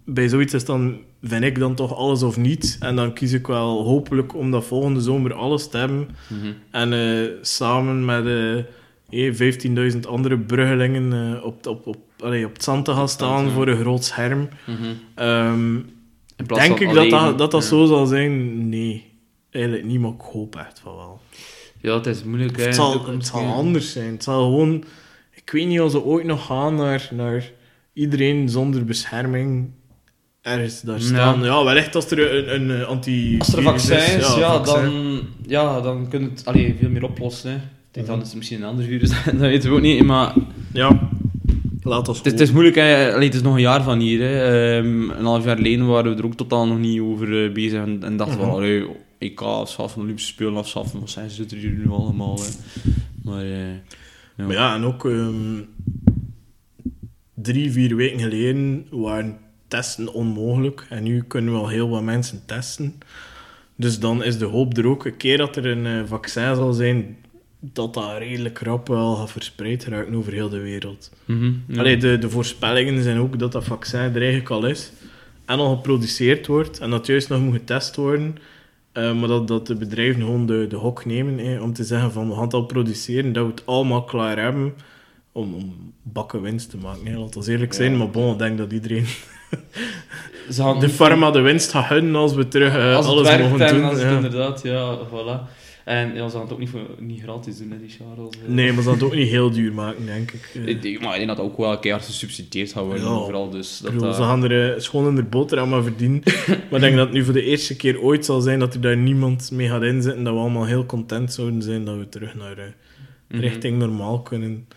bij 0.05 0.27
zoiets 0.27 0.53
is 0.53 0.65
dan, 0.65 0.97
vind 1.23 1.43
ik 1.43 1.59
dan 1.59 1.75
toch 1.75 1.95
alles 1.95 2.23
of 2.23 2.37
niet. 2.37 2.77
En 2.79 2.95
dan 2.95 3.13
kies 3.13 3.33
ik 3.33 3.47
wel 3.47 3.83
hopelijk 3.83 4.35
om 4.35 4.51
dat 4.51 4.65
volgende 4.65 5.01
zomer 5.01 5.33
alles 5.33 5.67
te 5.69 5.77
hebben. 5.77 6.09
Mhm. 6.27 6.51
En 6.71 6.93
eh, 6.93 7.31
samen 7.41 8.05
met 8.05 8.25
eh, 8.25 8.63
hé, 9.09 9.53
15.000 9.93 9.99
andere 10.07 10.39
bruggelingen 10.39 11.35
eh, 11.35 11.45
op, 11.45 11.67
op, 11.67 11.87
op, 11.87 11.97
allee, 12.19 12.45
op 12.45 12.53
het 12.53 12.63
zand 12.63 12.85
te 12.85 12.93
gaan 12.93 13.09
staan 13.09 13.45
ja. 13.45 13.51
voor 13.51 13.67
een 13.67 13.77
groot 13.79 14.03
scherm. 14.03 14.49
Mhm. 14.65 14.93
Ehm, 15.15 15.79
Denk 16.35 16.79
ik 16.79 16.87
dat 16.87 16.97
alleen- 16.97 17.09
dat, 17.09 17.37
dat, 17.37 17.51
dat 17.51 17.61
ja. 17.61 17.67
zo 17.67 17.85
zal 17.85 18.05
zijn? 18.05 18.69
Nee. 18.69 19.13
Eigenlijk 19.49 19.85
niet, 19.85 19.99
maar 19.99 20.11
ik 20.11 20.21
hoop 20.21 20.55
echt 20.55 20.79
van 20.79 20.95
wel. 20.95 21.19
Ja, 21.81 21.93
het 21.93 22.05
is 22.05 22.23
moeilijk. 22.23 22.57
Het 22.57 22.75
zal, 22.75 23.05
het 23.05 23.31
anders 23.33 23.91
zijn. 23.91 24.11
Het 24.11 24.23
zal 24.23 24.43
gewoon... 24.43 24.83
Ik 25.45 25.51
weet 25.51 25.67
niet 25.67 25.79
of 25.81 25.91
ze 25.91 26.03
ooit 26.03 26.25
nog 26.25 26.45
gaan 26.45 26.75
naar, 26.75 27.09
naar 27.13 27.51
iedereen 27.93 28.49
zonder 28.49 28.85
bescherming 28.85 29.69
ergens 30.41 30.81
daar 30.81 31.01
staan. 31.01 31.43
Ja, 31.43 31.63
wellicht 31.63 31.95
als 31.95 32.11
er 32.11 32.49
een, 32.53 32.69
een 32.69 32.85
anti 32.85 33.35
Als 33.39 33.53
er 33.55 33.63
vaccin 33.63 33.97
is, 33.97 34.35
ja, 34.35 34.63
vaccin. 34.63 34.81
dan, 34.83 35.21
ja, 35.47 35.81
dan 35.81 36.09
kun 36.09 36.21
je 36.21 36.29
het 36.29 36.45
allee, 36.45 36.75
veel 36.79 36.89
meer 36.89 37.03
oplossen. 37.03 37.49
Hè. 37.49 37.55
Ik 37.55 37.61
denk 37.91 38.07
dan 38.07 38.21
is 38.21 38.27
het 38.27 38.35
misschien 38.37 38.61
een 38.61 38.67
ander 38.67 38.85
virus, 38.85 39.09
dat 39.25 39.35
weten 39.35 39.69
we 39.69 39.75
ook 39.75 39.81
niet. 39.81 40.03
Maar 40.03 40.33
Ja, 40.73 41.09
laat 41.81 42.07
ons 42.07 42.17
het, 42.17 42.25
is- 42.25 42.31
het 42.31 42.41
is 42.41 42.51
moeilijk, 42.51 42.75
hè. 42.75 43.13
Allee, 43.13 43.25
het 43.27 43.35
is 43.35 43.41
nog 43.41 43.53
een 43.53 43.61
jaar 43.61 43.83
van 43.83 43.99
hier. 43.99 44.19
Hè. 44.21 44.43
Ehm, 44.77 45.09
een 45.09 45.25
half 45.25 45.45
jaar 45.45 45.55
geleden 45.55 45.87
waren 45.87 46.11
we 46.11 46.17
er 46.17 46.25
ook 46.25 46.35
totaal 46.35 46.67
nog 46.67 46.79
niet 46.79 46.99
over 46.99 47.45
eh, 47.45 47.51
bezig. 47.53 47.79
En, 47.79 48.03
en 48.03 48.17
dachten 48.17 48.37
we, 48.39 48.45
Mhm. 48.45 48.55
allee, 48.55 48.85
EK 49.17 49.41
afschaffen, 49.41 50.01
Olympische 50.01 50.31
Spelen 50.33 50.55
afschaffen. 50.57 50.99
Wat 50.99 51.09
zijn 51.09 51.29
ze 51.29 51.43
er 51.49 51.57
hier 51.57 51.69
nu 51.71 51.89
allemaal? 51.89 52.35
Hè. 52.39 52.49
Maar 53.23 53.43
eh, 53.43 53.57
ja. 54.35 54.45
Maar 54.45 54.55
ja, 54.55 54.75
en 54.75 54.83
ook 54.83 55.05
ehm, 55.05 55.61
drie, 57.33 57.71
vier 57.71 57.95
weken 57.95 58.19
geleden 58.19 58.87
waren 58.91 59.37
testen 59.67 60.13
onmogelijk. 60.13 60.85
En 60.89 61.03
nu 61.03 61.23
kunnen 61.23 61.53
we 61.53 61.59
al 61.59 61.67
heel 61.67 61.89
wat 61.89 62.03
mensen 62.03 62.41
testen. 62.45 62.93
Dus 63.75 63.99
dan 63.99 64.23
is 64.23 64.37
de 64.37 64.45
hoop 64.45 64.77
er 64.77 64.87
ook, 64.87 65.05
een 65.05 65.17
keer 65.17 65.37
dat 65.37 65.55
er 65.55 65.65
een 65.65 65.85
eh, 65.85 66.07
vaccin 66.07 66.55
zal 66.55 66.73
zijn, 66.73 67.17
dat 67.59 67.93
dat 67.93 68.17
redelijk 68.17 68.59
rap 68.59 68.87
wel 68.87 69.15
gaat 69.15 69.31
verspreid 69.31 69.83
geraken 69.83 70.15
over 70.15 70.33
heel 70.33 70.49
de 70.49 70.59
wereld. 70.59 71.11
Ja. 71.25 71.79
Allee, 71.79 71.97
de, 71.97 72.17
de 72.17 72.29
voorspellingen 72.29 73.03
zijn 73.03 73.17
ook 73.17 73.39
dat 73.39 73.51
dat 73.51 73.63
vaccin 73.63 73.99
er 73.99 74.15
eigenlijk 74.15 74.49
al 74.49 74.65
is. 74.65 74.91
En 75.45 75.59
al 75.59 75.75
geproduceerd 75.75 76.47
wordt. 76.47 76.79
En 76.79 76.89
dat 76.89 77.05
juist 77.07 77.29
nog 77.29 77.39
moet 77.39 77.53
getest 77.53 77.95
worden. 77.95 78.37
Eh, 78.95 79.13
maar 79.13 79.27
dat, 79.27 79.47
dat 79.47 79.67
de 79.67 79.75
bedrijven 79.75 80.21
gewoon 80.21 80.45
de, 80.45 80.65
de 80.69 80.75
hok 80.75 81.05
nemen 81.05 81.61
om 81.61 81.73
te 81.73 81.83
zeggen 81.83 82.11
van 82.11 82.27
we 82.27 82.33
gaan 82.33 82.43
het 82.43 82.53
al 82.53 82.65
produceren, 82.65 83.33
dat 83.33 83.45
we 83.45 83.51
het 83.51 83.65
allemaal 83.65 84.03
klaar 84.03 84.37
hebben 84.39 84.73
om, 85.31 85.53
om 85.53 85.93
bakken 86.01 86.41
winst 86.41 86.69
te 86.69 86.77
maken. 86.77 87.05
Hè. 87.05 87.17
Laat 87.17 87.35
ons 87.35 87.47
eerlijk 87.47 87.73
zijn, 87.73 87.91
Ja. 87.91 87.97
maar 87.97 88.09
bon, 88.09 88.31
ik 88.31 88.39
denk 88.39 88.57
dat 88.57 88.71
iedereen 88.71 89.05
de 90.79 90.89
pharma 90.89 91.31
de 91.31 91.39
winst 91.39 91.71
gaat 91.71 91.85
gunnen 91.85 92.15
als 92.15 92.33
we 92.33 92.47
terug 92.47 92.75
eh, 92.75 92.95
alles 92.95 93.37
mogen 93.37 93.61
en 93.61 93.75
doen. 93.75 93.83
als 93.83 93.93
het 93.97 94.09
ja. 94.09 94.15
inderdaad, 94.15 94.61
ja, 94.61 94.97
voilà. 94.97 95.64
En 95.85 96.15
ja, 96.15 96.27
ze 96.27 96.31
gaan 96.35 96.41
het 96.45 96.53
ook 96.53 96.59
niet, 96.59 96.69
voor, 96.69 96.87
niet 96.99 97.21
gratis 97.21 97.57
doen, 97.57 97.71
hè, 97.71 97.77
die 97.79 97.89
Charles. 97.89 98.33
Nee, 98.47 98.65
maar 98.73 98.81
ze 98.83 98.89
gaan 98.89 98.97
het 98.97 99.03
ook 99.07 99.15
niet 99.15 99.27
heel 99.29 99.51
duur 99.51 99.73
maken, 99.73 100.05
denk 100.05 100.31
ik. 100.31 100.51
Ik 100.65 100.81
denk- 100.81 101.01
Maar 101.01 101.11
ik 101.11 101.25
denk 101.25 101.37
dat 101.37 101.39
ook 101.45 101.57
wel 101.57 101.79
keihard 101.79 102.05
gesubsidieerd 102.05 102.71
gaat 102.71 102.83
worden 102.85 103.03
Ja. 103.03 103.09
overal. 103.09 103.49
Dus 103.49 103.79
dat, 103.79 103.91
bedoel, 103.91 104.07
dat- 104.07 104.15
ze 104.15 104.21
gaan 104.21 104.43
er 104.43 104.73
eh, 104.73 104.79
schoon 104.79 105.07
in 105.07 105.15
de 105.15 105.23
boterham 105.23 105.73
aan 105.73 105.83
verdienen. 105.83 106.21
maar 106.47 106.73
ik 106.73 106.79
denk 106.79 106.95
dat 106.95 107.05
het 107.05 107.15
nu 107.15 107.23
voor 107.23 107.33
de 107.33 107.43
eerste 107.43 107.75
keer 107.75 108.01
ooit 108.01 108.25
zal 108.25 108.41
zijn 108.41 108.59
dat 108.59 108.73
er 108.73 108.81
daar 108.81 108.97
niemand 108.97 109.51
mee 109.51 109.67
gaat 109.67 109.83
inzetten. 109.83 110.23
Dat 110.23 110.33
we 110.33 110.39
allemaal 110.39 110.65
heel 110.65 110.85
content 110.85 111.33
zouden 111.33 111.61
zijn 111.61 111.85
dat 111.85 111.97
we 111.97 112.09
terug 112.09 112.35
naar 112.35 112.57
eh, 112.57 112.65
Mhm. 113.27 113.39
richting 113.39 113.77
normaal 113.77 114.21
kunnen. 114.21 114.67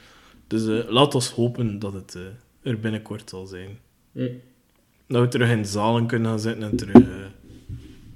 Dus 0.47 0.66
eh, 0.66 0.90
laat 0.90 1.14
ons 1.14 1.31
hopen 1.31 1.79
dat 1.79 1.92
het 1.92 2.14
eh, 2.14 2.71
er 2.71 2.81
binnenkort 2.81 3.29
zal 3.31 3.47
zijn. 3.47 3.68
Dat 5.09 5.23
we 5.23 5.29
terug 5.29 5.51
in 5.51 5.64
zalen 5.66 6.07
kunnen 6.07 6.29
gaan 6.29 6.40
zitten 6.40 6.62
en 6.71 6.77
terug 6.77 7.03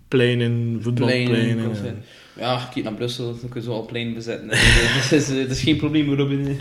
pleinen, 0.09 0.79
voetbalpleinen. 0.83 1.71
Pleinen. 1.71 2.03
Ja, 2.37 2.69
kijk 2.73 2.85
naar 2.85 2.95
Brussel, 2.95 3.27
dan 3.27 3.39
kunnen 3.49 3.63
ze 3.63 3.71
al 3.71 3.87
plein 3.87 4.15
bezetten. 4.15 4.49
dat, 4.49 5.13
is, 5.13 5.29
eh, 5.31 5.37
dat 5.37 5.51
is 5.51 5.63
geen 5.63 5.77
probleem, 5.77 6.15
Robin. 6.15 6.59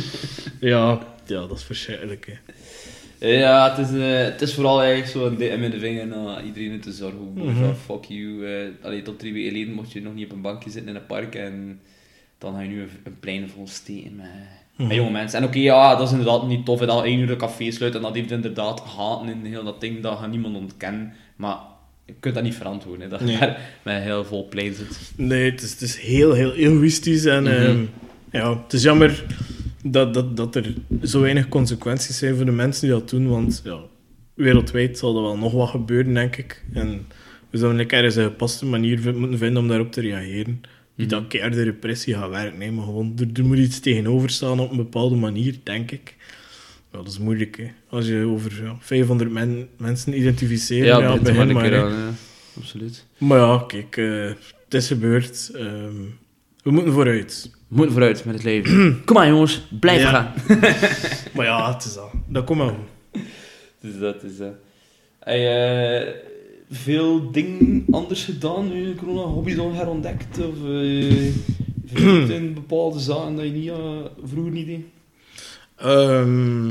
ja, 0.60 0.98
ja, 1.26 1.46
dat 1.46 1.58
is 1.58 1.62
verschrikkelijk. 1.64 2.26
Hè. 3.18 3.28
Ja, 3.28 3.74
het 3.76 3.88
is, 3.88 3.98
eh, 4.00 4.24
het 4.24 4.42
is 4.42 4.54
vooral 4.54 4.82
eigenlijk 4.82 5.10
zo 5.10 5.26
een 5.26 5.60
met 5.60 5.72
de 5.72 5.78
vinger 5.78 6.06
naar 6.06 6.44
iedereen 6.44 6.80
te 6.80 6.92
zorgen. 6.92 7.32
Mhm. 7.34 7.54
van, 7.54 7.76
fuck 7.76 8.04
you. 8.04 8.46
allee, 8.82 9.02
tot 9.02 9.18
drie 9.18 9.32
weken 9.32 9.50
geleden 9.50 9.74
mocht 9.74 9.92
je 9.92 10.02
nog 10.02 10.14
niet 10.14 10.24
op 10.24 10.32
een 10.32 10.40
bankje 10.40 10.70
zitten 10.70 10.90
in 10.90 10.96
een 10.96 11.06
park 11.06 11.34
en 11.34 11.80
dan 12.38 12.54
ga 12.54 12.60
je 12.60 12.68
nu 12.68 12.80
een, 12.82 12.90
een 13.04 13.18
plein 13.20 13.48
vol 13.48 13.66
steken 13.68 14.16
met, 14.16 14.26
Mhm. 14.76 14.88
met 14.88 14.96
jonge 14.96 15.10
mensen. 15.10 15.38
En 15.38 15.44
oké, 15.46 15.58
ja, 15.58 15.96
dat 15.96 16.06
is 16.06 16.10
inderdaad 16.12 16.46
niet 16.46 16.64
tof 16.64 16.80
hè, 16.80 16.86
dat 16.86 17.04
één 17.04 17.18
uur 17.20 17.30
een 17.30 17.36
café 17.36 17.70
sluit 17.70 17.94
en 17.94 18.02
dat 18.02 18.14
heeft 18.14 18.30
inderdaad 18.30 18.80
haten 18.80 19.28
in 19.28 19.44
heel 19.44 19.64
dat 19.64 19.80
ding, 19.80 20.02
dat 20.02 20.18
gaat 20.18 20.30
niemand 20.30 20.56
ontkennen. 20.56 21.12
Maar 21.36 21.56
je 22.06 22.14
kunt 22.20 22.34
dat 22.34 22.44
niet 22.44 22.54
verantwoorden, 22.54 23.02
hè, 23.02 23.08
dat 23.08 23.20
je 23.20 23.26
Nee. 23.26 23.38
daar 23.38 23.60
met 23.82 24.02
heel 24.02 24.24
vol 24.24 24.48
plein 24.48 24.74
zit. 24.74 25.12
Nee, 25.16 25.50
het 25.50 25.62
is, 25.62 25.70
het 25.70 25.80
is 25.80 25.96
heel, 25.98 26.32
heel 26.32 26.52
egoïstisch. 26.54 27.24
En 27.24 27.42
Mhm. 27.42 27.52
ehm, 27.52 27.84
ja, 28.32 28.62
het 28.62 28.72
is 28.72 28.82
jammer 28.82 29.24
dat, 29.84 30.14
dat, 30.14 30.36
dat 30.36 30.56
er 30.56 30.74
zo 31.02 31.20
weinig 31.20 31.48
consequenties 31.48 32.18
zijn 32.18 32.36
voor 32.36 32.44
de 32.44 32.50
mensen 32.52 32.88
die 32.88 32.98
dat 32.98 33.10
doen. 33.10 33.28
Want 33.28 33.60
ja, 33.64 33.78
wereldwijd 34.34 34.98
zal 34.98 35.16
er 35.16 35.22
wel 35.22 35.36
nog 35.38 35.52
wat 35.52 35.68
gebeuren, 35.68 36.14
denk 36.14 36.36
ik. 36.36 36.64
En 36.72 37.06
we 37.50 37.58
zouden 37.58 37.88
ergens 37.88 38.16
een 38.16 38.24
gepaste 38.24 38.66
manier 38.66 39.14
moeten 39.16 39.38
vinden 39.38 39.62
om 39.62 39.68
daarop 39.68 39.92
te 39.92 40.00
reageren. 40.00 40.60
Niet 40.96 41.10
Mhm. 41.10 41.18
dat 41.20 41.28
keiharde 41.28 41.62
repressie 41.62 42.14
gaat 42.14 42.30
werken, 42.30 42.58
nee, 42.58 42.70
maar 42.72 42.84
gewoon, 42.84 43.12
er, 43.18 43.26
er 43.34 43.44
moet 43.44 43.58
iets 43.58 43.80
tegenover 43.80 44.30
staan 44.30 44.60
op 44.60 44.70
een 44.70 44.76
bepaalde 44.76 45.14
manier, 45.16 45.54
denk 45.62 45.90
ik. 45.90 46.16
Ja, 46.94 47.00
dat 47.02 47.12
is 47.12 47.18
moeilijk, 47.18 47.56
hè. 47.56 47.66
Als 47.88 48.06
je 48.06 48.24
over 48.26 48.62
ja, 48.64 48.76
500 48.80 49.30
men- 49.30 49.68
mensen 49.76 50.18
identificeren, 50.18 50.86
ja, 50.86 50.96
begint 51.00 51.26
er 51.28 51.34
begin 51.34 51.52
maar. 51.52 51.76
aan, 51.82 51.90
ja. 51.92 52.10
Absoluut. 52.58 53.06
Maar 53.18 53.38
ja, 53.38 53.64
kijk, 53.66 53.96
eh, 53.96 54.26
het 54.64 54.74
is 54.74 54.86
gebeurd. 54.86 55.50
Ehm, 55.54 55.92
we 56.62 56.70
moeten 56.70 56.92
vooruit. 56.92 57.50
We 57.68 57.76
moeten 57.76 57.92
vooruit 57.94 58.24
met 58.24 58.34
het 58.34 58.44
leven. 58.44 58.72
Kom 59.04 59.16
maar 59.16 59.28
jongens, 59.28 59.66
blijf 59.80 60.00
Ja. 60.00 60.10
gaan. 60.10 60.32
Maar 61.34 61.44
ja, 61.46 61.72
het 61.74 61.84
is 61.84 61.94
dat. 61.94 62.10
Dat 62.28 62.44
komt 62.44 62.58
wel 62.58 62.68
goed. 62.68 63.22
Dus 63.80 63.98
dat 63.98 64.22
is 64.22 64.36
dat. 64.36 64.52
Heb 65.18 65.36
je 65.36 65.48
eh, 66.70 66.76
veel 66.76 67.30
dingen 67.30 67.84
anders 67.90 68.24
gedaan 68.24 68.68
nu 68.72 68.94
corona? 68.94 69.20
Hobby's 69.20 69.58
al 69.58 69.72
herontdekt? 69.74 70.38
Of 70.38 70.54
eh 70.68 71.32
verdiept 71.86 72.30
in 72.30 72.54
bepaalde 72.54 72.98
zaken 72.98 73.36
dat 73.36 73.44
je 73.44 73.50
niet, 73.50 73.72
vroeger 74.24 74.52
niet 74.52 74.66
deed? 74.66 74.84
Ehm, 75.84 76.70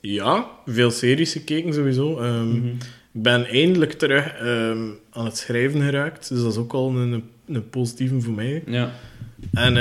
ja, 0.00 0.50
veel 0.66 0.90
series 0.90 1.32
gekeken 1.32 1.74
sowieso. 1.74 2.18
Ehm, 2.18 2.48
Mhm. 2.48 2.66
Ik 3.12 3.24
ben 3.24 3.46
eindelijk 3.46 3.92
terug 3.92 4.32
ehm, 4.34 4.78
aan 5.10 5.24
het 5.24 5.36
schrijven 5.36 5.80
geraakt. 5.80 6.28
Dus 6.28 6.42
dat 6.42 6.52
is 6.52 6.58
ook 6.58 6.72
al 6.72 6.90
een, 6.96 7.24
een 7.46 7.68
positieve 7.68 8.20
voor 8.20 8.34
mij. 8.34 8.62
Ja. 8.66 8.92
En 9.52 9.76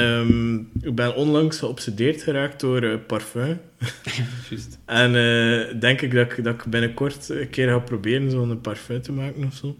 ik 0.82 0.96
ben 0.96 1.16
onlangs 1.16 1.60
geobsedeerd 1.60 2.22
geraakt 2.24 2.60
door 2.60 2.82
eh, 2.82 2.96
parfum. 3.08 3.60
Juist. 4.50 4.80
En 4.86 5.16
eh, 5.16 5.80
denk 5.80 6.02
ik 6.02 6.14
dat, 6.14 6.32
ik 6.32 6.44
dat 6.44 6.54
ik 6.54 6.64
binnenkort 6.64 7.30
een 7.30 7.50
keer 7.50 7.68
ga 7.68 7.80
proberen 7.80 8.32
zo'n 8.32 8.62
parfum 8.62 9.02
te 9.02 9.12
maken 9.12 9.44
of 9.46 9.54
zo. 9.54 9.76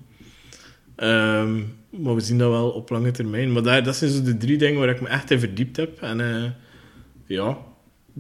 Maar 1.90 2.16
we 2.16 2.20
zien 2.22 2.38
dat 2.38 2.50
wel 2.50 2.70
op 2.70 2.90
lange 2.90 3.12
termijn. 3.12 3.52
Maar 3.52 3.64
daar, 3.64 3.84
dat 3.84 3.96
zijn 3.96 4.12
zo 4.12 4.22
de 4.22 4.38
drie 4.38 4.58
dingen 4.58 4.80
waar 4.80 4.90
ik 4.90 5.02
me 5.02 5.08
echt 5.08 5.32
in 5.32 5.40
verdiept 5.40 5.78
heb. 5.78 6.02
En 6.02 6.22
eh, 6.22 6.44
ja, 7.26 7.58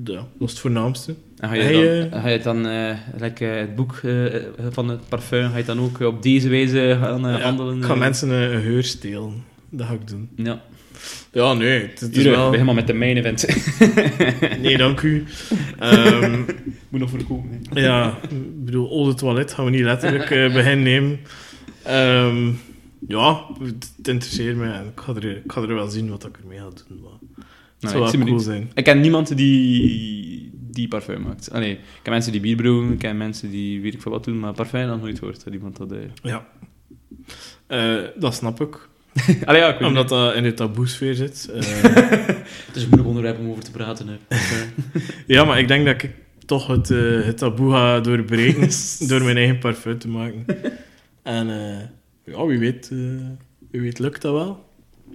ja, 0.06 0.14
dat 0.14 0.48
is 0.48 0.50
het 0.50 0.60
voornaamste. 0.60 1.16
En 1.38 1.50
ga 1.50 1.56
je, 1.56 1.62
Hij, 1.64 2.10
dan, 2.10 2.22
ga 2.22 2.28
je 2.30 2.40
dan 2.40 2.68
eh, 2.68 2.90
eh, 2.92 3.60
het 3.60 3.76
boek 3.76 3.96
eh, 4.04 4.26
van 4.70 4.90
het 4.90 5.10
parfum, 5.10 5.50
ga 5.52 5.58
je 5.58 5.64
dan 5.64 5.80
ook 5.80 6.00
op 6.00 6.24
deze 6.24 6.50
wijze 6.50 6.98
gaan 7.02 7.28
eh, 7.28 7.38
Ja, 7.38 7.44
handelen? 7.44 7.78
ik 7.78 7.84
ga 7.84 7.94
eh? 7.94 8.00
mensen 8.00 8.30
een, 8.30 8.62
geur 8.62 8.84
stelen. 8.84 9.44
Dat 9.70 9.88
ga 9.88 9.94
ik 9.94 10.08
doen. 10.08 10.30
Ja. 10.36 10.62
Ja, 11.32 11.54
nee, 11.54 11.82
het, 11.82 12.00
het 12.00 12.18
is 12.18 12.24
wel... 12.24 12.64
maar 12.64 12.76
met 12.76 12.88
de 12.88 12.94
main 12.94 13.18
event. 13.18 13.46
Nee, 14.62 14.78
dank 14.78 15.02
u. 15.02 15.26
Ehm, 15.80 16.42
Moet 16.90 17.00
nog 17.00 17.10
voorkomen. 17.10 17.62
hè. 17.74 17.80
ja, 17.82 18.18
ik 18.30 18.66
bedoel, 18.66 18.92
oude 18.92 19.14
toilet 19.14 19.54
gaan 19.54 19.66
we 19.66 19.72
niet 19.72 19.82
letterlijk 19.82 20.30
eh 20.30 20.54
beginnen 20.54 20.84
nemen. 20.84 21.20
Ehm, 21.84 22.52
ja, 23.08 23.46
het, 23.64 23.92
interesseert 24.04 24.56
me 24.56 24.66
ik 24.68 25.00
ga, 25.02 25.14
er, 25.16 25.36
ik 25.36 25.52
ga 25.52 25.62
er 25.62 25.76
wel 25.76 25.88
zien 25.88 26.10
wat 26.10 26.26
ik 26.26 26.38
ermee 26.38 26.58
ga 26.58 26.70
doen. 26.88 27.02
Maar 27.02 27.46
Nou, 27.80 27.94
zou 27.94 28.00
wel 28.00 28.08
zie 28.08 28.20
cool 28.20 28.24
benieuwd. 28.26 28.44
zijn. 28.44 28.72
Ik 28.74 28.84
ken 28.84 29.00
niemand 29.00 29.38
die, 29.38 30.52
die 30.72 30.88
parfum 30.88 31.22
maakt. 31.22 31.52
Allee, 31.52 31.72
ik 31.72 31.80
ken 32.04 32.12
mensen 32.12 32.32
die 32.32 32.42
bier 32.42 32.56
brouwen, 32.56 32.92
ik 32.92 32.98
ken 33.00 33.18
mensen 33.18 33.50
die 33.52 33.82
weet 33.82 33.94
ik 33.94 34.02
veel 34.02 34.12
wat 34.12 34.24
doen, 34.24 34.40
maar 34.40 34.54
parfum 34.54 34.88
nog 34.88 35.02
nooit 35.02 35.20
hoort. 35.20 35.44
Dat 35.44 35.54
iemand 35.54 35.78
dat... 35.78 35.92
eh, 35.92 35.98
Ja. 36.24 36.48
Eh, 37.68 37.96
dat 38.20 38.36
snap 38.36 38.62
ik. 38.62 38.88
Allee, 39.46 39.62
ja, 39.62 39.68
ik 39.74 39.80
weet 39.80 39.88
Omdat 39.88 40.10
dat 40.10 40.36
in 40.36 40.44
de 40.44 40.54
taboesfeer 40.54 41.16
zit. 41.16 41.50
Eh, 41.54 41.62
Het 42.68 42.76
is 42.76 42.82
een 42.82 42.88
moeilijk 42.90 43.08
onderwerp 43.08 43.40
om 43.40 43.50
over 43.50 43.64
te 43.64 43.72
praten. 43.72 44.08
Hè. 44.08 44.16
Ja, 45.28 45.44
maar 45.46 45.60
ik 45.60 45.68
denk 45.68 45.86
dat 45.86 46.04
ik 46.04 46.12
toch 46.46 46.68
het, 46.68 46.92
eh, 46.92 47.24
het 47.26 47.38
taboe 47.38 47.72
ga 47.72 48.00
doorbreken 48.00 48.70
door 49.08 49.24
mijn 49.24 49.38
eigen 49.38 49.58
parfum 49.60 49.98
te 49.98 50.08
maken. 50.08 50.46
En 51.24 51.50
eh, 51.50 52.34
ja, 52.34 52.46
wie 52.46 52.60
weet, 52.60 52.88
wie 53.72 53.82
weet 53.82 54.00
lukt 54.00 54.22
dat 54.22 54.34
wel. 54.34 54.67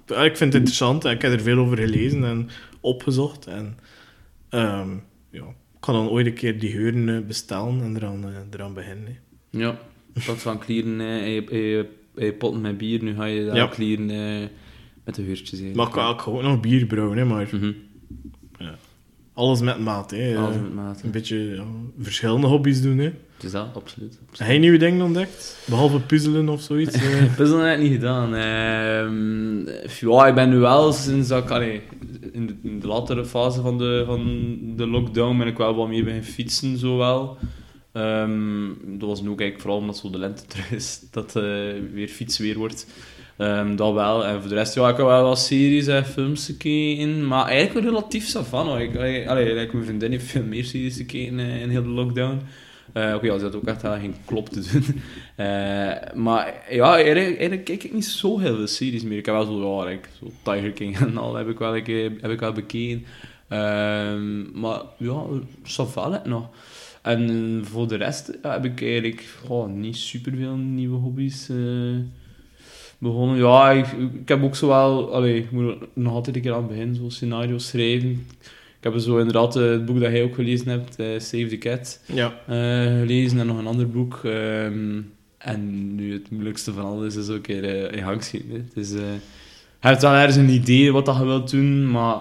Ja, 0.07 0.17
ik 0.25 0.37
vind 0.37 0.53
het 0.53 0.55
interessant 0.63 1.05
en 1.05 1.11
ik 1.13 1.23
heb 1.23 1.33
er 1.33 1.41
veel 1.41 1.59
over 1.59 1.79
gelezen 1.79 2.25
en 2.25 2.49
opgezocht. 2.81 3.47
En 3.47 3.77
ehm, 4.49 4.91
ja, 5.31 5.43
ik 5.49 5.81
kan 5.81 5.95
dan 5.95 6.09
ooit 6.09 6.27
een 6.27 6.35
keer 6.35 6.59
die 6.59 6.71
geuren 6.71 7.09
eh, 7.09 7.27
bestellen 7.27 7.83
en 7.83 7.97
eraan, 7.97 8.25
eh, 8.25 8.31
eraan 8.53 8.75
beginnen. 8.75 9.17
ja, 9.51 9.79
in 10.15 10.23
plaats 10.25 10.43
van 10.43 10.59
klieren 10.59 11.01
eh, 11.01 11.35
in 11.37 11.49
in 11.51 11.87
in 12.15 12.25
je 12.27 12.33
potten 12.33 12.61
met 12.61 12.79
bier, 12.79 13.03
nu 13.03 13.15
ga 13.15 13.25
je 13.25 13.45
daar 13.45 13.57
Ja. 13.57 13.67
klieren 13.67 14.11
eh, 14.11 14.49
met 15.05 15.15
de 15.15 15.23
heurtjes. 15.23 15.61
eigenlijk. 15.61 15.77
Maar 15.77 15.87
ik 16.11 16.21
ga 16.21 16.31
ook 16.31 16.43
nog 16.43 16.61
bier 16.61 16.87
brouwen, 16.87 17.19
hè, 17.19 17.25
maar 17.25 17.49
Mhm. 17.53 17.73
alles 19.33 19.61
met 19.61 19.79
maat. 19.81 20.11
Hè. 20.11 20.37
Alles 20.37 20.57
Eh, 20.57 20.63
met 20.63 20.75
mate. 20.75 21.05
een 21.05 21.11
beetje 21.11 21.37
ja, 21.39 21.65
verschillende 21.99 22.47
hobby's 22.47 22.83
doen. 22.83 22.99
Hè. 22.99 23.13
Is 23.43 23.51
dat, 23.51 23.67
absoluut. 23.75 24.19
Heb 24.37 24.47
jij 24.49 24.59
nieuwe 24.59 24.77
dingen 24.77 25.05
ontdekt? 25.05 25.59
Behalve 25.65 26.01
puzzelen 26.01 26.49
of 26.49 26.61
zoiets? 26.61 26.95
eh? 26.97 27.37
Dat 27.37 27.47
is 27.47 27.53
nog 27.53 27.63
net 27.63 27.79
niet 27.79 27.93
gedaan. 27.93 28.35
Ehm, 28.35 30.11
ja, 30.11 30.27
ik 30.27 30.35
ben 30.35 30.49
nu 30.49 30.57
wel 30.57 30.93
sinds 30.93 31.29
dat 31.29 31.43
ik, 31.45 31.51
allee, 31.51 31.81
in, 32.33 32.47
de, 32.47 32.55
in 32.63 32.81
de 32.81 32.87
latere 32.87 33.25
fase 33.25 33.61
van 33.61 33.79
de, 33.79 34.03
van 34.07 34.59
de 34.77 34.87
lockdown 34.87 35.39
ben 35.39 35.47
ik 35.47 35.57
wel 35.57 35.75
wat 35.75 35.89
meer 35.89 36.05
beginnen 36.05 36.29
fietsen, 36.29 36.79
zo 36.79 36.97
wel. 36.97 37.39
Ehm, 37.93 38.69
dat 38.85 39.09
was 39.09 39.23
nu 39.23 39.29
ook 39.29 39.41
eigenlijk 39.41 39.61
vooral 39.61 39.79
omdat 39.79 39.97
zo 39.97 40.11
de 40.11 40.19
lente 40.19 40.47
terug 40.53 40.71
is, 40.71 41.01
dat 41.11 41.37
eh 41.37 41.43
weer 41.93 42.09
fietsweer 42.09 42.59
wordt. 42.59 42.87
Ehm, 43.37 43.77
dat 43.77 43.95
wel. 43.95 44.27
En 44.27 44.41
voor 44.41 44.49
de 44.49 44.55
rest, 44.55 44.75
ja, 44.75 44.89
ik 44.89 44.97
heb 44.97 45.07
wel 45.07 45.23
wat 45.23 45.39
series 45.39 45.87
en 45.87 46.07
films 46.07 46.47
gekeken. 46.47 47.27
Maar 47.27 47.47
eigenlijk 47.47 47.87
wel 47.87 47.95
relatief 47.95 48.33
hoor. 48.33 48.81
Ik, 48.81 48.97
allee, 48.97 49.31
allee, 49.31 49.55
mijn 49.55 49.85
vriendin 49.85 50.11
heeft 50.11 50.27
veel 50.27 50.45
meer 50.45 50.65
series 50.65 50.97
gekeken 50.97 51.39
eh, 51.39 51.63
in 51.63 51.71
heel 51.71 51.83
de 51.83 51.89
lockdown. 51.89 52.41
Eh 52.93 53.15
Oké, 53.15 53.27
ja, 53.27 53.39
ze 53.39 53.45
had 53.45 53.55
ook 53.55 53.67
echt 53.67 53.83
wel 53.83 53.99
geen 53.99 54.15
klop 54.25 54.49
te 54.49 54.71
doen. 54.73 54.85
Eh, 55.37 56.15
maar 56.15 56.63
ja, 56.71 56.95
eigenlijk, 56.97 57.65
kijk 57.65 57.85
ik 57.85 57.93
niet 57.93 58.05
zo 58.05 58.39
heel 58.39 58.57
veel 58.57 58.67
series 58.67 59.03
meer. 59.03 59.19
Ik 59.19 59.27
heb 59.27 59.35
wel 59.35 59.45
zo, 59.45 59.99
Tiger 60.43 60.71
King 60.73 60.99
en 60.99 61.17
al 61.17 61.35
heb 61.35 61.49
ik 61.49 61.59
wel, 61.59 61.73
heb 61.75 62.31
ik 62.31 62.41
wel 62.41 62.53
bekeken. 62.53 63.05
Ehm, 63.49 64.61
maar 64.61 64.81
ja, 64.99 65.23
savant 65.63 66.25
nog. 66.25 66.49
En 67.03 67.61
voor 67.65 67.89
de 67.89 67.97
rest 67.97 68.39
heb 68.43 68.65
ik 68.65 68.83
eigenlijk 68.83 69.25
oh, 69.49 69.69
niet 69.69 69.97
superveel 69.97 70.57
nieuwe 70.57 70.97
hobby's 70.97 71.49
eh, 71.49 71.57
begonnen. 72.99 73.37
Ja, 73.37 73.71
ik, 73.71 73.87
heb 74.29 74.43
ook 74.43 74.57
zo 74.57 74.69
wel... 74.69 75.15
Allee, 75.15 75.37
ik 75.37 75.51
moet 75.51 75.77
nog 75.95 76.13
altijd 76.13 76.37
een 76.37 76.43
keer 76.43 76.53
aan 76.53 76.59
het 76.59 76.69
begin, 76.69 76.95
zo 76.95 77.09
scenario's 77.09 77.69
schrijven. 77.69 78.27
Ik 78.83 78.93
heb 78.93 78.99
zo 79.01 79.17
inderdaad 79.19 79.57
eh, 79.57 79.63
het 79.71 79.85
boek 79.85 80.01
dat 80.01 80.11
jij 80.13 80.23
ook 80.23 80.35
gelezen 80.35 80.69
hebt, 80.69 80.97
eh, 80.99 81.07
Save 81.19 81.47
the 81.47 81.59
Cat, 81.59 82.01
Ja. 82.07 82.33
eh, 82.47 82.99
gelezen. 83.01 83.39
En 83.39 83.47
nog 83.47 83.59
een 83.59 83.67
ander 83.67 83.89
boek. 83.91 84.21
ehm, 84.25 85.01
en 85.39 85.95
nu 85.95 86.13
het 86.13 86.31
moeilijkste 86.31 86.73
van 86.73 86.85
alles 86.85 87.17
is 87.17 87.29
ook 87.29 87.47
weer 87.47 87.93
in 87.95 88.03
gang 88.03 88.23
schieten. 88.23 88.51
Het 88.75 88.77
is... 88.77 88.91
je 88.91 89.17
hebt 89.81 90.03
wel 90.03 90.13
ergens 90.13 90.37
een 90.37 90.49
idee 90.49 90.93
wat 90.93 91.07
dat 91.07 91.17
je 91.17 91.25
wilt 91.25 91.51
doen, 91.51 91.91
maar 91.91 92.21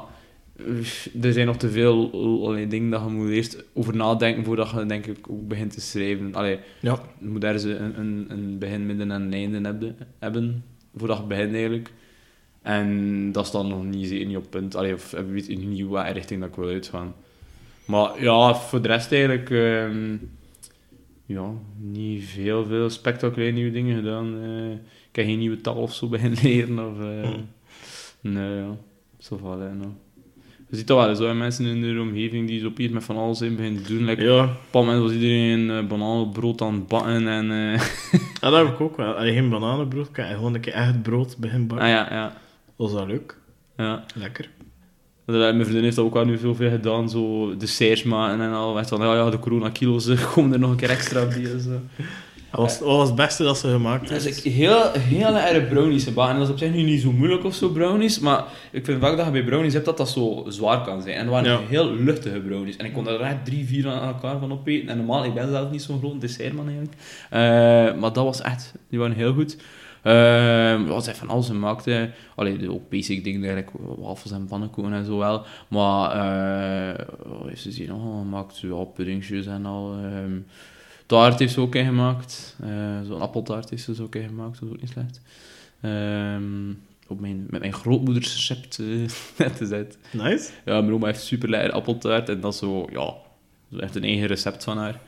er 1.21 1.33
zijn 1.33 1.45
nog 1.45 1.57
te 1.57 1.69
veel 1.69 2.11
allee, 2.45 2.67
dingen 2.67 2.89
dat 2.89 3.01
je 3.07 3.09
moet 3.13 3.29
eerst 3.29 3.63
over 3.73 3.95
nadenken 3.95 4.43
voordat 4.43 4.69
je 4.69 4.85
denk 4.85 5.05
ik 5.05 5.17
ook 5.29 5.47
begint 5.47 5.73
te 5.73 5.81
schrijven. 5.81 6.35
Allee, 6.35 6.57
Ja. 6.79 6.99
je 7.19 7.27
moet 7.27 7.43
ergens 7.43 7.63
een, 7.63 7.99
een, 7.99 8.25
een 8.29 8.57
begin, 8.59 8.85
midden 8.85 9.11
en 9.11 9.21
een 9.21 9.33
einde 9.33 9.59
hebben, 9.61 9.95
hebben 10.19 10.63
voordat 10.95 11.17
je 11.17 11.23
begint 11.23 11.53
eigenlijk. 11.53 11.91
En 12.61 13.31
dat 13.31 13.45
is 13.45 13.51
dan 13.51 13.67
nog 13.67 13.83
niet, 13.83 14.07
zeker 14.07 14.25
niet 14.25 14.37
op 14.37 14.49
punt. 14.49 14.75
Allee, 14.75 14.93
of 14.93 15.13
ik 15.13 15.25
weet 15.27 15.47
niet 15.67 15.81
hoe 15.81 15.91
welke 15.91 16.11
richting 16.11 16.39
dat 16.41 16.49
ik 16.49 16.55
wil 16.55 16.67
uitgaan. 16.67 17.13
Maar 17.85 18.23
ja, 18.23 18.55
voor 18.55 18.81
de 18.81 18.87
rest 18.87 19.11
eigenlijk... 19.11 19.49
ehm, 19.49 20.15
ja, 21.25 21.49
niet 21.77 22.23
veel, 22.23 22.65
veel 22.65 22.89
spectaculaire 22.89 23.55
nieuwe 23.55 23.71
dingen 23.71 23.95
gedaan. 23.95 24.35
eh. 24.43 24.71
ik 25.09 25.15
heb 25.15 25.25
geen 25.25 25.39
nieuwe 25.39 25.61
taal 25.61 25.75
of 25.75 25.93
zo 25.93 26.07
beginnen 26.15 26.39
leren. 26.43 26.79
Of, 26.91 26.99
eh, 26.99 27.29
Nee, 28.21 28.55
ja. 28.55 28.77
Zo 29.17 29.37
van, 29.37 29.61
hè, 29.61 29.73
nou. 29.73 29.89
Je 30.69 30.77
ziet 30.77 30.87
dat 30.87 31.05
wel, 31.05 31.15
zo 31.15 31.33
mensen 31.33 31.65
in 31.65 31.81
de 31.81 32.01
omgeving 32.01 32.47
die 32.47 32.59
zo 32.59 32.67
opeens 32.67 32.91
met 32.91 33.03
van 33.03 33.17
alles 33.17 33.41
in 33.41 33.55
beginnen 33.55 33.83
te 33.83 33.93
doen. 33.93 34.05
Like, 34.05 34.23
Ja. 34.23 34.43
Op 34.43 34.49
een 34.49 34.85
moment 34.85 35.01
was 35.01 35.11
iedereen 35.11 35.59
uh, 35.59 35.87
bananenbrood 35.87 36.61
aan 36.61 36.73
het 36.73 36.87
bakken 36.87 37.27
en... 37.27 37.51
eh, 37.51 37.81
ja, 38.41 38.49
dat 38.49 38.65
heb 38.65 38.73
ik 38.73 38.81
ook 38.81 38.97
wel. 38.97 39.13
Allee, 39.13 39.33
geen 39.33 39.49
bananenbrood, 39.49 40.09
heb 40.11 40.25
gewoon 40.35 40.53
een 40.53 40.61
keer 40.61 40.73
echt 40.73 41.01
brood 41.01 41.37
begin 41.39 41.67
bakken. 41.67 41.87
ah 41.87 41.93
ja, 41.93 42.07
ja. 42.13 42.33
Dat 42.81 42.91
was 42.91 42.99
wel 42.99 43.07
leuk. 43.09 43.37
ja. 43.77 44.03
Lekker. 44.15 44.49
Dat- 45.25 45.35
Mijn 45.37 45.63
vriendin 45.63 45.83
heeft 45.83 45.95
dat 45.95 46.05
ook 46.05 46.13
wel 46.13 46.25
nu 46.25 46.37
veel, 46.37 46.55
veel 46.55 46.69
gedaan, 46.69 47.09
zo 47.09 47.55
desserts 47.57 48.03
maken 48.03 48.41
en 48.41 48.51
al. 48.53 48.79
Echt 48.79 48.89
van, 48.89 49.01
ja, 49.01 49.15
ja, 49.15 49.29
de 49.29 49.39
corona-kilo's 49.39 50.09
komen 50.33 50.53
er 50.53 50.59
nog 50.59 50.69
een 50.71 50.75
keer 50.77 50.89
extra 50.89 51.25
bij. 51.25 51.45
Zo. 51.59 51.69
Dat 52.51 52.59
was, 52.59 52.79
wat 52.79 52.97
was 52.97 53.07
het 53.07 53.15
beste 53.17 53.43
dat 53.43 53.57
ze 53.57 53.67
gemaakt 53.69 54.07
Dus 54.07 54.23
heeft? 54.23 54.45
ik 54.45 54.53
heel, 54.53 54.91
heel 54.91 55.37
erg 55.37 55.69
brownies 55.69 56.03
gebakken. 56.03 56.33
En 56.33 56.39
dat 56.39 56.47
is 56.47 56.53
op 56.53 56.59
zich 56.59 56.71
nu 56.73 56.81
niet 56.81 57.01
zo 57.01 57.11
moeilijk 57.11 57.43
of 57.43 57.53
zo, 57.55 57.69
brownies. 57.69 58.19
Maar 58.19 58.43
ik 58.71 58.85
vind 58.85 59.01
vaak 59.01 59.17
dat 59.17 59.25
je 59.25 59.31
bij 59.31 59.43
brownies 59.43 59.73
hebt 59.73 59.85
dat 59.85 59.97
dat 59.97 60.09
zo 60.09 60.45
zwaar 60.47 60.81
kan 60.83 61.01
zijn. 61.01 61.15
En 61.15 61.25
dat 61.25 61.33
waren 61.33 61.51
Ja. 61.51 61.59
heel 61.67 61.93
luchtige 61.93 62.39
brownies. 62.39 62.77
En 62.77 62.85
ik 62.85 62.93
kon 62.93 63.07
er 63.07 63.21
echt 63.21 63.45
drie, 63.45 63.65
vier 63.65 63.87
aan 63.89 64.07
elkaar 64.13 64.39
van 64.39 64.51
opeten. 64.51 64.89
En 64.89 64.97
normaal, 64.97 65.25
ik 65.25 65.33
ben 65.33 65.49
zelf 65.49 65.71
niet 65.71 65.81
zo'n 65.81 65.99
groot 65.99 66.21
dessertman 66.21 66.65
eigenlijk. 66.67 66.95
Eh, 67.29 67.39
maar 68.01 68.13
dat 68.13 68.23
was 68.23 68.41
echt, 68.41 68.73
die 68.89 68.99
waren 68.99 69.15
heel 69.15 69.33
goed. 69.33 69.57
Uh, 70.03 70.87
wat 70.87 71.03
zij 71.03 71.15
van 71.15 71.29
alles 71.29 71.49
in 71.49 71.59
maakte. 71.59 72.11
Allee, 72.35 72.71
ook 72.71 72.89
basic 72.89 73.23
dingen, 73.23 73.43
eigenlijk 73.43 73.71
wafels 73.97 74.31
en 74.31 74.45
pannenkoeken 74.45 74.93
en 74.93 75.05
zo 75.05 75.17
wel. 75.17 75.45
Maar, 75.67 76.11
eh 76.11 77.05
wat 77.25 77.47
heeft 77.47 77.61
ze 77.61 77.69
hier 77.69 77.87
nog 77.87 78.01
allemaal 78.01 78.21
gemaakt? 78.21 78.59
Ja, 78.59 78.83
puddingjes 78.83 79.45
en 79.45 79.65
al. 79.65 79.93
ehm 80.03 80.39
taart 81.11 81.39
heeft 81.39 81.53
ze 81.53 81.61
ook 81.61 81.75
in 81.75 81.85
gemaakt. 81.85 82.55
Eh, 82.61 83.01
Zo'n 83.05 83.21
appeltaart 83.21 83.69
heeft 83.69 83.83
ze 83.83 84.03
ook 84.03 84.15
in 84.15 84.27
gemaakt, 84.27 84.59
dat 84.59 84.69
is 84.69 84.75
ook 84.75 84.81
niet 84.81 84.89
slecht. 84.89 85.21
Ehm, 85.81 86.73
op 87.07 87.19
mijn, 87.19 87.45
met 87.49 87.59
mijn 87.59 87.73
grootmoeders 87.73 88.33
recept 88.33 88.79
eh, 88.79 88.85
net 89.45 89.57
te 89.57 89.65
zetten. 89.65 89.99
Nice. 90.11 90.51
Ja, 90.65 90.81
mijn 90.81 90.93
oma 90.93 91.05
heeft 91.05 91.21
super 91.21 91.49
lekker 91.49 91.71
appeltaart 91.71 92.29
en 92.29 92.39
dat 92.39 92.53
is 92.53 92.59
zo, 92.59 92.87
ja, 92.91 93.13
zo 93.71 93.77
echt 93.77 93.95
een 93.95 94.03
eigen 94.03 94.27
recept 94.27 94.63
van 94.63 94.77
haar. 94.77 94.99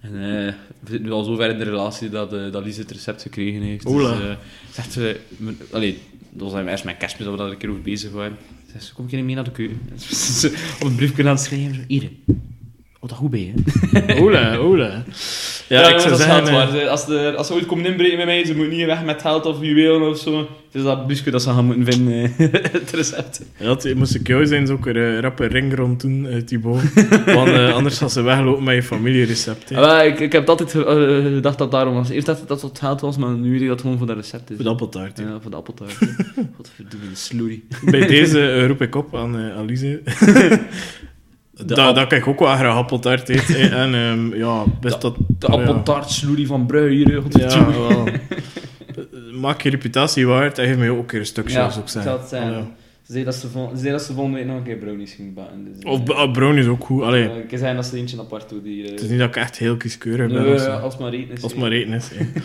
En 0.00 0.14
eh, 0.14 0.52
we 0.80 0.90
zitten 0.90 1.02
nu 1.02 1.10
al 1.12 1.24
zo 1.24 1.34
ver 1.36 1.50
in 1.50 1.58
de 1.58 1.64
relatie 1.64 2.08
dat, 2.08 2.32
eh 2.32 2.52
dat 2.52 2.64
Lies 2.64 2.76
het 2.76 2.90
recept 2.90 3.22
gekregen 3.22 3.62
heeft. 3.62 3.86
Oela. 3.86 4.12
Dus, 4.16 4.20
eh, 4.28 4.34
zegt 4.72 4.92
ze, 4.92 5.20
mijn- 5.36 5.56
allee, 5.72 5.98
dat 6.30 6.52
was 6.52 6.62
eerst 6.64 6.84
met 6.84 6.96
kerstmis 6.96 7.26
dat 7.26 7.36
we 7.36 7.42
daar 7.42 7.50
een 7.50 7.56
keer 7.58 7.70
over 7.70 7.82
bezig 7.82 8.10
waren. 8.10 8.36
Zegt 8.72 8.84
ze, 8.84 8.94
kom 8.94 9.06
ik 9.08 9.24
mee 9.24 9.34
naar 9.34 9.44
de 9.44 9.50
keuken? 9.50 9.80
Ze 10.40 10.74
op 10.80 10.86
een 10.86 10.94
briefje 10.94 11.22
aan 11.22 11.28
het 11.28 11.40
schrijven, 11.40 11.84
hier, 11.88 12.10
oh, 13.00 13.08
dat 13.08 13.18
goed 13.18 13.30
bij 13.30 13.52
je. 13.54 14.20
Oela. 14.20 15.04
Ja, 15.68 15.80
Ja, 15.82 15.88
ik 15.88 15.98
zou 15.98 16.10
dat 16.10 16.18
is 16.18 16.24
zeggen... 16.24 16.46
geld 16.46 16.74
eh. 16.74 16.88
Als, 16.88 17.06
de, 17.06 17.34
als 17.36 17.46
ze 17.46 17.52
ooit 17.52 17.66
komen 17.66 17.84
inbreken 17.86 18.16
bij 18.16 18.26
mij, 18.26 18.44
ze 18.44 18.54
moeten 18.56 18.76
niet 18.76 18.86
weg 18.86 19.04
met 19.04 19.20
geld 19.20 19.46
of 19.46 19.56
juwelen 19.60 20.08
of 20.08 20.18
zo. 20.18 20.38
Het 20.38 20.76
is 20.76 20.82
dat 20.82 21.06
busje 21.06 21.30
dat 21.30 21.42
ze 21.42 21.50
gaan 21.50 21.64
moeten 21.64 21.92
vinden, 21.92 22.22
eh, 22.38 22.52
het 22.80 22.90
recept. 22.90 23.40
Ja, 23.58 23.68
het- 23.70 23.94
moest 23.94 24.14
ik 24.14 24.26
jou 24.26 24.46
zijn, 24.46 24.68
ik 24.70 24.86
er 24.86 24.96
een 24.96 25.20
rappe 25.20 25.46
ring 25.46 25.74
rond 25.74 26.00
doen, 26.00 26.26
eh, 26.26 26.36
Thibaut. 26.40 26.82
Want 27.34 27.48
eh, 27.48 27.74
anders 27.74 27.98
gaan 27.98 28.10
ze 28.10 28.22
weglopen 28.22 28.64
met 28.64 28.74
je 28.74 28.82
familierecept. 28.82 29.68
hè. 29.68 29.76
Ah, 29.80 30.06
ik, 30.06 30.20
ik 30.20 30.32
heb 30.32 30.48
altijd 30.48 30.74
eh, 30.74 30.82
gedacht 31.22 31.42
dat 31.42 31.58
het 31.58 31.70
daarom 31.70 31.94
was. 31.94 32.08
Eerst 32.08 32.26
dacht 32.26 32.42
ik 32.42 32.48
dat 32.48 32.62
het 32.62 32.78
geld 32.78 33.00
was, 33.00 33.16
maar 33.16 33.30
nu 33.30 33.50
weet 33.50 33.60
ik 33.60 33.66
dat 33.66 33.70
het 33.76 33.80
gewoon 33.80 33.98
voor 33.98 34.06
dat 34.06 34.16
recept 34.16 34.50
is. 34.50 34.56
Voor 34.56 34.64
de 34.64 34.70
appeltaart. 34.70 35.18
Ja, 35.18 35.38
voor 35.40 35.50
de 35.50 35.56
appeltaart. 35.56 35.98
Wat 36.56 36.70
verdomme, 36.76 37.06
een 37.10 37.16
sloerie. 37.16 37.66
Bij 37.84 38.06
deze 38.06 38.50
eh, 38.50 38.66
roep 38.66 38.82
ik 38.82 38.94
op 38.94 39.16
aan 39.16 39.36
eh 41.58 41.66
dat, 41.66 41.94
dat 41.94 42.12
ik 42.12 42.26
ook 42.26 42.38
wel 42.38 42.54
graag 42.54 42.76
appeltaart 42.76 43.28
hè. 43.28 43.68
En 43.68 43.94
ehm, 43.94 44.34
ja, 44.34 44.64
best 44.80 45.00
dat... 45.00 45.16
De 45.16 45.46
ja. 45.46 45.46
appeltaart 45.58 46.10
sloerie 46.10 46.46
van 46.46 46.66
Brui 46.66 46.94
hier, 46.96 47.22
Ja, 47.30 47.66
wel. 47.70 48.06
Eh, 48.06 48.14
Maak 49.40 49.62
je 49.62 49.70
reputatie 49.70 50.26
waard 50.26 50.58
en 50.58 50.66
geef 50.66 50.76
mij 50.76 50.90
ook 50.90 50.98
een 50.98 51.06
keer 51.06 51.18
een 51.20 51.26
stukje, 51.26 51.52
Ja, 51.58 51.70
zou 51.70 51.82
ik 51.84 51.88
zeggen. 51.90 52.28
zijn. 52.28 52.50
Ja. 52.52 52.66
Ze 53.02 53.12
zei 53.12 53.24
dat 53.24 53.34
ze, 53.34 53.48
zei 53.74 53.90
dat 53.90 54.02
ze 54.02 54.12
volgende 54.12 54.38
week 54.38 54.46
nog 54.46 54.56
een 54.56 54.62
keer 54.62 54.76
brownies 54.76 55.12
ging 55.12 55.34
bakken. 55.34 55.64
Dus, 55.64 55.82
eh, 55.82 55.90
Of 55.90 56.08
uh, 56.08 56.32
brown 56.32 56.56
is 56.58 56.66
ook 56.66 56.84
goed. 56.84 57.02
Allee, 57.02 57.28
eh, 57.30 57.36
ik 57.36 57.48
kan 57.48 57.58
zeggen 57.58 57.76
dat 57.76 57.86
ze 57.86 57.96
eentje 57.96 58.18
apart 58.20 58.48
doet. 58.48 58.64
Die, 58.64 58.84
eh, 58.84 58.90
het 58.90 59.00
is 59.00 59.08
niet 59.08 59.18
dat 59.18 59.28
ik 59.28 59.36
echt 59.36 59.58
heel 59.58 59.76
kieskeurig 59.76 60.32
ben. 60.32 60.42
nee, 60.42 60.54
of 60.54 60.60
zo. 60.60 60.70
als 60.70 60.96
maar 60.98 61.12
eten 61.12 61.34
is. 61.34 61.42
Als 61.42 61.54
maar 61.54 61.70
eten 61.70 61.92
is. 61.92 62.08
hè. 62.14 62.26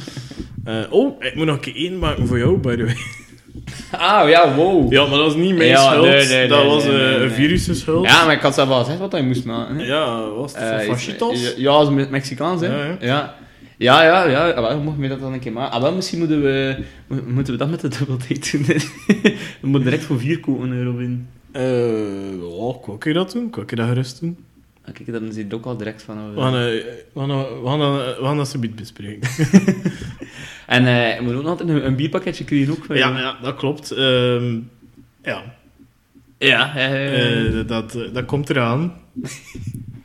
Eh, 0.63 0.83
oh, 0.89 1.15
ik 1.23 1.35
moet 1.35 1.45
nog 1.45 1.55
een 1.55 1.61
keer 1.61 1.75
één 1.75 1.99
maken 1.99 2.27
voor 2.27 2.37
jou, 2.37 2.57
by 2.57 2.75
the 2.75 2.83
way. 2.83 2.95
Ah, 3.97 4.29
ja, 4.29 4.55
wow. 4.55 4.91
Ja, 4.91 5.01
maar 5.01 5.17
dat 5.17 5.25
was 5.25 5.35
niet 5.35 5.55
mijn 5.55 5.69
Ja, 5.69 5.91
schuld. 5.91 6.05
nee, 6.07 6.27
nee, 6.27 6.47
dat 6.47 6.59
nee, 6.59 6.67
was 6.67 6.85
eh, 6.85 7.21
een 7.21 7.31
virus' 7.31 7.79
schuld. 7.79 8.05
Ja, 8.05 8.25
maar 8.25 8.33
ik 8.35 8.41
had 8.41 8.53
zelf 8.53 8.67
wel 8.67 8.79
gezegd 8.79 8.99
wat 8.99 9.11
hij 9.11 9.23
moest 9.23 9.45
maken. 9.45 9.75
hè. 9.77 9.85
Ja, 9.85 10.29
was 10.29 10.53
het 10.55 10.61
Eh, 10.63 10.79
is- 10.81 10.85
fajitas? 10.87 11.53
Ja, 11.57 11.89
Me- 11.89 12.07
Mexicaans, 12.09 12.61
hè? 12.61 12.67
Ja, 12.67 12.95
ja. 12.99 13.35
Ja, 13.77 14.03
ja, 14.03 14.23
ja. 14.27 14.61
wel, 14.61 14.79
mocht 14.79 15.09
dat 15.09 15.19
dan 15.19 15.33
een 15.33 15.39
keer 15.39 15.51
maken. 15.51 15.73
Ah, 15.75 15.81
wel, 15.81 15.93
misschien 15.93 16.19
moeten 16.19 16.41
we, 16.41 16.75
mo- 17.07 17.21
moeten 17.27 17.53
we 17.53 17.59
dat 17.59 17.69
met 17.69 17.81
de 17.81 17.87
double 17.87 18.17
date 18.27 18.57
doen. 18.57 18.65
we 19.61 19.67
moeten 19.67 19.83
direct 19.89 20.03
voor 20.03 20.19
vier 20.19 20.39
koken, 20.39 20.71
hè, 20.71 20.83
Robin. 20.83 21.27
Eh, 21.51 21.61
ja, 22.31 22.73
kan 22.85 22.97
ik 22.99 23.13
dat 23.13 23.31
doen? 23.31 23.49
Kan 23.49 23.63
ik 23.63 23.75
dat 23.75 23.87
gerust 23.87 24.19
doen? 24.19 24.37
Ah, 24.85 24.93
Kijk, 24.93 25.11
dan 25.11 25.31
zit 25.31 25.43
het 25.43 25.53
ook 25.53 25.65
al 25.65 25.77
direct 25.77 26.01
van... 26.01 26.17
oh, 26.17 26.33
We 26.33 26.41
gaan, 26.41 27.95
we 27.95 28.17
gaan 28.21 28.37
dat 28.37 28.47
subiet 28.47 28.75
bespreken. 28.75 29.29
En 30.67 30.87
eh, 30.87 31.25
we 31.25 31.35
ook 31.35 31.45
altijd 31.45 31.69
een, 31.69 31.85
een 31.85 31.95
bierpakketje 31.95 32.43
krijgen 32.43 32.71
ook. 32.73 32.85
ja, 32.87 33.19
ja, 33.19 33.37
dat 33.41 33.55
klopt. 33.55 33.91
Ehm, 33.91 34.59
ja, 35.23 35.43
Ja, 36.37 36.75
eh, 36.75 37.67
dat, 37.67 37.91
dat 38.13 38.25
komt 38.25 38.49
eraan. 38.49 38.93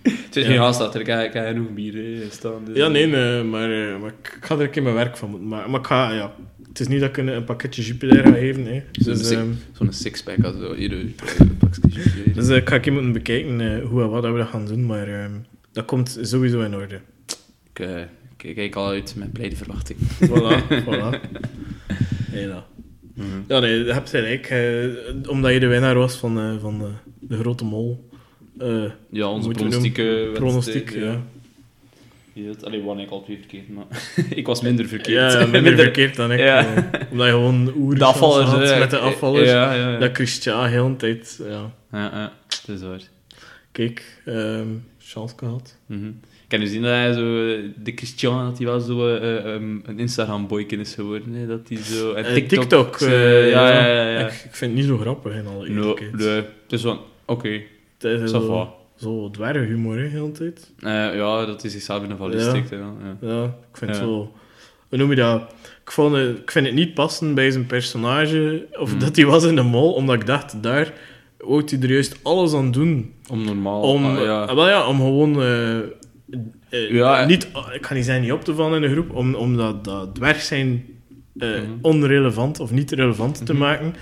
het 0.03 0.37
is 0.37 0.43
ja. 0.43 0.49
geen 0.51 0.59
haast. 0.59 0.95
Ik 0.95 1.07
heb, 1.07 1.21
ik 1.21 1.33
heb 1.33 1.47
genoeg 1.47 1.71
bier 1.71 2.23
eh, 2.23 2.31
staan. 2.31 2.65
Dus, 2.65 2.77
Ja, 2.77 2.89
nee, 2.89 3.07
nee 3.07 3.43
maar, 3.43 3.69
maar 4.01 4.13
ik 4.21 4.39
ga 4.41 4.55
er 4.55 4.61
een 4.61 4.71
keer 4.71 4.83
mijn 4.83 4.95
werk 4.95 5.17
van 5.17 5.31
moeten 5.31 5.49
maken. 5.49 5.71
Maar 5.71 5.81
ik 5.81 5.87
ga, 5.87 6.11
ja, 6.11 6.33
het 6.79 6.87
is 6.87 6.93
niet 6.93 7.01
dat 7.01 7.09
ik 7.09 7.17
een, 7.17 7.27
een 7.27 7.45
pakketje 7.45 7.83
Jupiler 7.83 8.23
ga 8.25 8.33
geven. 8.33 8.65
Hè. 8.67 8.83
Zo'n 8.93 9.13
Dus, 9.13 9.19
six- 9.29 9.31
ehm, 9.41 9.49
Zo'n 9.73 9.93
sixpack 9.93 10.45
als 10.45 10.55
zo. 10.61 10.75
Hier, 10.75 10.93
eh, 10.93 11.05
pakje 11.59 11.81
bier. 11.89 12.35
dus 12.35 12.49
eh, 12.49 12.57
ik 12.57 12.69
ga 12.69 12.75
een 12.75 12.81
keer 12.81 12.93
moeten 12.93 13.13
bekijken 13.13 13.61
eh, 13.61 13.85
hoe 13.89 14.03
en 14.03 14.09
wat 14.09 14.25
we 14.25 14.39
dat 14.39 14.49
gaan 14.49 14.67
doen. 14.67 14.87
Maar 14.87 15.09
ehm, 15.09 15.33
dat 15.73 15.85
komt 15.85 16.19
sowieso 16.23 16.61
in 16.61 16.75
orde. 16.75 17.01
Ik, 17.75 18.07
kijk 18.55 18.75
al 18.75 18.89
uit 18.89 19.15
met 19.17 19.33
blijde 19.33 19.57
verwachting. 19.57 19.99
Voilà, 20.25 20.85
voilà. 20.85 21.21
Ja. 22.33 22.67
Ja, 23.49 23.59
nee, 23.59 23.85
je 23.85 23.93
hebt 23.93 24.11
gelijk. 24.11 24.55
omdat 25.29 25.53
je 25.53 25.61
de 25.61 25.67
winnaar 25.67 25.95
was 25.95 26.17
van, 26.17 26.59
van 26.61 26.79
de, 26.79 26.89
de 27.21 27.37
grote 27.37 27.65
mol. 27.65 28.09
Ja, 29.11 29.29
onze 29.29 29.49
pronostieke 29.49 30.31
pronostiek, 30.35 30.91
ja. 30.95 31.23
Had, 32.47 32.65
allee, 32.65 32.83
wanneer 32.83 33.05
ik 33.05 33.11
al 33.11 33.23
twee 33.25 33.37
verkeerd, 33.39 33.69
maar 33.69 33.85
ik 34.31 34.47
was 34.47 34.61
minder 34.63 34.87
verkeerd. 34.89 35.33
Ja, 35.33 35.41
ja, 35.41 35.47
minder 35.57 35.77
verkeerd 35.77 36.17
dan 36.17 36.33
ik. 36.33 36.39
Ja. 36.39 36.59
eh, 36.75 37.01
omdat 37.11 37.27
je 37.27 37.33
gewoon 37.33 37.73
oer 37.77 38.03
had 38.03 38.69
hè. 38.69 38.79
met 38.79 38.91
de 38.91 38.99
afvallers. 38.99 39.49
Ja, 39.49 39.75
ja, 39.75 39.91
ja. 39.91 39.99
Dat 39.99 40.11
Christian 40.15 40.67
heel 40.67 40.89
de 40.89 40.97
tijd... 40.97 41.41
Ja. 41.49 41.71
Ja, 41.93 42.11
ja, 42.13 42.33
dat 42.67 42.77
is 42.77 42.83
waar. 42.83 43.01
Kijk, 43.73 44.21
ehm 44.25 44.67
chance 44.99 45.35
gehad. 45.37 45.77
Mhm. 45.87 46.07
Ik 46.45 46.55
heb 46.55 46.61
gezien 46.61 46.83
dat 46.83 46.91
hij 46.91 47.13
zo, 47.13 47.21
de 47.83 47.93
Christian, 47.95 48.45
dat 48.45 48.59
hij 48.59 48.67
wel 48.67 48.81
zo 48.81 49.17
eh, 49.17 49.55
ehm, 49.55 49.79
een 49.85 49.99
Instagram-boykin 49.99 50.81
is 50.81 50.95
geworden. 50.95 51.33
Hè? 51.35 51.47
Dat 51.47 51.69
hij 51.69 51.79
zo... 51.83 52.13
En 52.13 52.25
Eh, 52.25 52.33
TikTok, 52.35 52.61
TikTok, 52.61 52.97
eh, 53.01 53.45
eh, 53.45 53.51
ja, 53.51 53.69
ja. 53.71 53.87
ja, 53.87 54.03
ja. 54.03 54.19
ja. 54.19 54.27
Ik, 54.27 54.33
ik 54.33 54.55
vind 54.55 54.71
het 54.71 54.75
niet 54.81 54.85
zo 54.85 54.99
grappig 54.99 55.35
in 55.35 55.47
alle 55.47 55.69
Nee, 55.69 55.77
eerlijkheid. 55.79 56.13
nee, 56.13 56.29
het 56.35 56.73
is 56.73 56.81
van, 56.83 57.01
oké, 57.27 57.61
Het 57.99 58.21
is 58.21 58.31
ça 58.33 58.47
va. 58.47 58.75
Zo, 58.99 59.31
dwerghumor, 59.31 59.97
hè, 59.97 60.03
de 60.03 60.09
hele 60.09 60.31
tijd. 60.33 60.73
Eh, 60.79 60.91
ja, 61.17 61.45
dat 61.47 61.65
is 61.65 61.73
zichzelf 61.73 62.03
in 62.05 62.11
een 62.11 62.17
valies 62.17 62.45
Ja. 62.45 62.55
ja. 62.71 63.17
Ja, 63.21 63.45
ik 63.45 63.77
vind 63.77 63.91
Ja. 63.91 63.97
zo... 63.97 64.33
Hoe 64.89 64.99
noem 64.99 65.11
je 65.11 65.17
dat? 65.17 65.41
Ik, 65.85 65.91
vond 65.93 66.17
ik 66.17 66.51
vind 66.51 66.67
het 66.67 66.75
niet 66.75 66.95
passen 66.95 67.35
bij 67.35 67.51
zijn 67.51 67.67
personage, 67.67 68.67
of 68.79 68.91
Hmm. 68.91 68.99
dat 68.99 69.17
hij 69.17 69.25
was 69.27 69.45
in 69.45 69.55
de 69.57 69.63
mol, 69.63 69.93
omdat 69.93 70.15
ik 70.15 70.27
dacht, 70.27 70.63
daar 70.63 70.93
wou 71.39 71.63
hij 71.67 71.79
er 71.81 71.91
juist 71.93 72.19
alles 72.23 72.55
aan 72.55 72.71
doen. 72.71 73.15
Om 73.31 73.45
normaal... 73.45 73.81
Om, 73.83 74.05
ah, 74.05 74.23
ja. 74.23 74.45
ah, 74.45 74.55
wel 74.55 74.69
ja, 74.69 74.87
om 74.89 74.97
gewoon... 74.97 75.43
eh, 75.43 75.79
eh, 75.79 76.91
Ja, 76.91 77.25
niet, 77.25 77.49
ik 77.73 77.81
kan 77.81 77.97
niet 77.97 78.05
zeggen 78.05 78.23
niet 78.25 78.33
op 78.33 78.45
te 78.45 78.55
vallen 78.55 78.83
in 78.83 78.89
de 78.89 78.95
groep, 78.95 79.15
om, 79.15 79.35
om 79.35 79.57
dat, 79.57 79.85
dat 79.85 80.15
dwerg 80.15 80.41
zijn 80.43 80.85
Mhm. 81.35 81.63
onrelevant 81.83 82.61
of 82.61 82.71
niet 82.71 82.91
relevant 82.93 83.47
te 83.47 83.53
Mhm. 83.53 83.63
maken. 83.63 83.95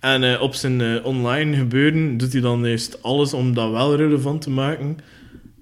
En 0.00 0.24
eh, 0.24 0.42
op 0.42 0.54
zijn 0.54 0.80
eh, 0.80 1.04
online 1.04 1.56
gebeuren 1.56 2.16
doet 2.16 2.32
hij 2.32 2.40
dan 2.40 2.64
juist 2.64 3.02
alles 3.02 3.34
om 3.34 3.54
dat 3.54 3.70
wel 3.70 3.96
relevant 3.96 4.42
te 4.42 4.50
maken. 4.50 4.98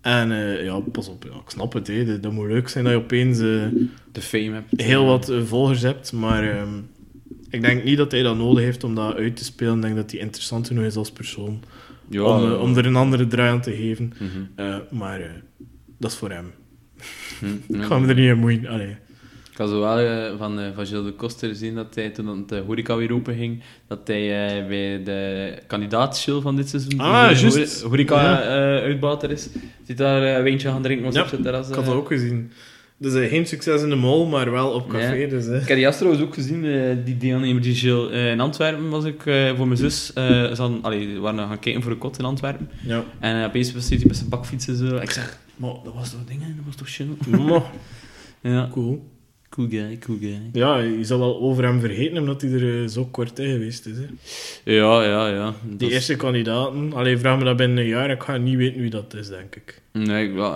En 0.00 0.32
eh, 0.32 0.64
ja, 0.64 0.80
pas 0.80 1.08
op, 1.08 1.24
ja, 1.24 1.36
ik 1.36 1.50
snap 1.50 1.72
het, 1.72 1.86
hè. 1.86 2.04
Dat, 2.04 2.22
dat 2.22 2.32
moet 2.32 2.46
leuk 2.46 2.68
zijn 2.68 2.84
dat 2.84 2.92
je 2.92 2.98
opeens 2.98 3.38
De 3.38 4.20
fame 4.20 4.52
hebt. 4.52 4.82
heel 4.82 5.04
wat 5.04 5.32
volgers 5.44 5.82
hebt, 5.82 6.12
maar 6.12 6.50
ehm, 6.56 6.68
ik 7.50 7.62
denk 7.62 7.84
niet 7.84 7.96
dat 7.96 8.10
hij 8.12 8.22
dat 8.22 8.36
nodig 8.36 8.64
heeft 8.64 8.84
om 8.84 8.94
dat 8.94 9.14
uit 9.14 9.36
te 9.36 9.44
spelen. 9.44 9.76
Ik 9.76 9.82
denk 9.82 9.96
dat 9.96 10.10
hij 10.10 10.20
interessant 10.20 10.66
genoeg 10.66 10.84
is 10.84 10.96
als 10.96 11.12
persoon 11.12 11.62
Ja, 12.08 12.22
om, 12.22 12.52
om 12.52 12.76
er 12.76 12.86
een 12.86 12.96
andere 12.96 13.26
draai 13.26 13.50
aan 13.50 13.60
te 13.60 13.72
geven. 13.72 14.12
Mhm. 14.18 14.80
Maar 14.90 15.42
dat 15.98 16.10
is 16.10 16.16
voor 16.16 16.30
hem. 16.30 16.52
Ja. 17.40 17.76
Ik 17.78 17.84
ga 17.84 17.98
me 17.98 18.08
er 18.08 18.14
niet 18.14 18.28
in 18.28 18.38
moeien. 18.38 18.66
Allee. 18.66 18.96
Ik 19.58 19.64
had 19.64 19.72
zo 19.72 19.80
wel 19.80 19.98
eh, 19.98 20.38
van, 20.38 20.60
eh, 20.60 20.66
van 20.74 20.86
Gilles 20.86 21.04
de 21.04 21.12
Koster 21.12 21.54
zien 21.54 21.74
dat 21.74 21.94
hij, 21.94 22.10
toen 22.10 22.44
de 22.46 22.58
horeca 22.66 22.96
weer 22.96 23.12
open 23.12 23.34
ging, 23.36 23.62
dat 23.88 23.98
hij 24.04 24.22
eh, 24.60 24.66
bij 24.68 25.02
de 25.04 25.52
kandidaatsshow 25.66 26.42
van 26.42 26.56
dit 26.56 26.68
seizoen, 26.68 27.00
Ah, 27.00 27.28
die 27.28 27.50
juist. 27.50 27.82
horeca-uitbater 27.82 29.30
is, 29.30 29.48
zit 29.86 29.96
daar 29.96 30.22
eh, 30.22 30.34
een 30.36 30.42
wijntje 30.42 30.68
gaan 30.68 30.82
drinken 30.82 31.04
was 31.04 31.14
Ja, 31.14 31.22
op 31.22 31.28
zijn 31.28 31.42
terras. 31.42 31.68
Ik 31.68 31.74
had 31.74 31.84
eh. 31.84 31.90
dat 31.90 31.98
ook 31.98 32.06
gezien. 32.06 32.50
Dus 32.98 33.14
eh, 33.14 33.28
geen 33.28 33.46
succes 33.46 33.82
in 33.82 33.88
de 33.88 33.94
mol, 33.96 34.26
maar 34.26 34.50
wel 34.50 34.70
op 34.70 34.88
café. 34.88 35.12
Ja. 35.12 35.28
Dus, 35.28 35.46
eh. 35.46 35.60
Ik 35.62 35.68
heb 35.68 35.76
die 35.78 35.90
trouwens 35.90 36.22
ook 36.24 36.34
gezien, 36.34 36.64
eh, 36.64 36.96
die 37.04 37.16
deelnemer 37.16 37.62
die 37.62 37.74
Gilles. 37.74 38.10
eh, 38.10 38.30
in 38.30 38.40
Antwerpen 38.40 38.88
was 38.88 39.04
ik 39.04 39.26
eh, 39.26 39.56
voor 39.56 39.66
mijn 39.66 39.78
zus. 39.78 40.12
eh, 40.12 40.24
ze 40.26 40.54
hadden, 40.56 40.82
allee, 40.82 41.12
we 41.14 41.18
waren 41.18 41.38
gaan 41.48 41.58
kijken 41.58 41.82
voor 41.82 41.92
een 41.92 41.98
kot 41.98 42.18
in 42.18 42.24
Antwerpen. 42.24 42.70
Ja. 42.86 43.04
En 43.20 43.36
uh, 43.38 43.44
opeens 43.44 43.72
was 43.72 43.88
hij 43.88 44.02
met 44.06 44.16
zijn 44.16 44.28
bakfiets 44.28 44.68
en 44.68 44.76
zo. 44.76 44.96
Ik 44.96 45.10
zeg, 45.10 45.38
maar 45.56 45.72
dat 45.84 45.94
was 45.94 46.10
toch 46.10 46.24
dingen? 46.26 46.54
Dat 46.56 46.64
was 46.66 46.74
toch 46.74 46.94
Gilles? 46.94 47.16
Mwah, 47.46 47.64
Ja, 48.40 48.68
cool. 48.72 49.16
Cool 49.58 49.68
guy, 49.70 49.98
cool 49.98 50.18
guy. 50.20 50.40
Ja, 50.52 50.76
je 50.78 51.04
zal 51.04 51.18
wel 51.18 51.40
over 51.40 51.64
hem 51.64 51.80
vergeten 51.80 52.18
omdat 52.18 52.40
hij 52.42 52.50
er 52.50 52.82
eh, 52.82 52.88
zo 52.88 53.04
kort 53.04 53.38
in 53.38 53.50
geweest 53.50 53.86
is. 53.86 53.96
Hè. 53.96 54.06
Ja, 54.72 55.04
ja, 55.04 55.28
ja. 55.28 55.44
Dat 55.64 55.78
Die 55.78 55.88
is- 55.88 55.94
eerste 55.94 56.16
kandidaten, 56.16 56.92
alleen 56.92 57.18
vraag 57.18 57.38
me 57.38 57.44
dat 57.44 57.56
binnen 57.56 57.78
een 57.78 57.86
jaar, 57.88 58.10
ik 58.10 58.22
ga 58.22 58.36
niet 58.36 58.56
weten 58.56 58.80
wie 58.80 58.90
dat 58.90 59.14
is, 59.14 59.28
denk 59.28 59.56
ik. 59.56 59.80
Nee, 59.92 60.28
ik- 60.28 60.34
wel, 60.34 60.54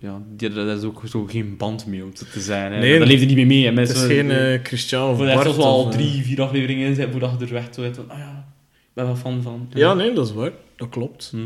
ja, 0.00 0.22
die, 0.36 0.48
daar 0.52 0.76
is 0.76 0.82
ook 0.82 1.02
zo 1.08 1.24
geen 1.24 1.56
band 1.56 1.86
mee 1.86 2.02
om 2.02 2.08
het 2.08 2.32
te 2.32 2.40
zijn. 2.40 2.72
Hè. 2.72 2.78
Nee, 2.78 2.98
dat 2.98 3.08
leefde 3.08 3.26
niet 3.26 3.36
meer 3.36 3.46
mee. 3.46 3.60
Hè. 3.60 3.66
Het 3.66 3.74
Mensen, 3.74 3.96
is 4.10 4.16
geen 4.16 4.30
eh 4.30 4.58
Christian 4.62 5.10
of 5.10 5.18
Bart. 5.18 5.58
al 5.58 5.84
eh, 5.86 5.90
drie, 5.96 6.22
vier 6.22 6.42
afleveringen 6.42 6.86
in 6.88 6.94
zijn 6.94 7.10
voordat 7.10 7.30
je 7.38 7.44
er 7.46 7.52
weg 7.52 7.68
toe 7.68 7.90
van, 7.94 8.10
ah 8.10 8.18
ja, 8.18 8.46
ik 8.70 8.90
ben 8.94 9.04
wel 9.04 9.16
fan 9.16 9.42
van. 9.42 9.68
Ja, 9.74 9.94
nee, 9.94 10.12
dat 10.12 10.26
is 10.26 10.32
waar. 10.34 10.52
Dat 10.76 10.88
klopt. 10.88 11.28
Hm. 11.32 11.38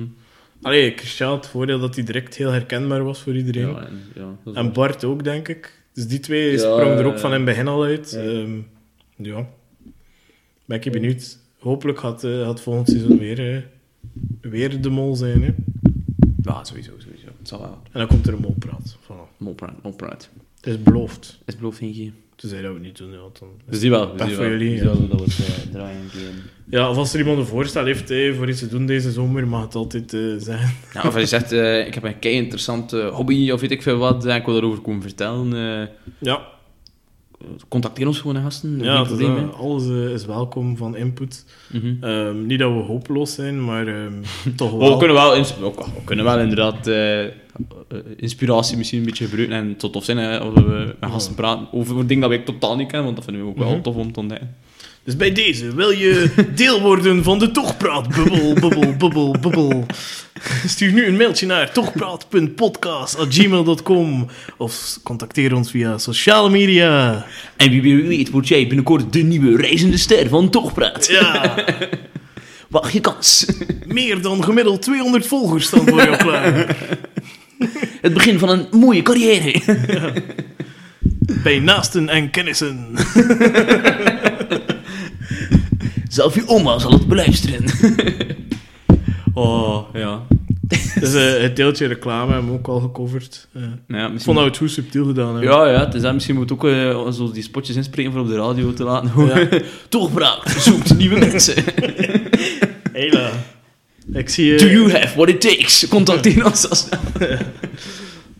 Allee, 0.63 0.93
Christian 0.97 1.29
had 1.29 1.39
het 1.43 1.49
voordeel 1.53 1.79
dat 1.79 1.95
hij 1.95 2.05
direct 2.05 2.37
heel 2.37 2.51
herkenbaar 2.51 3.05
was 3.05 3.21
voor 3.21 3.37
iedereen. 3.37 3.69
Ja, 3.69 3.87
en, 3.87 4.03
ja, 4.15 4.53
En. 4.55 4.73
Bart 4.73 5.05
ook, 5.05 5.25
denk 5.25 5.49
ik. 5.49 5.78
Dus 5.99 6.09
die 6.09 6.21
twee 6.21 6.51
Ja, 6.53 6.59
sprongen 6.59 6.99
er 6.99 7.05
ook 7.05 7.19
van 7.19 7.31
in 7.31 7.37
het 7.37 7.45
begin 7.45 7.69
al 7.69 7.85
uit. 7.85 8.11
Ja. 8.11 8.23
Ja. 8.23 8.47
ja. 9.17 9.49
Ben 10.65 10.81
ik 10.83 10.93
benieuwd. 10.93 11.39
Hopelijk 11.59 11.99
gaat, 11.99 12.25
eh, 12.25 12.43
gaat 12.43 12.61
volgend 12.61 12.89
seizoen 12.89 13.19
weer, 13.19 13.55
eh, 13.55 13.63
weer 14.41 14.81
de 14.81 14.91
mol 14.91 15.17
zijn. 15.17 15.43
Hè. 15.43 15.55
Ja, 16.43 16.65
sowieso, 16.65 16.93
sowieso. 16.99 17.27
Het 17.39 17.49
zal 17.49 17.61
wel. 17.61 17.79
En 17.93 17.99
dan 17.99 18.07
komt 18.07 18.27
er 18.27 18.33
een 18.33 18.41
molpraat. 18.41 18.97
Voilà. 19.03 19.37
Molpraat, 19.37 19.83
molpraat. 19.83 20.31
Het 20.61 20.67
is 20.67 20.83
beloofd. 20.83 21.39
Is 21.45 21.57
belooft 21.57 21.79
geen 21.79 22.15
geen. 22.41 22.51
Tenzij 22.51 22.63
dat 22.63 22.69
we 22.71 22.77
het 22.77 22.87
niet 22.87 22.97
doen, 22.99 23.11
ja, 23.13 23.19
want 23.19 23.39
dan... 23.39 23.49
Dus 23.69 23.81
die 23.81 23.91
wel. 23.91 24.07
Dus 24.07 24.17
Pech 24.17 24.27
die 24.27 24.35
voor 24.37 24.45
wel. 24.45 24.53
jullie, 24.53 24.69
Die 24.75 24.85
ja. 24.85 24.93
zullen 24.95 25.09
dat 25.09 25.19
we 25.19 25.25
het 25.25 25.67
eh, 25.67 25.73
draaien. 25.73 26.11
Ja, 26.71 26.91
of 26.91 26.97
als 26.97 27.13
er 27.13 27.19
iemand 27.19 27.39
een 27.39 27.47
voorstel 27.47 27.85
heeft 27.85 28.09
hè, 28.09 28.35
voor 28.35 28.49
iets 28.49 28.59
te 28.59 28.69
doen 28.69 28.87
deze 28.87 29.13
zomer, 29.13 29.49
mag 29.49 29.63
het 29.63 29.75
altijd 29.75 30.15
eh, 30.15 30.21
zijn. 30.39 30.75
Ja, 30.95 31.01
of 31.01 31.05
als 31.13 31.21
je 31.21 31.27
zegt, 31.27 31.53
eh, 31.53 31.87
ik 31.87 31.95
heb 31.95 32.03
een 32.05 32.19
kei 32.19 32.35
interessante 32.35 33.03
hobby 33.13 33.51
of 33.51 33.61
weet 33.61 33.71
ik 33.71 33.83
veel 33.83 33.97
wat, 33.99 34.25
en 34.27 34.37
ik 34.37 34.45
wil 34.45 34.55
daarover 34.55 34.83
komen 34.83 35.03
vertellen. 35.03 35.53
eh, 35.81 35.87
Ja, 36.19 36.43
contacteer 37.69 38.07
ons 38.07 38.19
gewoon, 38.21 38.43
gasten. 38.43 38.79
ja 38.83 39.01
is, 39.01 39.07
probleem, 39.07 39.49
alles 39.49 39.89
eh, 39.89 40.13
is 40.13 40.27
welkom 40.27 40.77
van 40.77 40.97
input. 40.97 41.45
Mhm. 41.73 41.95
Ehm, 42.05 42.47
niet 42.47 42.59
dat 42.59 42.73
we 42.73 42.79
hopeloos 42.79 43.35
zijn, 43.35 43.65
maar 43.65 43.87
ehm, 43.87 44.13
toch 44.57 44.71
wel. 44.71 44.91
we, 44.93 44.97
kunnen 44.99 45.17
wel 45.17 45.31
we 45.35 45.45
we 45.61 46.05
kunnen 46.05 46.25
wel 46.25 46.39
inderdaad 46.39 46.87
eh, 46.87 47.25
eh, 47.25 47.31
inspiratie 48.17 48.77
misschien 48.77 48.99
een 48.99 49.05
beetje 49.05 49.27
gebruiken. 49.27 49.57
En 49.57 49.75
zou 49.79 49.93
tof 49.93 50.05
zijn 50.05 50.19
hè, 50.19 50.39
als 50.41 50.55
we 50.55 50.95
met 51.01 51.11
gasten 51.11 51.35
praten 51.35 51.69
over 51.73 52.07
dingen 52.07 52.21
dat 52.29 52.31
wij 52.31 52.45
totaal 52.45 52.77
niet 52.77 52.87
kennen, 52.87 53.05
want 53.05 53.17
dat 53.17 53.25
vinden 53.25 53.45
we 53.45 53.51
ook 53.51 53.59
wel 53.59 53.71
Mhm. 53.73 53.81
tof 53.83 53.95
om 53.97 54.13
te 54.13 54.21
ontdekken. 54.21 54.55
Dus 55.09 55.17
bij 55.17 55.33
deze, 55.33 55.75
wil 55.75 55.91
je 55.91 56.31
deel 56.55 56.81
worden 56.81 57.25
van 57.25 57.39
de 57.39 57.51
Tochpraat? 57.51 58.09
Bubbel, 58.09 58.55
bubbel, 58.55 58.97
bubbel, 58.97 59.37
bubbel. 59.41 59.87
Stuur 60.67 60.93
nu 60.93 61.07
een 61.07 61.17
mailtje 61.17 61.47
naar 61.47 61.73
tochpraat.podcast.gmail.com 61.73 64.27
of 64.57 64.99
contacteer 65.03 65.55
ons 65.55 65.71
via 65.71 65.99
sociale 65.99 66.51
media. 66.51 67.27
En 67.57 67.71
wie 67.71 68.03
weet 68.03 68.31
word 68.31 68.49
jij 68.49 68.67
binnenkort 68.67 69.13
de 69.13 69.23
nieuwe 69.23 69.57
reizende 69.57 69.97
ster 69.97 70.29
van 70.29 70.51
Tochpraat. 70.51 71.07
Ja, 71.07 71.55
Wacht 72.69 72.93
je 72.93 73.01
kans. 73.01 73.47
meer 73.87 74.23
dan 74.23 74.45
gemiddeld 74.45 74.83
200 74.83 75.27
volgers 75.27 75.67
staan 75.67 75.89
voor 75.89 76.03
jou 76.03 76.17
klaar. 76.17 76.55
Het 78.01 78.15
begin 78.15 78.39
van 78.39 78.49
een 78.49 78.67
mooie 78.71 79.03
carrière. 79.03 79.63
Bij 81.43 81.59
naasten 81.59 82.09
en 82.09 82.31
kennissen. 82.31 82.95
Zelf 86.19 86.35
je 86.35 86.49
oma 86.49 86.79
zal 86.79 86.93
het 86.93 87.07
beluisteren. 87.07 87.65
oh, 89.35 89.95
ja. 89.95 90.23
Dus 91.01 91.15
eh, 91.15 91.41
het 91.41 91.57
deeltje 91.57 91.87
reclame 91.87 92.33
hebben 92.33 92.51
we 92.51 92.57
ook 92.59 92.69
al 92.69 92.81
gecoverd. 92.81 93.49
Eh, 93.53 93.63
Nou 93.63 93.73
ja 93.87 94.07
ik 94.07 94.13
misschien... 94.13 94.21
vond 94.21 94.37
dat 94.37 94.45
we 94.45 94.51
het 94.51 94.57
goed 94.59 94.71
subtiel 94.71 95.07
gedaan 95.07 95.35
hebben. 95.35 95.53
Ja, 95.53 95.69
ja, 95.69 95.85
het 95.85 95.95
is 95.95 96.03
dat. 96.03 96.15
misschien 96.15 96.35
moet 96.35 96.53
ook 96.53 96.63
zo 97.13 97.31
die 97.33 97.43
spotjes 97.43 97.77
inspreken 97.77 98.13
voor 98.13 98.21
op 98.21 98.29
de 98.29 98.37
radio 98.37 98.73
te 98.73 98.85
laten 98.85 99.11
horen. 99.11 99.49
Ja. 100.15 100.39
Zoekt 100.59 100.97
nieuwe 100.97 101.19
mensen. 101.29 101.65
Hela. 102.93 103.31
Ik 104.13 104.29
zie. 104.29 104.57
Do 104.59 104.67
you 104.67 104.93
have 104.93 105.17
what 105.17 105.29
it 105.29 105.41
takes? 105.41 105.89
Contacteer 105.89 106.45
ons 106.45 106.69
als... 106.69 106.89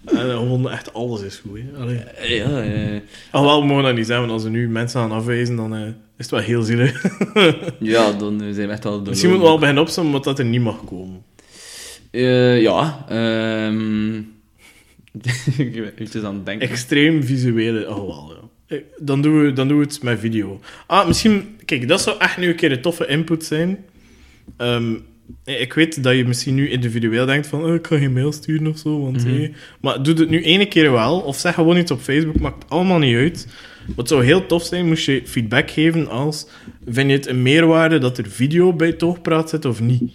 En 0.05 0.31
gewoon 0.31 0.71
echt 0.71 0.93
alles 0.95 1.23
is 1.23 1.43
goed. 1.49 1.59
Hè. 1.59 1.81
Allee. 1.81 2.01
Ja, 2.23 3.01
Alhoewel, 3.31 3.61
we 3.61 3.67
mogen 3.67 3.85
dat 3.85 3.95
niet 3.95 4.07
zeggen, 4.07 4.27
want 4.27 4.33
als 4.39 4.43
we 4.43 4.51
nu 4.59 4.69
mensen 4.69 5.01
gaan 5.01 5.13
afwijzen, 5.13 5.57
dan 5.57 5.75
eh, 5.75 5.83
is 6.19 6.25
het 6.25 6.31
wel 6.31 6.41
heel 6.41 6.63
zielig. 6.63 7.05
ja, 7.81 8.13
dan 8.13 8.43
eh, 8.43 8.53
zijn 8.53 8.67
we 8.67 8.73
echt 8.73 8.85
al... 8.85 9.03
de 9.03 9.09
Misschien 9.09 9.31
moeten 9.31 9.49
we 9.49 9.53
al 9.53 9.59
beginnen 9.59 9.83
opzommen 9.83 10.13
wat 10.13 10.25
dat 10.25 10.39
er 10.39 10.45
niet 10.45 10.61
mag 10.61 10.85
komen. 10.85 11.23
Eh, 12.11 12.61
ja, 12.61 13.05
ehm... 13.09 14.17
ik 15.65 15.73
ben 15.73 15.93
eventjes 15.93 16.23
aan 16.23 16.35
het 16.35 16.47
denken. 16.47 16.69
Extreem 16.69 17.23
visuele... 17.23 17.89
Oh, 17.89 18.07
wel, 18.07 18.37
ja. 18.37 18.77
Eh, 18.77 18.83
Dan 18.99 19.23
doen, 19.23 19.43
we, 19.43 19.53
dan 19.53 19.69
doen 19.69 19.79
we 19.79 19.85
het 19.85 20.03
met 20.03 20.19
video. 20.19 20.61
Ah, 20.87 21.07
misschien... 21.07 21.57
Kijk, 21.65 21.89
dat 21.89 22.01
zou 22.01 22.19
echt 22.19 22.39
nu 22.39 22.49
een 22.49 22.57
keer 22.57 22.73
een 22.73 22.81
toffe 22.81 23.07
input 23.07 23.45
zijn. 23.45 23.85
Ehm, 24.57 24.95
eh, 25.45 25.61
ik 25.61 25.73
weet 25.73 26.03
dat 26.03 26.17
je 26.17 26.25
misschien 26.25 26.55
nu 26.55 26.71
individueel 26.71 27.27
denkt 27.27 27.47
van... 27.47 27.65
Oh, 27.65 27.75
ik 27.75 27.83
kan 27.83 27.99
geen 27.99 28.13
mail 28.13 28.33
sturen 28.33 28.67
of 28.67 28.79
zo, 28.79 29.01
want... 29.01 29.25
Eh, 29.27 29.49
maar 29.81 30.03
doe 30.03 30.15
het 30.15 30.29
nu 30.29 30.43
ene 30.43 30.67
keer 30.67 30.93
wel. 30.93 31.19
Of 31.21 31.37
zeg 31.39 31.55
gewoon 31.55 31.77
iets 31.77 31.91
op 31.91 32.01
Facebook. 32.01 32.41
Maakt 32.41 32.71
allemaal 32.71 32.99
niet 32.99 33.17
uit. 33.17 33.47
Wat 33.97 34.09
zou 34.09 34.25
heel 34.25 34.47
tof 34.47 34.63
zijn, 34.63 34.87
moest 34.89 35.05
je 35.07 35.23
feedback 35.25 35.71
geven 35.71 36.09
als... 36.09 36.47
Vind 36.87 37.11
je 37.11 37.17
het 37.17 37.27
een 37.27 37.43
meerwaarde 37.43 37.99
dat 37.99 38.19
er 38.19 38.29
video 38.29 38.73
bij 38.73 38.93
Toogpraat 38.93 39.49
zit 39.49 39.65
of 39.65 39.81
niet? 39.81 40.13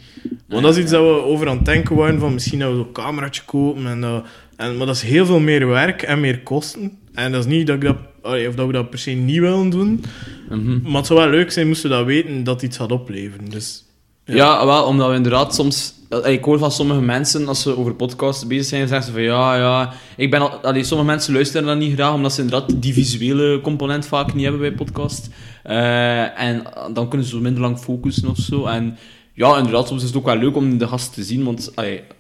Want 0.47 0.63
dat 0.63 0.75
is 0.77 0.81
iets 0.81 0.91
dat 0.91 1.01
we 1.01 1.21
over 1.23 1.49
aan 1.49 1.55
het 1.55 1.65
denken 1.65 1.95
waren, 1.95 2.19
van 2.19 2.33
misschien 2.33 2.59
dat 2.59 2.69
we 2.69 2.75
zo'n 2.75 2.91
cameraatje 2.91 3.41
kopen. 3.45 3.87
En, 3.87 4.01
dat- 4.01 4.25
en, 4.55 4.77
maar 4.77 4.85
dat 4.87 4.95
is 4.95 5.01
heel 5.01 5.25
veel 5.25 5.39
meer 5.39 5.67
werk 5.67 6.01
en 6.01 6.19
meer 6.19 6.39
kosten. 6.39 6.91
En 7.13 7.31
dat 7.31 7.45
is 7.45 7.51
niet 7.51 7.67
dat, 7.67 7.75
ik 7.75 7.81
dat, 7.81 7.97
allee, 8.21 8.47
of 8.47 8.55
dat 8.55 8.67
we 8.67 8.73
dat 8.73 8.89
per 8.89 8.99
se 8.99 9.11
niet 9.11 9.39
willen 9.39 9.69
doen. 9.69 10.03
Mhm. 10.49 10.79
Maar 10.83 10.95
het 10.95 11.05
zou 11.05 11.19
wel 11.19 11.29
leuk 11.29 11.51
zijn 11.51 11.67
moesten 11.67 11.89
we 11.89 11.95
dat 11.95 12.05
weten 12.05 12.43
dat 12.43 12.61
iets 12.61 12.77
gaat 12.77 12.91
opleveren. 12.91 13.49
Dus, 13.49 13.85
Ja. 14.25 14.65
wel, 14.65 14.83
omdat 14.85 15.09
we 15.09 15.15
inderdaad 15.15 15.55
soms... 15.55 15.93
eh, 16.09 16.31
Ik 16.33 16.43
hoor 16.43 16.59
van 16.59 16.71
sommige 16.71 17.01
mensen, 17.01 17.47
als 17.47 17.61
ze 17.61 17.77
over 17.77 17.93
podcasts 17.95 18.47
bezig 18.47 18.65
zijn, 18.65 18.87
zeggen 18.87 19.05
ze 19.07 19.11
van 19.13 19.21
ja, 19.21 19.55
ja... 19.55 19.93
Ik 20.17 20.31
ben 20.31 20.41
al, 20.41 20.49
allee, 20.49 20.83
sommige 20.83 21.09
mensen 21.09 21.33
luisteren 21.33 21.67
dan 21.67 21.77
niet 21.77 21.93
graag, 21.93 22.13
omdat 22.13 22.33
ze 22.33 22.41
inderdaad 22.41 22.81
die 22.81 22.93
visuele 22.93 23.61
component 23.61 24.05
vaak 24.05 24.33
niet 24.33 24.43
hebben 24.43 24.61
bij 24.61 24.71
podcast. 24.73 25.29
Eh, 25.63 26.39
en 26.41 26.63
dan 26.93 27.07
kunnen 27.09 27.27
ze 27.27 27.41
minder 27.41 27.61
lang 27.61 27.79
focussen 27.79 28.29
of 28.29 28.37
zo. 28.37 28.65
En 28.65 28.97
ja, 29.33 29.57
inderdaad, 29.57 29.87
soms 29.87 30.01
is 30.01 30.07
het 30.07 30.17
ook 30.17 30.25
wel 30.25 30.35
leuk 30.37 30.55
om 30.55 30.77
de 30.77 30.87
gast 30.87 31.13
te 31.13 31.23
zien, 31.23 31.43
want 31.43 31.71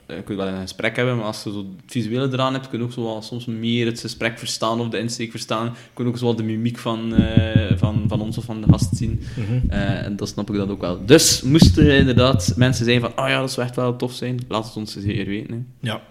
je 0.07 0.21
kunt 0.23 0.37
wel 0.37 0.47
een 0.47 0.61
gesprek 0.61 0.95
hebben, 0.95 1.15
maar 1.15 1.25
als 1.25 1.43
je 1.43 1.51
zo 1.51 1.57
het 1.57 1.91
visuele 1.91 2.29
eraan 2.31 2.53
hebt, 2.53 2.69
kun 2.69 2.79
je 2.79 2.85
ook 2.85 2.91
zo 2.93 3.17
soms 3.21 3.45
meer 3.45 3.85
het 3.85 3.99
gesprek 3.99 4.37
verstaan 4.39 4.79
of 4.79 4.89
de 4.89 4.97
insteek 4.99 5.31
verstaan. 5.31 5.65
Je 5.65 5.71
kunt 5.93 6.07
ook 6.07 6.17
zo 6.17 6.25
wel 6.25 6.35
de 6.35 6.43
mimiek 6.43 6.77
van, 6.77 7.15
eh, 7.15 7.77
van, 7.77 8.03
van 8.07 8.21
ons 8.21 8.37
of 8.37 8.43
van 8.43 8.61
de 8.61 8.67
gast 8.69 8.95
zien. 8.95 9.21
Mhm. 9.37 9.69
Eh, 9.71 10.05
en 10.05 10.15
dat 10.15 10.27
snap 10.27 10.49
ik 10.49 10.55
dan 10.55 10.69
ook 10.71 10.81
wel. 10.81 11.05
Dus 11.05 11.41
moesten 11.41 11.85
er 11.85 11.97
inderdaad 11.97 12.53
mensen 12.55 12.85
zijn 12.85 13.01
van, 13.01 13.09
oh 13.15 13.27
ja, 13.27 13.39
dat 13.39 13.51
zou 13.51 13.65
echt 13.67 13.75
wel 13.75 13.95
tof 13.95 14.13
zijn, 14.13 14.39
laat 14.47 14.65
het 14.65 14.75
ons 14.75 14.97
zeker 14.97 15.25
weten. 15.25 15.53
hè. 15.81 15.89
Ja. 15.89 16.01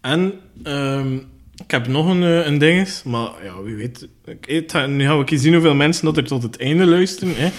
En 0.00 0.32
ehm, 0.62 1.14
ik 1.64 1.70
heb 1.70 1.86
nog 1.88 2.08
een, 2.08 2.22
eh, 2.22 2.46
een 2.46 2.58
dinges, 2.58 3.02
maar 3.02 3.30
ja, 3.44 3.62
wie 3.62 3.74
weet. 3.74 4.08
Ik, 4.46 4.70
ga- 4.70 4.86
nu 4.86 5.04
gaan 5.04 5.18
we 5.18 5.24
eens 5.30 5.42
zien 5.42 5.52
hoeveel 5.52 5.74
mensen 5.74 6.04
dat 6.04 6.16
er 6.16 6.24
tot 6.24 6.42
het 6.42 6.56
einde 6.58 6.86
luisteren. 6.86 7.34
Hè. 7.36 7.48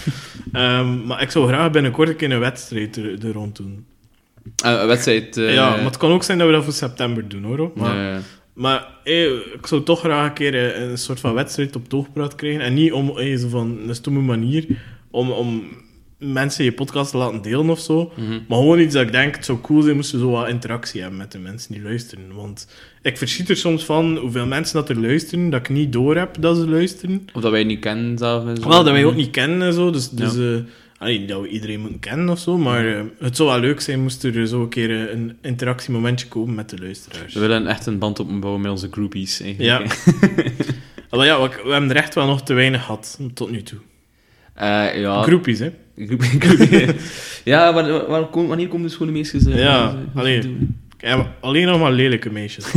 Ehm, 0.54 1.06
maar 1.06 1.22
ik 1.22 1.32
zou 1.32 1.48
graag 1.48 1.72
binnenkort 1.72 2.10
een 2.10 2.16
keer 2.16 2.32
een 2.32 2.40
wedstrijd 2.40 2.98
er, 2.98 3.26
er 3.26 3.32
rond 3.32 3.56
doen. 3.56 3.86
Eh, 4.64 4.72
een 4.82 4.88
wedstrijd... 4.88 5.38
eh, 5.38 5.54
ja, 5.54 5.70
maar 5.70 5.84
het 5.86 5.98
kan 5.98 6.12
ook 6.12 6.24
zijn 6.24 6.38
dat 6.38 6.48
we 6.48 6.54
dat 6.54 6.64
voor 6.64 6.74
september 6.74 7.28
doen 7.28 7.44
hoor. 7.44 7.72
Maar, 7.76 8.14
eh, 8.14 8.20
maar 8.54 8.88
ik 9.04 9.66
zou 9.68 9.84
toch 9.84 10.00
graag 10.00 10.28
een 10.28 10.34
keer 10.34 10.74
eh, 10.74 10.82
een 10.90 10.98
soort 10.98 11.20
van 11.20 11.34
wedstrijd 11.34 11.76
op 11.76 11.90
toogpraat 11.90 12.36
krijgen. 12.36 12.62
En 12.62 12.74
niet 12.74 12.92
om 12.92 13.18
eh, 13.18 13.38
zo 13.38 13.48
van 13.50 13.78
een 13.88 13.96
stomme 13.96 14.22
manier 14.22 14.66
om, 15.12 15.32
om 15.32 15.64
mensen 16.18 16.64
je 16.64 16.72
podcast 16.72 17.12
te 17.12 17.18
laten 17.18 17.42
delen 17.42 17.70
of 17.70 17.80
zo. 17.80 18.12
mhm. 18.16 18.30
Maar 18.48 18.58
gewoon 18.58 18.80
iets 18.80 18.94
dat 18.94 19.04
ik 19.06 19.12
denk, 19.12 19.36
het 19.36 19.46
zou 19.46 19.62
cool 19.62 19.82
zijn 19.82 19.96
moesten 19.96 20.20
we 20.20 20.26
zo 20.26 20.32
wat 20.32 20.48
interactie 20.48 21.02
hebben 21.02 21.18
met 21.20 21.32
de 21.32 21.40
mensen 21.40 21.74
die 21.74 21.82
luisteren. 21.84 22.36
Want 22.36 22.68
ik 23.02 23.18
verschiet 23.18 23.50
er 23.50 23.58
soms 23.58 23.84
van 23.86 24.18
hoeveel 24.18 24.46
mensen 24.46 24.76
dat 24.76 24.90
er 24.90 25.00
luisteren, 25.02 25.50
dat 25.50 25.60
ik 25.60 25.70
niet 25.70 25.94
door 25.94 26.16
heb 26.18 26.36
dat 26.40 26.58
ze 26.58 26.68
luisteren. 26.70 27.28
Of 27.34 27.42
dat 27.42 27.52
wij 27.52 27.64
niet 27.64 27.80
kennen 27.80 28.18
zelf. 28.18 28.46
en 28.48 28.58
zo. 28.58 28.70
Wel, 28.70 28.84
dat 28.84 28.94
wij 28.94 29.06
ook 29.06 29.16
niet 29.16 29.32
kennen 29.32 29.62
en 29.68 29.74
zo. 29.74 29.92
Dus, 29.92 30.10
dus 30.10 30.34
Ja. 30.36 30.42
eh, 30.54 30.60
allee, 31.00 31.20
niet 31.20 31.30
dat 31.30 31.42
we 31.42 31.48
iedereen 31.48 31.80
moeten 31.80 32.00
kennen 32.00 32.30
of 32.30 32.40
zo. 32.40 32.58
Maar 32.58 32.88
eh, 32.98 33.02
het 33.20 33.36
zou 33.36 33.50
wel 33.50 33.60
leuk 33.60 33.82
zijn 33.82 34.02
moest 34.02 34.24
er 34.24 34.48
zo 34.48 34.62
een 34.62 34.70
keer 34.70 34.90
eh, 35.08 35.14
een 35.14 35.38
interactiemomentje 35.42 36.28
komen 36.28 36.56
met 36.56 36.70
de 36.70 36.78
luisteraars. 36.80 37.34
We 37.34 37.40
willen 37.40 37.68
echt 37.68 37.86
een 37.86 37.98
band 38.00 38.20
opbouwen 38.20 38.62
met 38.62 38.72
onze 38.72 38.88
groupies. 38.92 39.42
Eigenlijk. 39.42 39.94
Ja. 39.94 40.14
Allee, 41.10 41.26
ja, 41.28 41.42
we, 41.42 41.50
we 41.64 41.72
hebben 41.72 41.90
er 41.90 41.96
echt 41.96 42.16
wel 42.16 42.26
nog 42.28 42.44
te 42.44 42.54
weinig 42.54 42.82
gehad 42.86 43.20
tot 43.34 43.52
nu 43.52 43.62
toe. 43.64 43.80
Eh, 44.54 45.00
ja. 45.00 45.22
Groepies, 45.22 45.60
hè? 45.60 45.72
Ja, 47.44 47.72
maar, 47.72 48.08
waar, 48.08 48.26
kom- 48.26 48.48
wanneer 48.48 48.68
komen 48.68 48.86
de 48.88 48.92
schone 48.94 49.12
meisjes? 49.12 49.46
eh, 49.46 49.60
Ja, 49.60 49.96
allee. 50.16 50.40
doen? 50.42 50.78
Ik 50.98 51.08
heb 51.08 51.28
alleen 51.40 51.66
nog 51.66 51.80
maar 51.80 51.92
lelijke 51.92 52.30
meisjes. 52.32 52.66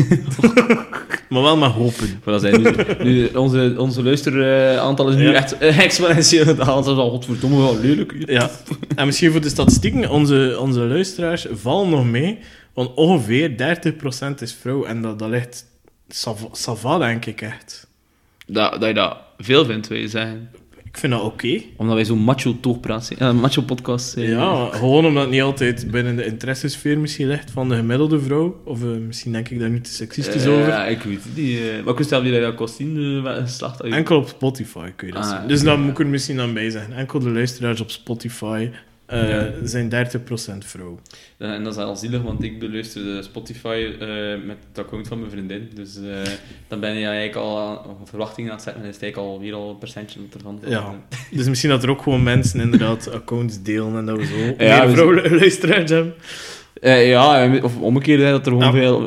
maar 1.33 1.43
wel 1.43 1.57
met 1.57 1.70
hopen. 1.70 2.20
Maar 2.24 2.35
dat 2.35 2.41
zijn 2.41 2.62
nu, 2.62 2.74
nu, 3.12 3.26
onze, 3.26 3.74
onze 3.78 4.03
luisteraantal 4.03 5.09
is 5.09 5.14
nu 5.14 5.22
Ja. 5.28 5.33
echt 5.33 5.59
eh, 5.59 5.78
exponentieel 5.78 6.45
gedaald. 6.45 6.85
Dat 6.85 6.95
is 6.97 7.03
al 7.03 7.11
godverdomme 7.11 7.57
wel 7.57 7.78
lelijk. 7.78 8.14
Ja. 8.26 8.51
En 8.97 9.07
misschien 9.07 9.30
voor 9.33 9.41
de 9.41 9.49
statistieken, 9.49 10.11
onze, 10.11 10.57
onze 10.61 10.80
luisteraars 10.80 11.47
vallen 11.53 11.89
nog 11.91 12.05
mee. 12.05 12.39
Want 12.74 12.95
ongeveer 12.95 13.51
30% 14.30 14.35
is 14.41 14.57
vrouw. 14.61 14.85
En 14.85 15.03
dat, 15.03 15.18
dat 15.18 15.28
ligt 15.28 15.64
sava, 16.09 16.47
sava, 16.53 16.99
denk 16.99 17.26
ik 17.26 17.41
echt. 17.41 17.87
Dat, 18.47 18.72
dat 18.72 18.89
je 18.89 18.95
dat 18.95 19.16
veel 19.39 19.64
vindt, 19.64 19.89
wil 19.89 19.99
je 19.99 20.09
zeggen. 20.09 20.51
Ik 20.93 20.99
vind 20.99 21.12
dat 21.12 21.22
oké. 21.22 21.61
Omdat 21.76 21.95
wij 21.95 22.05
zo'n 22.05 22.18
macho 22.18 22.57
toogpraat 22.61 23.05
zijn. 23.07 23.18
eh, 23.18 23.32
macho 23.32 23.62
podcast 23.62 24.09
zijn. 24.11 24.28
Ja, 24.30 24.68
gewoon 24.72 25.05
omdat 25.07 25.22
het 25.22 25.30
niet 25.32 25.43
altijd 25.43 25.90
binnen 25.90 26.16
de 26.16 26.24
interessesfeer 26.24 26.99
misschien 26.99 27.26
ligt 27.28 27.51
van 27.51 27.68
de 27.68 27.74
gemiddelde 27.76 28.20
vrouw. 28.20 28.61
Of 28.64 28.82
eh, 28.82 28.88
misschien 29.07 29.32
denk 29.32 29.49
ik 29.49 29.59
daar 29.61 29.70
nu 29.70 29.80
te 29.80 29.90
seksistisch 29.93 30.45
Eh, 30.45 30.53
over. 30.53 30.68
Ja, 30.68 30.84
ik 30.86 31.03
weet 31.03 31.24
het 31.24 31.36
niet. 31.36 31.59
maar 31.84 31.93
ik 31.93 31.99
wist 31.99 32.11
wel 32.11 32.22
die 32.22 32.40
dat 32.40 32.55
kost 32.55 32.74
zien, 32.74 33.22
geslacht. 33.24 33.80
Enkel 33.80 34.16
op 34.16 34.28
Spotify 34.28 34.90
kun 34.97 35.07
je 35.07 35.12
dat 35.12 35.22
Ah, 35.22 35.28
zien. 35.30 35.38
ja. 35.40 35.47
Dus 35.47 35.62
dan 35.62 35.80
moet 35.80 35.90
ik 35.90 35.99
er 35.99 36.07
misschien 36.07 36.40
aan 36.40 36.55
bij 36.55 36.70
zeggen. 36.70 36.93
Enkel 36.97 37.18
de 37.18 37.30
luisteraars 37.30 37.80
op 37.80 37.90
Spotify 37.90 38.68
eh, 39.12 39.28
Ja. 39.30 39.50
zijn 39.62 39.88
30% 39.88 40.64
vrouw. 40.66 40.98
Ja, 41.38 41.54
en 41.54 41.64
dat 41.64 41.76
is 41.76 41.82
al 41.82 41.96
zielig, 41.96 42.22
want 42.22 42.42
ik 42.42 42.58
beluisterde 42.58 43.22
Spotify 43.22 43.86
eh, 44.00 44.08
met 44.46 44.56
het 44.68 44.78
account 44.84 45.08
van 45.08 45.18
mijn 45.18 45.30
vriendin. 45.30 45.70
Dus 45.74 45.96
eh, 45.96 46.02
dan 46.68 46.80
ben 46.80 46.90
je 46.94 47.04
eigenlijk 47.06 47.36
al 47.36 47.58
aan 47.58 47.78
verwachtingen 48.04 48.50
aan 48.50 48.56
het 48.56 48.64
zetten 48.64 48.82
en 48.82 48.88
is 48.88 48.94
het 48.94 49.02
eigenlijk 49.04 49.32
alweer 49.32 49.54
al 49.54 49.70
een 49.70 49.78
percentje 49.78 50.20
ervan. 50.36 50.60
Ja. 50.66 50.94
Dus 51.30 51.48
misschien 51.48 51.70
dat 51.70 51.82
er 51.82 51.90
ook 51.90 52.02
gewoon 52.02 52.22
mensen 52.22 52.60
inderdaad 52.60 53.10
accounts 53.12 53.62
delen 53.62 53.96
en 53.96 54.06
dat 54.06 54.18
we 54.18 54.26
zo 54.26 54.36
Ja, 54.36 54.54
meer 54.78 54.86
we- 54.86 54.92
vrouwelijke 54.92 55.34
luisteraars 55.40 55.90
hebben. 55.90 56.14
Ja, 56.82 57.60
of 57.62 57.78
omgekeerd, 57.78 58.20
hè, 58.22 58.30
dat 58.30 58.46
er 58.46 58.52
gewoon 58.52 58.64
Ja. 58.64 58.72
veel 58.72 59.00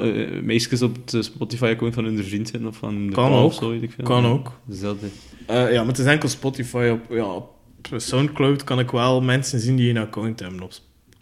meisjes 0.44 0.82
op 0.82 0.96
het 1.06 1.26
Spotify-account 1.26 1.94
van 1.94 2.04
hun 2.06 2.24
vriend 2.24 2.48
zijn 2.48 2.68
of 2.68 2.78
van 2.78 3.08
de 3.08 3.14
Kan 3.14 3.32
ook. 3.32 3.54
zo, 3.54 3.70
weet 3.70 3.82
ik 3.84 3.92
veel. 3.92 4.04
Kan 4.06 4.26
ook. 4.26 4.52
Eh, 5.46 5.72
ja, 5.72 5.78
maar 5.80 5.88
het 5.88 5.98
is 6.00 6.06
enkel 6.06 6.30
Spotify. 6.30 6.90
Op, 6.92 7.16
ja, 7.16 7.24
op 7.34 7.50
Soundcloud 7.96 8.64
kan 8.64 8.80
ik 8.80 8.92
wel 8.92 9.22
mensen 9.22 9.60
zien 9.60 9.76
die 9.76 9.90
een 9.90 9.98
account 9.98 10.40
hebben 10.40 10.62
op 10.62 10.72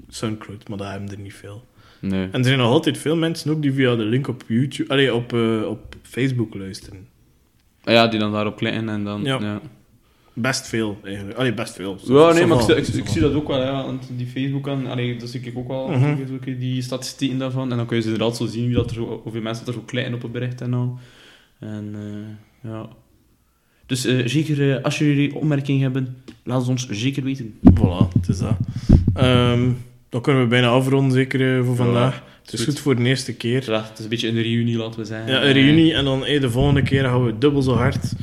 Soundcloud, 0.09 0.67
maar 0.69 0.77
dat 0.77 0.87
hebben 0.87 1.11
er 1.11 1.19
niet 1.19 1.33
veel. 1.33 1.63
Nee. 1.99 2.23
En 2.31 2.39
er 2.39 2.43
zijn 2.43 2.57
nog 2.57 2.67
altijd 2.67 2.97
veel 2.97 3.15
mensen 3.15 3.51
ook 3.51 3.61
die 3.61 3.73
via 3.73 3.95
de 3.95 4.03
link 4.03 4.27
op 4.27 4.43
YouTube, 4.47 4.91
allee, 4.91 5.15
op, 5.15 5.33
eh, 5.33 5.61
op 5.67 5.95
Facebook 6.01 6.53
luisteren. 6.55 7.07
Ah 7.83 7.93
ja, 7.93 8.07
die 8.07 8.19
dan 8.19 8.31
daarop 8.31 8.57
klikken 8.57 8.89
en 8.89 9.03
dan... 9.03 9.23
Ja. 9.23 9.39
Ja, 9.41 9.61
Best 10.35 10.67
veel, 10.67 10.97
eigenlijk. 11.03 11.37
Allee, 11.37 11.53
best 11.53 11.75
veel. 11.75 11.97
Ja, 12.03 12.31
nee, 12.31 12.41
Zo 12.41 12.47
maar 12.47 12.69
ik, 12.69 12.87
ik, 12.87 12.93
ik 12.93 13.07
zie 13.07 13.21
dat 13.21 13.33
ook 13.33 13.47
wel, 13.47 13.61
ja, 13.61 13.85
want 13.85 14.09
die 14.17 14.27
Facebook 14.27 14.67
aan, 14.67 14.87
allee, 14.87 15.15
dat 15.15 15.29
zie 15.29 15.41
ik 15.41 15.57
ook 15.57 15.67
wel, 15.67 15.87
zo 16.27 16.33
ook 16.33 16.45
die 16.45 16.81
statistieken 16.81 17.37
daarvan, 17.37 17.71
en 17.71 17.77
dan 17.77 17.85
kun 17.85 17.97
je 17.97 18.03
inderdaad 18.03 18.37
zo 18.37 18.45
zien 18.45 18.65
wie 18.65 18.75
dat 18.75 18.89
er 18.89 18.95
zo, 18.95 19.21
hoeveel 19.23 19.41
mensen 19.41 19.65
dat 19.65 19.73
er 19.73 19.79
zo 19.79 19.85
klikken 19.85 20.13
op 20.13 20.23
een 20.23 20.31
bericht 20.31 20.61
en 20.61 20.73
al. 20.73 20.97
En, 21.59 21.95
eh, 21.95 22.71
ja. 22.71 22.89
Dus 23.85 24.05
eh, 24.05 24.21
zeker, 24.25 24.71
eh, 24.71 24.83
als 24.83 24.97
jullie 24.97 25.35
opmerkingen 25.35 25.81
hebben, 25.81 26.15
laat 26.43 26.59
het 26.59 26.69
ons 26.69 26.87
zeker 26.89 27.23
weten. 27.23 27.53
Voilà, 27.73 28.13
het 28.13 28.27
is 28.27 28.37
dat. 28.37 28.57
Ehm, 29.13 29.69
dan 30.13 30.21
kunnen 30.21 30.41
we 30.41 30.47
bijna 30.47 30.67
afronden, 30.67 31.11
zeker 31.11 31.57
eh, 31.57 31.65
voor 31.65 31.75
vandaag. 31.75 32.23
Het 32.43 32.53
is 32.53 32.59
goed. 32.59 32.69
goed 32.69 32.79
voor 32.79 32.95
de 32.95 33.03
eerste 33.03 33.33
keer. 33.33 33.71
Ja, 33.71 33.83
het 33.89 33.97
is 33.97 34.03
een 34.03 34.09
beetje 34.09 34.27
een 34.27 34.41
reunie, 34.41 34.77
laten 34.77 34.99
we 34.99 35.05
zeggen. 35.05 35.31
Ja, 35.31 35.43
een 35.43 35.51
reunie 35.51 35.93
en 35.93 36.05
dan 36.05 36.25
eh, 36.25 36.41
de 36.41 36.49
volgende 36.49 36.81
keer 36.81 37.03
gaan 37.03 37.25
we 37.25 37.37
dubbel 37.37 37.61
zo 37.61 37.73
hard 37.73 38.13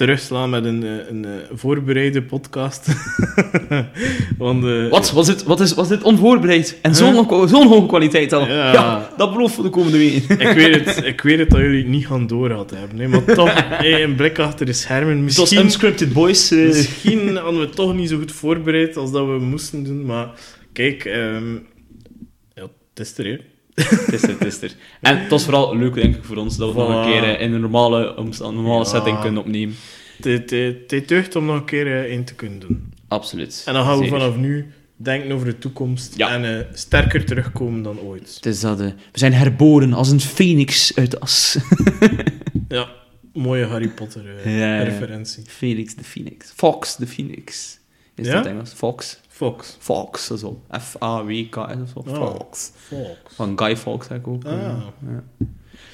terugslaan 0.00 0.50
met 0.50 0.64
een, 0.64 0.82
eh, 0.82 0.90
een, 1.08 1.24
eh, 1.24 1.30
voorbereide 1.52 2.22
podcast. 2.22 2.86
Want, 4.38 4.64
eh, 4.64 4.88
Wat? 4.88 5.12
Was 5.12 5.26
dit, 5.26 5.42
wat 5.42 5.60
is, 5.60 5.74
was 5.74 5.88
dit 5.88 6.02
onvoorbereid? 6.02 6.78
En 6.82 6.94
zo'n 6.94 7.12
Huh? 7.14 7.28
hoge 7.50 7.86
kwaliteit 7.86 8.32
al? 8.32 8.46
Ja. 8.46 8.72
Ja. 8.72 9.10
dat 9.16 9.32
belooft 9.32 9.54
voor 9.54 9.64
de 9.64 9.70
komende 9.70 9.98
weken. 9.98 10.38
Ik 10.40 10.56
weet, 10.56 10.84
het, 10.84 11.04
ik 11.06 11.20
weet 11.20 11.38
het 11.38 11.50
dat 11.50 11.60
jullie 11.60 11.78
het 11.82 11.88
niet 11.88 12.06
gaan 12.06 12.26
doorhad 12.26 12.70
hebben. 12.70 12.96
Nee, 12.96 13.08
maar 13.08 13.24
toch, 13.24 13.48
eh, 13.80 13.98
een 14.00 14.14
blik 14.14 14.38
achter 14.38 14.66
de 14.66 14.72
schermen. 14.72 15.24
Misschien, 15.24 15.58
unscripted 15.60 16.12
boys. 16.12 16.50
misschien 16.50 17.36
hadden 17.36 17.60
we 17.60 17.66
het 17.66 17.74
toch 17.74 17.94
niet 17.94 18.08
zo 18.08 18.18
goed 18.18 18.32
voorbereid 18.32 18.96
als 18.96 19.12
dat 19.12 19.26
we 19.26 19.38
moesten 19.38 19.84
doen. 19.84 20.04
Maar 20.04 20.30
kijk, 20.72 21.04
ja, 22.54 22.62
het 22.94 23.06
is 23.06 23.18
er, 23.18 23.24
hè. 23.24 23.36
Het 23.74 24.12
is 24.12 24.22
er, 24.22 24.28
het 24.28 24.44
is 24.44 24.62
er. 24.62 24.74
En 25.00 25.18
het 25.20 25.30
was 25.30 25.44
vooral 25.44 25.76
leuk, 25.76 25.94
denk 25.94 26.16
ik, 26.16 26.24
voor 26.24 26.36
ons, 26.36 26.56
dat 26.56 26.72
we 26.74 26.78
nog 26.80 26.88
een 27.06 27.12
keer 27.12 27.22
eh, 27.24 27.40
in 27.40 27.52
een 27.52 27.60
normale, 27.60 28.14
een 28.16 28.32
normale 28.54 28.84
Ja. 28.84 28.90
setting 28.90 29.20
kunnen 29.20 29.40
opnemen. 29.42 29.74
Het- 30.22 31.08
deugt 31.08 31.36
om 31.36 31.44
nog 31.44 31.56
een 31.56 31.64
keer 31.64 31.86
eh, 32.04 32.12
in 32.12 32.24
te 32.24 32.34
kunnen 32.34 32.58
doen. 32.58 32.92
Absoluut. 33.08 33.62
En 33.66 33.74
dan 33.74 33.84
gaan 33.84 33.98
we 33.98 34.04
Zeker. 34.04 34.18
vanaf 34.20 34.36
nu 34.36 34.72
denken 34.96 35.32
over 35.32 35.46
de 35.46 35.58
toekomst 35.58 36.16
Ja. 36.16 36.30
en 36.30 36.44
eh, 36.58 36.64
sterker 36.72 37.24
terugkomen 37.24 37.82
dan 37.82 37.98
ooit. 38.00 38.34
Het 38.34 38.46
is 38.46 38.60
dat, 38.60 38.78
we 38.78 38.92
zijn 39.12 39.32
herboren 39.32 39.92
als 39.92 40.10
een 40.10 40.20
phoenix 40.20 40.96
uit 40.96 41.10
de 41.10 41.20
as. 41.20 41.56
Ja, 42.68 42.88
mooie 43.32 43.64
Harry 43.64 43.88
Potter 43.88 44.48
Ja, 44.50 44.82
referentie. 44.82 45.42
Felix 45.46 45.94
de 45.94 46.04
Phoenix. 46.04 46.52
Fox 46.56 46.96
de 46.96 47.06
Phoenix. 47.06 47.78
Is 48.14 48.26
dat 48.28 48.46
Engels? 48.46 48.72
Fox. 48.72 49.20
Fox. 49.40 49.76
Fox, 49.78 50.28
dat 50.28 50.38
is. 50.38 50.78
F-A-W-K-S 50.80 51.92
of 51.94 52.04
zo. 52.08 52.20
Oh. 52.20 52.36
Fox. 52.36 52.72
Fox. 52.76 53.34
Van 53.34 53.58
Guy 53.58 53.76
Fawkes 53.76 54.08
heb 54.08 54.18
ik 54.18 54.26
ook. 54.26 54.44
Ah. 54.44 54.52
eh, 54.52 54.58
ja. 55.06 55.44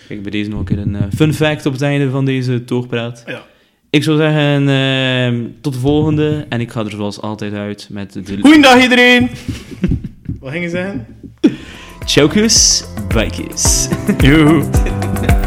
Kijk, 0.09 0.23
bij 0.23 0.31
deze 0.31 0.51
nog 0.51 0.59
een 0.59 0.65
keer 0.65 0.79
een 0.79 0.95
eh, 0.95 1.03
fun 1.15 1.35
fact 1.35 1.67
op 1.67 1.73
het 1.73 1.83
einde 1.83 2.11
van 2.11 2.25
deze 2.25 2.65
toogpraat. 2.65 3.23
Ja. 3.27 3.43
Ik 3.91 4.03
zou 4.03 4.17
zeggen, 4.17 4.69
ehm, 4.69 5.45
tot 5.61 5.73
de 5.73 5.79
volgende. 5.79 6.47
En 6.49 6.61
ik 6.61 6.71
ga 6.71 6.85
er 6.85 6.91
zoals 6.91 7.21
altijd 7.21 7.53
uit 7.53 7.89
met 7.91 8.13
de... 8.13 8.41
Goeiedag 8.41 8.83
iedereen! 8.83 9.31
Wat 10.41 10.51
ging 10.51 10.65
je 10.65 10.71
zeggen? 10.71 11.07
Chokers, 12.05 12.85
bijkjes. 13.09 13.89
Joe. 14.19 14.65